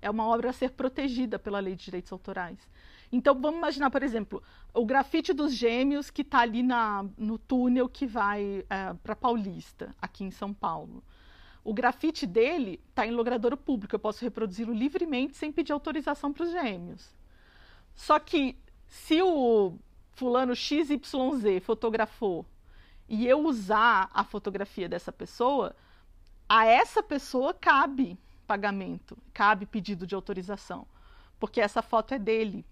É 0.00 0.08
uma 0.08 0.26
obra 0.26 0.50
a 0.50 0.52
ser 0.52 0.70
protegida 0.70 1.38
pela 1.38 1.60
lei 1.60 1.76
de 1.76 1.84
direitos 1.84 2.10
autorais. 2.10 2.58
Então, 3.12 3.38
vamos 3.38 3.58
imaginar, 3.58 3.90
por 3.90 4.02
exemplo, 4.02 4.42
o 4.72 4.86
grafite 4.86 5.32
dos 5.32 5.52
gêmeos 5.52 6.10
que 6.10 6.22
está 6.22 6.40
ali 6.40 6.62
na, 6.62 7.04
no 7.18 7.36
túnel 7.36 7.88
que 7.88 8.06
vai 8.06 8.64
é, 8.70 8.94
para 9.02 9.16
Paulista, 9.16 9.94
aqui 10.00 10.24
em 10.24 10.30
São 10.30 10.54
Paulo. 10.54 11.02
O 11.62 11.74
grafite 11.74 12.26
dele 12.26 12.80
está 12.88 13.06
em 13.06 13.10
logradouro 13.10 13.56
público, 13.56 13.94
eu 13.94 13.98
posso 13.98 14.24
reproduzi-lo 14.24 14.72
livremente 14.72 15.36
sem 15.36 15.52
pedir 15.52 15.72
autorização 15.72 16.32
para 16.32 16.44
os 16.44 16.50
gêmeos. 16.50 17.14
Só 17.94 18.18
que 18.18 18.56
se 18.86 19.20
o 19.22 19.78
fulano 20.12 20.54
XYZ 20.56 21.00
fotografou 21.62 22.46
e 23.08 23.26
eu 23.26 23.40
usar 23.44 24.08
a 24.12 24.24
fotografia 24.24 24.88
dessa 24.88 25.12
pessoa, 25.12 25.74
a 26.48 26.64
essa 26.64 27.02
pessoa 27.02 27.52
cabe 27.52 28.18
pagamento, 28.46 29.16
cabe 29.32 29.66
pedido 29.66 30.06
de 30.06 30.14
autorização. 30.14 30.86
porque 31.40 31.60
essa 31.60 31.80
foto 31.80 32.12
é 32.12 32.18
dele. 32.18 32.64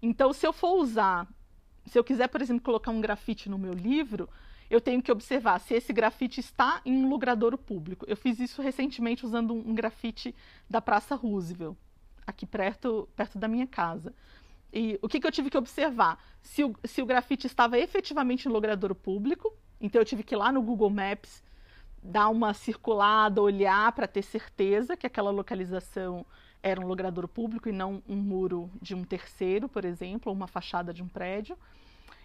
Então, 0.00 0.32
se 0.32 0.46
eu 0.46 0.52
for 0.52 0.80
usar, 0.80 1.28
se 1.86 1.98
eu 1.98 2.02
quiser, 2.02 2.28
por 2.28 2.40
exemplo, 2.40 2.62
colocar 2.62 2.90
um 2.90 3.00
grafite 3.00 3.50
no 3.50 3.58
meu 3.58 3.74
livro, 3.74 4.28
eu 4.70 4.80
tenho 4.80 5.02
que 5.02 5.10
observar 5.10 5.58
se 5.60 5.74
esse 5.74 5.92
grafite 5.92 6.40
está 6.40 6.80
em 6.84 7.04
um 7.04 7.08
logradouro 7.08 7.56
público. 7.56 8.04
Eu 8.08 8.16
fiz 8.16 8.38
isso 8.38 8.60
recentemente 8.60 9.24
usando 9.24 9.54
um, 9.54 9.74
grafite 9.74 10.34
da 10.68 10.80
Praça 10.80 11.14
Roosevelt, 11.14 11.76
aqui 12.26 12.44
perto, 12.44 13.08
perto 13.16 13.38
da 13.38 13.48
minha 13.48 13.66
casa. 13.66 14.14
E 14.72 14.98
o 15.00 15.08
que, 15.08 15.18
que 15.18 15.26
eu 15.26 15.32
tive 15.32 15.48
que 15.48 15.56
observar? 15.56 16.22
Se 16.42 16.62
o, 16.62 16.74
se 16.84 17.00
o 17.00 17.06
grafite 17.06 17.46
estava 17.46 17.78
efetivamente 17.78 18.46
em 18.46 18.52
logradouro 18.52 18.94
público, 18.94 19.54
então 19.80 20.00
eu 20.00 20.04
tive 20.04 20.22
que 20.22 20.34
ir 20.34 20.38
lá 20.38 20.52
no 20.52 20.60
Google 20.60 20.90
Maps 20.90 21.42
dar 22.02 22.28
uma 22.28 22.52
circulada, 22.52 23.40
olhar 23.40 23.90
para 23.92 24.06
ter 24.06 24.22
certeza 24.22 24.96
que 24.96 25.06
aquela 25.06 25.30
localização 25.30 26.24
era 26.62 26.80
um 26.80 26.86
logradouro 26.86 27.28
público 27.28 27.68
e 27.68 27.72
não 27.72 28.02
um 28.08 28.16
muro 28.16 28.70
de 28.80 28.94
um 28.94 29.04
terceiro, 29.04 29.68
por 29.68 29.84
exemplo, 29.84 30.30
ou 30.30 30.36
uma 30.36 30.46
fachada 30.46 30.92
de 30.92 31.02
um 31.02 31.08
prédio. 31.08 31.56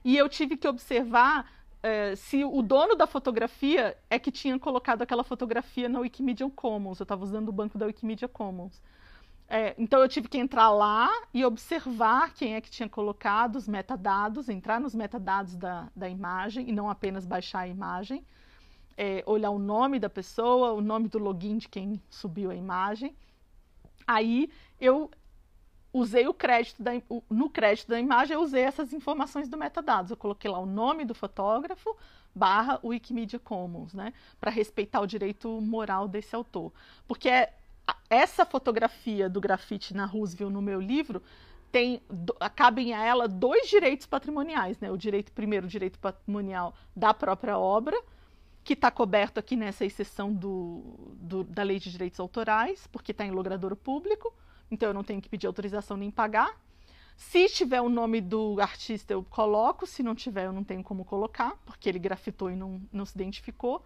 E 0.04 0.18
eu 0.18 0.28
tive 0.28 0.58
que 0.58 0.68
observar 0.68 1.50
é, 1.84 2.16
se 2.16 2.46
o 2.46 2.62
dono 2.62 2.96
da 2.96 3.06
fotografia 3.06 3.98
é 4.10 4.18
que 4.18 4.32
tinha 4.32 4.58
colocado 4.58 5.02
aquela 5.02 5.24
fotografia 5.24 5.90
na 5.90 6.00
Wikimedia 6.00 6.50
Commons. 6.50 7.00
Eu 7.00 7.04
estava 7.04 7.22
usando 7.22 7.50
o 7.50 7.52
banco 7.52 7.78
da 7.78 7.86
Wikimedia 7.86 8.28
Commons. 8.30 8.82
É, 9.50 9.76
então 9.78 10.00
eu 10.00 10.08
tive 10.08 10.30
que 10.30 10.38
entrar 10.38 10.72
lá 10.72 11.10
e 11.34 11.44
observar 11.44 12.34
quem 12.34 12.56
é 12.56 12.62
que 12.62 12.72
tinha 12.72 12.88
colocado 12.88 13.58
os 13.58 13.68
metadados, 13.68 14.48
entrar 14.48 14.80
nos 14.80 14.96
metadados 14.96 15.56
da, 15.58 15.92
da 15.94 16.08
imagem 16.08 16.70
e 16.70 16.72
não 16.72 16.90
apenas 16.90 17.26
baixar 17.26 17.60
a 17.60 17.68
imagem, 17.68 18.26
é, 18.96 19.22
olhar 19.26 19.52
o 19.52 19.60
nome 19.60 20.00
da 20.00 20.10
pessoa, 20.10 20.72
o 20.72 20.80
nome 20.80 21.10
do 21.10 21.20
login 21.20 21.58
de 21.58 21.68
quem 21.68 22.02
subiu 22.10 22.50
a 22.50 22.56
imagem. 22.56 23.14
Aí 24.08 24.50
eu 24.80 25.12
usei 25.94 26.28
o 26.28 26.34
crédito 26.34 26.82
da, 26.82 26.92
no 27.30 27.50
crédito 27.50 27.88
da 27.88 28.00
imagem, 28.00 28.34
eu 28.34 28.42
usei 28.42 28.64
essas 28.64 28.92
informações 28.92 29.48
do 29.48 29.58
metadados. 29.58 30.10
Eu 30.10 30.18
coloquei 30.18 30.50
lá 30.50 30.58
o 30.58 30.66
nome 30.66 31.06
do 31.06 31.14
fotógrafo 31.14 31.96
barra 32.34 32.80
Wikimedia 32.84 33.38
Commons, 33.38 33.94
né? 33.94 34.12
Para 34.42 34.50
respeitar 34.50 35.02
o 35.02 35.08
direito 35.08 35.48
moral 35.62 36.08
desse 36.08 36.36
autor. 36.36 36.74
Porque 37.08 37.30
é, 37.30 37.54
essa 38.10 38.44
fotografia 38.44 39.30
do 39.30 39.40
grafite 39.40 39.94
na 39.94 40.06
Roosevelt 40.06 40.52
no 40.52 40.62
meu 40.62 40.82
livro 40.82 41.22
tem 41.72 42.02
cabem 42.56 42.94
a 42.94 43.04
ela 43.04 43.28
dois 43.28 43.70
direitos 43.70 44.08
patrimoniais, 44.08 44.80
né? 44.80 44.92
O 44.92 44.98
direito 44.98 45.32
primeiro, 45.32 45.68
o 45.68 45.70
direito 45.70 46.00
patrimonial 46.00 46.74
da 46.96 47.14
própria 47.14 47.58
obra, 47.58 48.00
que 48.64 48.74
está 48.74 48.90
coberto 48.90 49.40
aqui 49.40 49.56
nessa 49.56 49.86
exceção 49.86 50.34
do, 50.34 50.82
do, 51.20 51.44
da 51.44 51.62
lei 51.62 51.80
de 51.80 51.92
direitos 51.92 52.20
autorais, 52.20 52.88
porque 52.88 53.12
está 53.12 53.26
em 53.26 53.32
logradouro 53.32 53.76
público 53.76 54.34
então 54.70 54.90
eu 54.90 54.94
não 54.94 55.04
tenho 55.04 55.22
que 55.22 55.30
pedir 55.30 55.48
autorização 55.48 55.98
nem 55.98 56.12
pagar. 56.12 56.58
Se 57.16 57.48
tiver 57.48 57.82
o 57.82 57.90
nome 57.90 58.20
do 58.20 58.60
artista, 58.60 59.14
eu 59.14 59.24
coloco, 59.24 59.86
se 59.86 60.02
não 60.02 60.16
tiver, 60.16 60.46
eu 60.46 60.54
não 60.54 60.64
tenho 60.64 60.84
como 60.84 61.06
colocar, 61.06 61.56
porque 61.66 61.88
ele 61.88 62.00
grafitou 62.00 62.50
e 62.50 62.56
não, 62.56 62.82
não 62.92 63.06
se 63.06 63.16
identificou. 63.16 63.84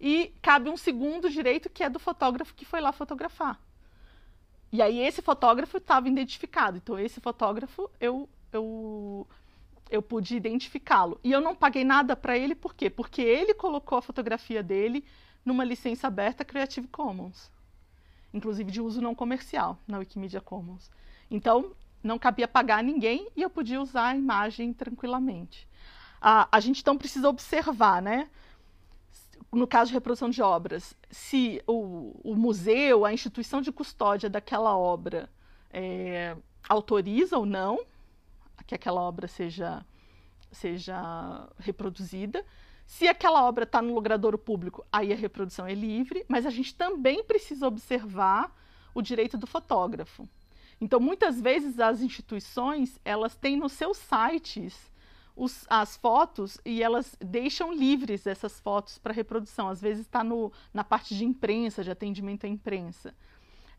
E 0.00 0.32
cabe 0.42 0.68
um 0.68 0.76
segundo 0.76 1.30
direito, 1.30 1.70
que 1.70 1.82
é 1.82 1.88
do 1.88 1.98
fotógrafo 1.98 2.54
que 2.54 2.64
foi 2.64 2.80
lá 2.80 2.92
fotografar. 2.92 3.60
E 4.70 4.82
aí 4.82 4.98
esse 5.00 5.22
fotógrafo 5.22 5.78
estava 5.78 6.08
identificado. 6.08 6.76
Então 6.76 6.98
esse 6.98 7.20
fotógrafo 7.20 7.90
eu, 8.00 8.28
eu, 8.52 9.26
eu 9.90 10.02
pude 10.02 10.36
identificá-lo. 10.36 11.18
E 11.24 11.32
eu 11.32 11.40
não 11.40 11.54
paguei 11.54 11.84
nada 11.84 12.14
para 12.14 12.36
ele, 12.36 12.54
por 12.54 12.74
quê? 12.74 12.90
Porque 12.90 13.22
ele 13.22 13.54
colocou 13.54 13.98
a 13.98 14.02
fotografia 14.02 14.62
dele 14.62 15.04
numa 15.44 15.64
licença 15.64 16.06
aberta 16.06 16.44
Creative 16.44 16.86
Commons 16.88 17.50
inclusive 18.32 18.70
de 18.70 18.80
uso 18.80 19.00
não 19.00 19.14
comercial 19.14 19.78
na 19.86 19.98
Wikimedia 19.98 20.40
Commons. 20.40 20.90
Então, 21.30 21.72
não 22.02 22.18
cabia 22.18 22.46
pagar 22.46 22.78
a 22.78 22.82
ninguém 22.82 23.28
e 23.36 23.42
eu 23.42 23.50
podia 23.50 23.80
usar 23.80 24.08
a 24.08 24.16
imagem 24.16 24.72
tranquilamente. 24.72 25.66
A, 26.20 26.58
gente 26.58 26.80
então 26.80 26.98
precisa 26.98 27.28
observar, 27.28 28.02
né? 28.02 28.28
No 29.52 29.66
caso 29.66 29.88
de 29.88 29.94
reprodução 29.94 30.28
de 30.28 30.42
obras, 30.42 30.94
se 31.10 31.62
o, 31.66 32.12
o 32.24 32.34
museu, 32.34 33.04
a 33.04 33.12
instituição 33.12 33.62
de 33.62 33.70
custódia 33.70 34.28
daquela 34.28 34.76
obra 34.76 35.30
é, 35.70 36.36
autoriza 36.68 37.38
ou 37.38 37.46
não 37.46 37.78
que 38.68 38.74
aquela 38.74 39.00
obra 39.00 39.26
seja, 39.26 39.84
seja 40.52 41.48
reproduzida. 41.58 42.44
Se 42.88 43.06
aquela 43.06 43.44
obra 43.44 43.64
está 43.64 43.82
no 43.82 43.92
logradouro 43.92 44.38
público, 44.38 44.82
aí 44.90 45.12
a 45.12 45.16
reprodução 45.16 45.66
é 45.66 45.74
livre, 45.74 46.24
mas 46.26 46.46
a 46.46 46.50
gente 46.50 46.74
também 46.74 47.22
precisa 47.22 47.68
observar 47.68 48.50
o 48.94 49.02
direito 49.02 49.36
do 49.36 49.46
fotógrafo. 49.46 50.26
Então, 50.80 50.98
muitas 50.98 51.38
vezes 51.38 51.78
as 51.78 52.00
instituições 52.00 52.98
elas 53.04 53.36
têm 53.36 53.58
nos 53.58 53.72
seus 53.72 53.98
sites 53.98 54.90
os, 55.36 55.66
as 55.68 55.98
fotos 55.98 56.58
e 56.64 56.82
elas 56.82 57.14
deixam 57.20 57.74
livres 57.74 58.26
essas 58.26 58.58
fotos 58.58 58.96
para 58.96 59.12
reprodução. 59.12 59.68
Às 59.68 59.82
vezes 59.82 60.06
está 60.06 60.24
na 60.72 60.82
parte 60.82 61.14
de 61.14 61.26
imprensa, 61.26 61.84
de 61.84 61.90
atendimento 61.90 62.46
à 62.46 62.48
imprensa. 62.48 63.14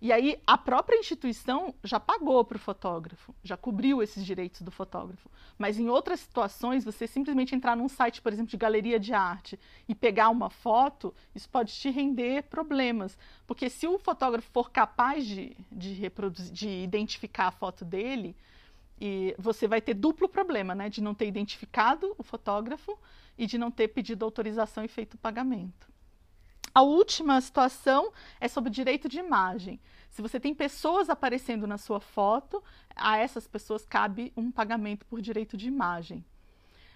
E 0.02 0.14
aí 0.14 0.42
a 0.48 0.58
própria 0.58 0.98
instituição 0.98 1.74
já 1.84 2.00
pagou 2.00 2.44
para 2.46 2.56
o 2.56 2.60
fotógrafo, 2.60 3.36
já 3.44 3.58
cobriu 3.58 4.02
esses 4.02 4.26
direitos 4.26 4.62
do 4.62 4.72
fotógrafo. 4.72 5.30
Mas 5.58 5.78
em 5.78 5.90
outras 5.90 6.22
situações, 6.22 6.86
você 6.86 7.06
simplesmente 7.06 7.54
entrar 7.54 7.76
num 7.76 7.90
site, 7.90 8.22
por 8.22 8.32
exemplo, 8.32 8.50
de 8.50 8.56
galeria 8.56 8.98
de 8.98 9.14
arte 9.14 9.60
e 9.90 9.94
pegar 9.94 10.30
uma 10.30 10.50
foto, 10.50 11.14
isso 11.36 11.50
pode 11.50 11.74
te 11.74 11.90
render 11.90 12.44
problemas. 12.44 13.18
Porque 13.46 13.70
se 13.70 13.88
o 13.88 14.00
fotógrafo 14.00 14.50
for 14.52 14.72
capaz 14.72 15.26
de, 15.26 15.56
de, 15.70 15.94
reproduzir, 15.94 16.54
de 16.54 16.70
identificar 16.70 17.48
a 17.48 17.52
foto 17.52 17.84
dele, 17.84 18.38
e 19.02 19.36
você 19.38 19.68
vai 19.68 19.82
ter 19.82 19.94
duplo 19.94 20.30
problema, 20.30 20.74
né? 20.74 20.90
De 20.90 21.02
não 21.02 21.14
ter 21.14 21.28
identificado 21.28 22.14
o 22.18 22.24
fotógrafo 22.24 22.98
e 23.38 23.46
de 23.46 23.58
não 23.58 23.72
ter 23.72 23.90
pedido 23.90 24.24
autorização 24.24 24.84
e 24.84 24.88
feito 24.88 25.14
o 25.16 25.18
pagamento. 25.18 25.90
A 26.80 26.82
última 26.82 27.42
situação 27.42 28.14
é 28.40 28.48
sobre 28.48 28.70
direito 28.70 29.10
de 29.10 29.20
imagem. 29.20 29.82
Se 30.10 30.22
você 30.22 30.40
tem 30.40 30.56
pessoas 30.56 31.10
aparecendo 31.10 31.68
na 31.68 31.78
sua 31.78 32.00
foto, 32.00 32.64
a 32.96 33.18
essas 33.18 33.46
pessoas 33.50 33.86
cabe 33.86 34.32
um 34.34 34.50
pagamento 34.50 35.06
por 35.06 35.20
direito 35.20 35.58
de 35.58 35.68
imagem. 35.68 36.24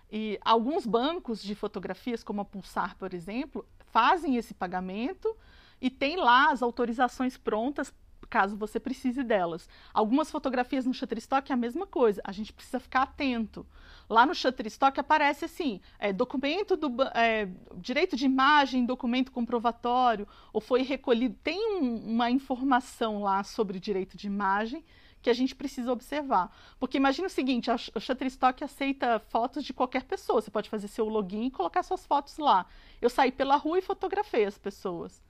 E 0.10 0.40
alguns 0.40 0.86
bancos 0.86 1.44
de 1.44 1.54
fotografias, 1.54 2.24
como 2.24 2.40
a 2.40 2.46
Pulsar, 2.46 2.96
por 2.96 3.14
exemplo, 3.14 3.68
fazem 3.92 4.38
esse 4.38 4.54
pagamento 4.54 5.36
e 5.82 5.90
tem 5.90 6.16
lá 6.16 6.50
as 6.52 6.64
autorizações 6.64 7.36
prontas 7.38 7.94
caso 8.34 8.58
você 8.58 8.80
precise 8.80 9.24
delas. 9.24 9.70
Algumas 9.94 10.32
fotografias 10.32 10.88
no 10.88 10.94
Shutterstock 10.94 11.52
é 11.52 11.54
a 11.54 11.58
mesma 11.58 11.86
coisa, 11.86 12.20
a 12.24 12.32
gente 12.32 12.52
precisa 12.52 12.80
ficar 12.80 13.04
atento. 13.04 13.64
Lá 14.10 14.26
no 14.26 14.34
Shutterstock 14.34 15.00
aparece 15.00 15.46
assim, 15.46 15.80
é, 16.00 16.12
documento 16.12 16.76
do 16.76 16.90
é, 17.14 17.48
direito 17.76 18.16
de 18.16 18.26
imagem, 18.26 18.88
documento 18.88 19.32
comprovatório, 19.32 20.28
ou 20.52 20.60
foi 20.60 20.82
recolhido. 20.82 21.38
Tem 21.44 21.80
um, 21.80 22.14
uma 22.16 22.32
informação 22.32 23.22
lá 23.22 23.44
sobre 23.44 23.80
direito 23.80 24.18
de 24.18 24.26
imagem 24.26 24.84
que 25.22 25.30
a 25.30 25.34
gente 25.34 25.54
precisa 25.54 25.92
observar. 25.92 26.52
Porque 26.80 26.98
imagina 26.98 27.28
o 27.28 27.30
seguinte, 27.30 27.70
o 27.70 28.00
Shutterstock 28.00 28.64
aceita 28.64 29.20
fotos 29.20 29.64
de 29.64 29.74
qualquer 29.74 30.06
pessoa. 30.06 30.42
Você 30.42 30.50
pode 30.50 30.72
fazer 30.72 30.88
seu 30.88 31.08
login 31.08 31.46
e 31.46 31.52
colocar 31.52 31.84
suas 31.84 32.04
fotos 32.04 32.40
lá. 32.40 32.66
Eu 33.00 33.12
saí 33.12 33.32
pela 33.32 33.58
rua 33.58 33.78
e 33.78 33.82
fotografei 33.82 34.44
as 34.44 34.58
pessoas. 34.58 35.24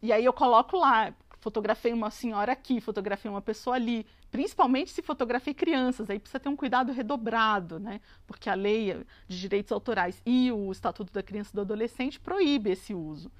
E 0.00 0.12
aí 0.12 0.24
eu 0.24 0.32
coloco 0.32 0.76
lá, 0.76 1.14
fotografei 1.42 1.92
uma 1.92 2.08
senhora 2.08 2.52
aqui, 2.52 2.80
fotografei 2.80 3.28
uma 3.28 3.42
pessoa 3.42 3.74
ali, 3.74 4.06
principalmente 4.30 4.92
se 4.92 5.02
fotografei 5.02 5.52
crianças, 5.52 6.08
aí 6.08 6.20
precisa 6.20 6.38
ter 6.38 6.48
um 6.48 6.54
cuidado 6.54 6.92
redobrado, 6.92 7.80
né? 7.80 8.00
Porque 8.28 8.48
a 8.48 8.54
lei 8.54 9.04
de 9.26 9.40
direitos 9.40 9.72
autorais 9.72 10.22
e 10.24 10.52
o 10.52 10.70
Estatuto 10.70 11.12
da 11.12 11.20
Criança 11.20 11.50
e 11.52 11.56
do 11.56 11.62
Adolescente 11.62 12.20
proíbe 12.20 12.70
esse 12.70 12.94
uso. 12.94 13.30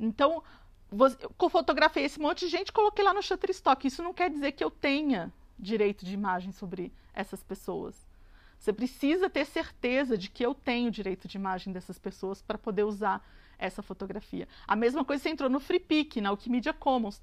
Então, 0.00 0.42
eu 0.90 1.48
fotografei 1.48 2.04
esse 2.04 2.18
monte 2.18 2.40
de 2.40 2.48
gente, 2.48 2.72
coloquei 2.72 3.04
lá 3.04 3.14
no 3.14 3.22
Shutterstock. 3.22 3.86
Isso 3.86 4.02
não 4.02 4.12
quer 4.12 4.30
dizer 4.30 4.50
que 4.50 4.64
eu 4.64 4.70
tenha 4.70 5.32
direito 5.56 6.04
de 6.04 6.12
imagem 6.12 6.50
sobre 6.50 6.92
essas 7.14 7.44
pessoas. 7.44 8.04
Você 8.58 8.72
precisa 8.72 9.30
ter 9.30 9.44
certeza 9.44 10.18
de 10.18 10.28
que 10.28 10.44
eu 10.44 10.54
tenho 10.56 10.90
direito 10.90 11.28
de 11.28 11.36
imagem 11.36 11.72
dessas 11.72 12.00
pessoas 12.00 12.42
para 12.42 12.58
poder 12.58 12.82
usar 12.82 13.24
essa 13.58 13.82
fotografia. 13.82 14.48
A 14.66 14.76
mesma 14.76 15.04
coisa 15.04 15.22
você 15.22 15.30
entrou 15.30 15.50
no 15.50 15.60
FreePic, 15.60 16.20
na 16.20 16.30
Wikimedia 16.30 16.72
Commons. 16.72 17.20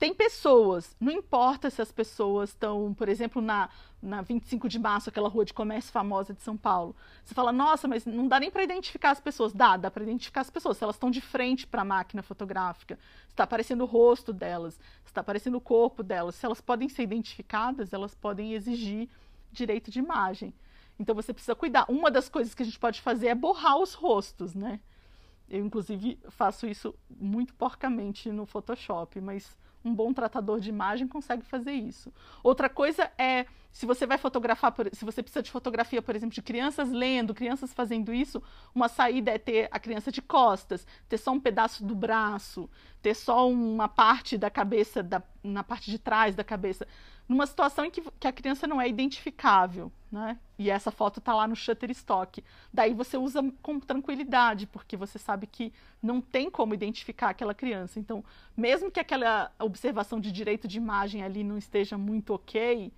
Tem 0.00 0.14
pessoas, 0.14 0.96
não 0.98 1.12
importa 1.12 1.68
se 1.68 1.82
as 1.82 1.92
pessoas 1.92 2.48
estão, 2.48 2.94
por 2.94 3.06
exemplo, 3.06 3.42
na, 3.42 3.68
na 4.02 4.22
25 4.22 4.66
de 4.66 4.78
março, 4.78 5.10
aquela 5.10 5.28
rua 5.28 5.44
de 5.44 5.52
comércio 5.52 5.92
famosa 5.92 6.32
de 6.32 6.40
São 6.40 6.56
Paulo. 6.56 6.96
Você 7.22 7.34
fala, 7.34 7.52
nossa, 7.52 7.86
mas 7.86 8.06
não 8.06 8.26
dá 8.26 8.40
nem 8.40 8.50
para 8.50 8.62
identificar 8.62 9.10
as 9.10 9.20
pessoas. 9.20 9.52
Dá, 9.52 9.76
dá 9.76 9.90
para 9.90 10.02
identificar 10.02 10.40
as 10.40 10.48
pessoas. 10.48 10.78
Se 10.78 10.84
elas 10.84 10.96
estão 10.96 11.10
de 11.10 11.20
frente 11.20 11.66
para 11.66 11.82
a 11.82 11.84
máquina 11.84 12.22
fotográfica, 12.22 12.98
está 13.28 13.44
aparecendo 13.44 13.82
o 13.82 13.84
rosto 13.84 14.32
delas, 14.32 14.80
está 15.04 15.20
aparecendo 15.20 15.56
o 15.56 15.60
corpo 15.60 16.02
delas. 16.02 16.34
Se 16.34 16.46
elas 16.46 16.62
podem 16.62 16.88
ser 16.88 17.02
identificadas, 17.02 17.92
elas 17.92 18.14
podem 18.14 18.54
exigir 18.54 19.06
direito 19.52 19.90
de 19.90 19.98
imagem. 19.98 20.54
Então 20.98 21.14
você 21.14 21.34
precisa 21.34 21.54
cuidar. 21.54 21.84
Uma 21.90 22.10
das 22.10 22.26
coisas 22.26 22.54
que 22.54 22.62
a 22.62 22.66
gente 22.66 22.78
pode 22.78 23.02
fazer 23.02 23.26
é 23.26 23.34
borrar 23.34 23.76
os 23.76 23.92
rostos, 23.92 24.54
né? 24.54 24.80
Eu, 25.50 25.64
inclusive, 25.64 26.18
faço 26.28 26.66
isso 26.66 26.94
muito 27.10 27.52
porcamente 27.54 28.30
no 28.30 28.46
Photoshop, 28.46 29.20
mas 29.20 29.58
um 29.84 29.94
bom 29.94 30.12
tratador 30.12 30.60
de 30.60 30.68
imagem 30.68 31.08
consegue 31.08 31.44
fazer 31.44 31.72
isso. 31.72 32.12
Outra 32.42 32.68
coisa 32.68 33.10
é, 33.18 33.46
se 33.72 33.86
você 33.86 34.06
vai 34.06 34.18
fotografar, 34.18 34.74
se 34.92 35.04
você 35.04 35.22
precisa 35.22 35.42
de 35.42 35.50
fotografia, 35.50 36.02
por 36.02 36.14
exemplo, 36.14 36.34
de 36.34 36.42
crianças 36.42 36.90
lendo, 36.90 37.34
crianças 37.34 37.72
fazendo 37.72 38.12
isso, 38.12 38.42
uma 38.74 38.88
saída 38.88 39.30
é 39.30 39.38
ter 39.38 39.68
a 39.70 39.78
criança 39.78 40.10
de 40.10 40.20
costas, 40.20 40.86
ter 41.08 41.18
só 41.18 41.30
um 41.32 41.40
pedaço 41.40 41.84
do 41.84 41.94
braço, 41.94 42.68
ter 43.00 43.14
só 43.14 43.48
uma 43.48 43.88
parte 43.88 44.36
da 44.36 44.50
cabeça, 44.50 45.02
da, 45.02 45.22
na 45.42 45.62
parte 45.62 45.90
de 45.90 45.98
trás 45.98 46.34
da 46.34 46.44
cabeça 46.44 46.86
numa 47.30 47.46
situação 47.46 47.84
em 47.84 47.92
que, 47.92 48.02
que 48.18 48.26
a 48.26 48.32
criança 48.32 48.66
não 48.66 48.80
é 48.80 48.88
identificável, 48.88 49.92
né? 50.10 50.36
E 50.58 50.68
essa 50.68 50.90
foto 50.90 51.20
está 51.20 51.32
lá 51.32 51.46
no 51.46 51.54
Shutterstock. 51.54 52.42
Daí 52.74 52.92
você 52.92 53.16
usa 53.16 53.40
com 53.62 53.78
tranquilidade, 53.78 54.66
porque 54.66 54.96
você 54.96 55.16
sabe 55.16 55.46
que 55.46 55.72
não 56.02 56.20
tem 56.20 56.50
como 56.50 56.74
identificar 56.74 57.28
aquela 57.28 57.54
criança. 57.54 58.00
Então, 58.00 58.24
mesmo 58.56 58.90
que 58.90 58.98
aquela 58.98 59.52
observação 59.60 60.18
de 60.18 60.32
direito 60.32 60.66
de 60.66 60.76
imagem 60.76 61.22
ali 61.22 61.44
não 61.44 61.56
esteja 61.56 61.96
muito 61.96 62.34
ok, 62.34 62.92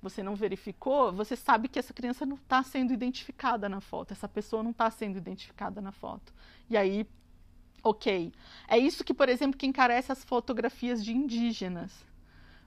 você 0.00 0.22
não 0.22 0.34
verificou, 0.34 1.12
você 1.12 1.34
sabe 1.34 1.68
que 1.68 1.78
essa 1.78 1.92
criança 1.92 2.24
não 2.24 2.36
está 2.36 2.62
sendo 2.62 2.92
identificada 2.92 3.68
na 3.68 3.80
foto, 3.80 4.12
essa 4.12 4.28
pessoa 4.28 4.62
não 4.62 4.70
está 4.70 4.90
sendo 4.90 5.18
identificada 5.18 5.80
na 5.80 5.92
foto. 5.92 6.32
E 6.70 6.76
aí, 6.76 7.06
ok. 7.82 8.32
É 8.68 8.78
isso 8.78 9.02
que, 9.04 9.12
por 9.12 9.28
exemplo, 9.28 9.58
que 9.58 9.66
encarece 9.66 10.12
as 10.12 10.24
fotografias 10.24 11.04
de 11.04 11.12
indígenas. 11.12 12.06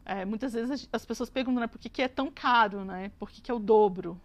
É, 0.04 0.26
muitas 0.26 0.54
vezes 0.54 0.90
as 0.92 1.06
pessoas 1.06 1.30
perguntam 1.30 1.62
né, 1.62 1.68
por 1.68 1.80
que, 1.80 1.88
que 1.88 2.02
é 2.02 2.08
tão 2.08 2.30
caro, 2.30 2.84
né? 2.84 3.12
por 3.18 3.30
que, 3.30 3.42
que 3.42 3.52
é 3.52 3.54
o 3.54 3.60
dobro. 3.60 4.20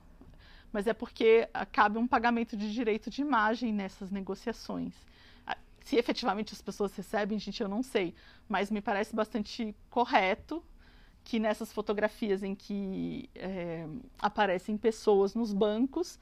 Mas 0.73 0.87
é 0.87 0.93
porque 0.93 1.49
cabe 1.73 1.99
um 1.99 2.07
pagamento 2.07 2.57
de 2.57 2.73
direito 2.73 3.09
de 3.09 3.23
imagem 3.23 3.73
nessas 3.73 4.11
negociações. 4.11 4.95
Se 5.85 5.97
efetivamente 5.97 6.53
as 6.53 6.61
pessoas 6.61 6.95
recebem, 6.97 7.39
gente, 7.39 7.63
eu 7.63 7.69
não 7.69 7.83
sei. 7.83 8.13
Mas 8.49 8.71
me 8.73 8.81
parece 8.81 9.15
bastante 9.15 9.75
correto 9.89 10.63
que 11.27 11.41
nessas 11.41 11.73
fotografias 11.73 12.45
em 12.45 12.55
que 12.55 13.29
é, 13.35 13.85
aparecem 14.17 14.77
pessoas 14.77 15.35
nos 15.35 15.53
bancos, 15.53 16.21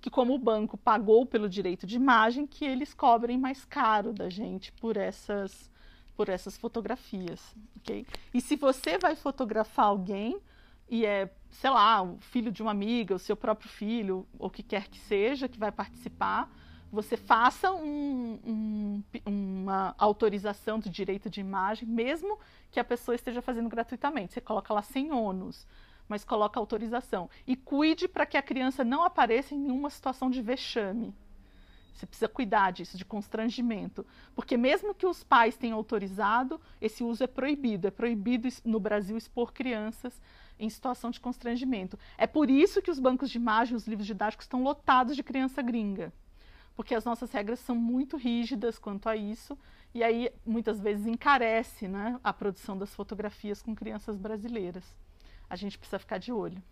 que 0.00 0.08
como 0.08 0.34
o 0.34 0.38
banco 0.38 0.78
pagou 0.78 1.26
pelo 1.26 1.46
direito 1.46 1.86
de 1.86 1.96
imagem, 1.96 2.46
que 2.46 2.64
eles 2.64 2.94
cobrem 2.94 3.36
mais 3.36 3.66
caro 3.66 4.14
da 4.14 4.30
gente 4.30 4.72
por 4.72 4.96
essas 4.96 5.70
por 6.16 6.30
essas 6.30 6.56
fotografias, 6.56 7.54
ok? 7.76 8.06
E 8.32 8.40
se 8.40 8.56
você 8.56 8.96
vai 8.96 9.14
fotografar 9.14 9.84
alguém 9.84 10.40
e 10.88 11.04
é, 11.04 11.30
sei 11.50 11.68
lá, 11.68 12.02
o 12.02 12.16
filho 12.16 12.50
de 12.50 12.62
uma 12.62 12.70
amiga, 12.70 13.14
o 13.14 13.18
seu 13.18 13.36
próprio 13.36 13.68
filho, 13.68 14.26
ou 14.38 14.46
o 14.46 14.50
que 14.50 14.62
quer 14.62 14.88
que 14.88 14.98
seja 14.98 15.46
que 15.46 15.58
vai 15.58 15.70
participar, 15.70 16.50
você 16.90 17.16
faça 17.16 17.72
um, 17.72 18.38
um, 18.44 19.02
uma 19.24 19.94
autorização 19.98 20.78
do 20.78 20.88
direito 20.88 21.28
de 21.28 21.40
imagem, 21.40 21.88
mesmo 21.88 22.38
que 22.70 22.80
a 22.80 22.84
pessoa 22.84 23.14
esteja 23.14 23.42
fazendo 23.42 23.68
gratuitamente. 23.68 24.34
Você 24.34 24.40
coloca 24.40 24.72
lá 24.72 24.82
sem 24.82 25.12
ônus, 25.12 25.66
mas 26.08 26.24
coloca 26.24 26.60
autorização. 26.60 27.28
E 27.46 27.56
cuide 27.56 28.06
para 28.08 28.26
que 28.26 28.36
a 28.36 28.42
criança 28.42 28.84
não 28.84 29.02
apareça 29.02 29.54
em 29.54 29.58
nenhuma 29.58 29.90
situação 29.90 30.30
de 30.30 30.40
vexame, 30.40 31.14
você 31.96 32.04
precisa 32.04 32.28
cuidar 32.28 32.72
disso, 32.72 32.98
de 32.98 33.04
constrangimento. 33.06 34.04
Porque 34.34 34.56
mesmo 34.56 34.94
que 34.94 35.06
os 35.06 35.24
pais 35.24 35.56
tenham 35.56 35.78
autorizado, 35.78 36.60
esse 36.80 37.02
uso 37.02 37.24
é 37.24 37.26
proibido. 37.26 37.86
É 37.86 37.90
proibido 37.90 38.48
no 38.64 38.78
Brasil 38.78 39.16
expor 39.16 39.52
crianças 39.52 40.20
em 40.58 40.68
situação 40.68 41.10
de 41.10 41.18
constrangimento. 41.18 41.98
É 42.18 42.26
por 42.26 42.50
isso 42.50 42.82
que 42.82 42.90
os 42.90 42.98
bancos 42.98 43.30
de 43.30 43.38
imagem, 43.38 43.74
os 43.74 43.86
livros 43.86 44.06
didáticos 44.06 44.44
estão 44.44 44.62
lotados 44.62 45.16
de 45.16 45.22
criança 45.22 45.62
gringa. 45.62 46.12
Porque 46.76 46.94
as 46.94 47.04
nossas 47.04 47.32
regras 47.32 47.58
são 47.58 47.74
muito 47.74 48.16
rígidas 48.16 48.78
quanto 48.78 49.08
a 49.08 49.16
isso, 49.16 49.58
e 49.94 50.04
aí 50.04 50.30
muitas 50.44 50.78
vezes 50.78 51.06
encarece 51.06 51.88
né, 51.88 52.20
a 52.22 52.32
produção 52.32 52.76
das 52.76 52.94
fotografias 52.94 53.62
com 53.62 53.74
crianças 53.74 54.18
brasileiras. 54.18 54.84
A 55.48 55.56
gente 55.56 55.78
precisa 55.78 55.98
ficar 55.98 56.18
de 56.18 56.30
olho. 56.30 56.62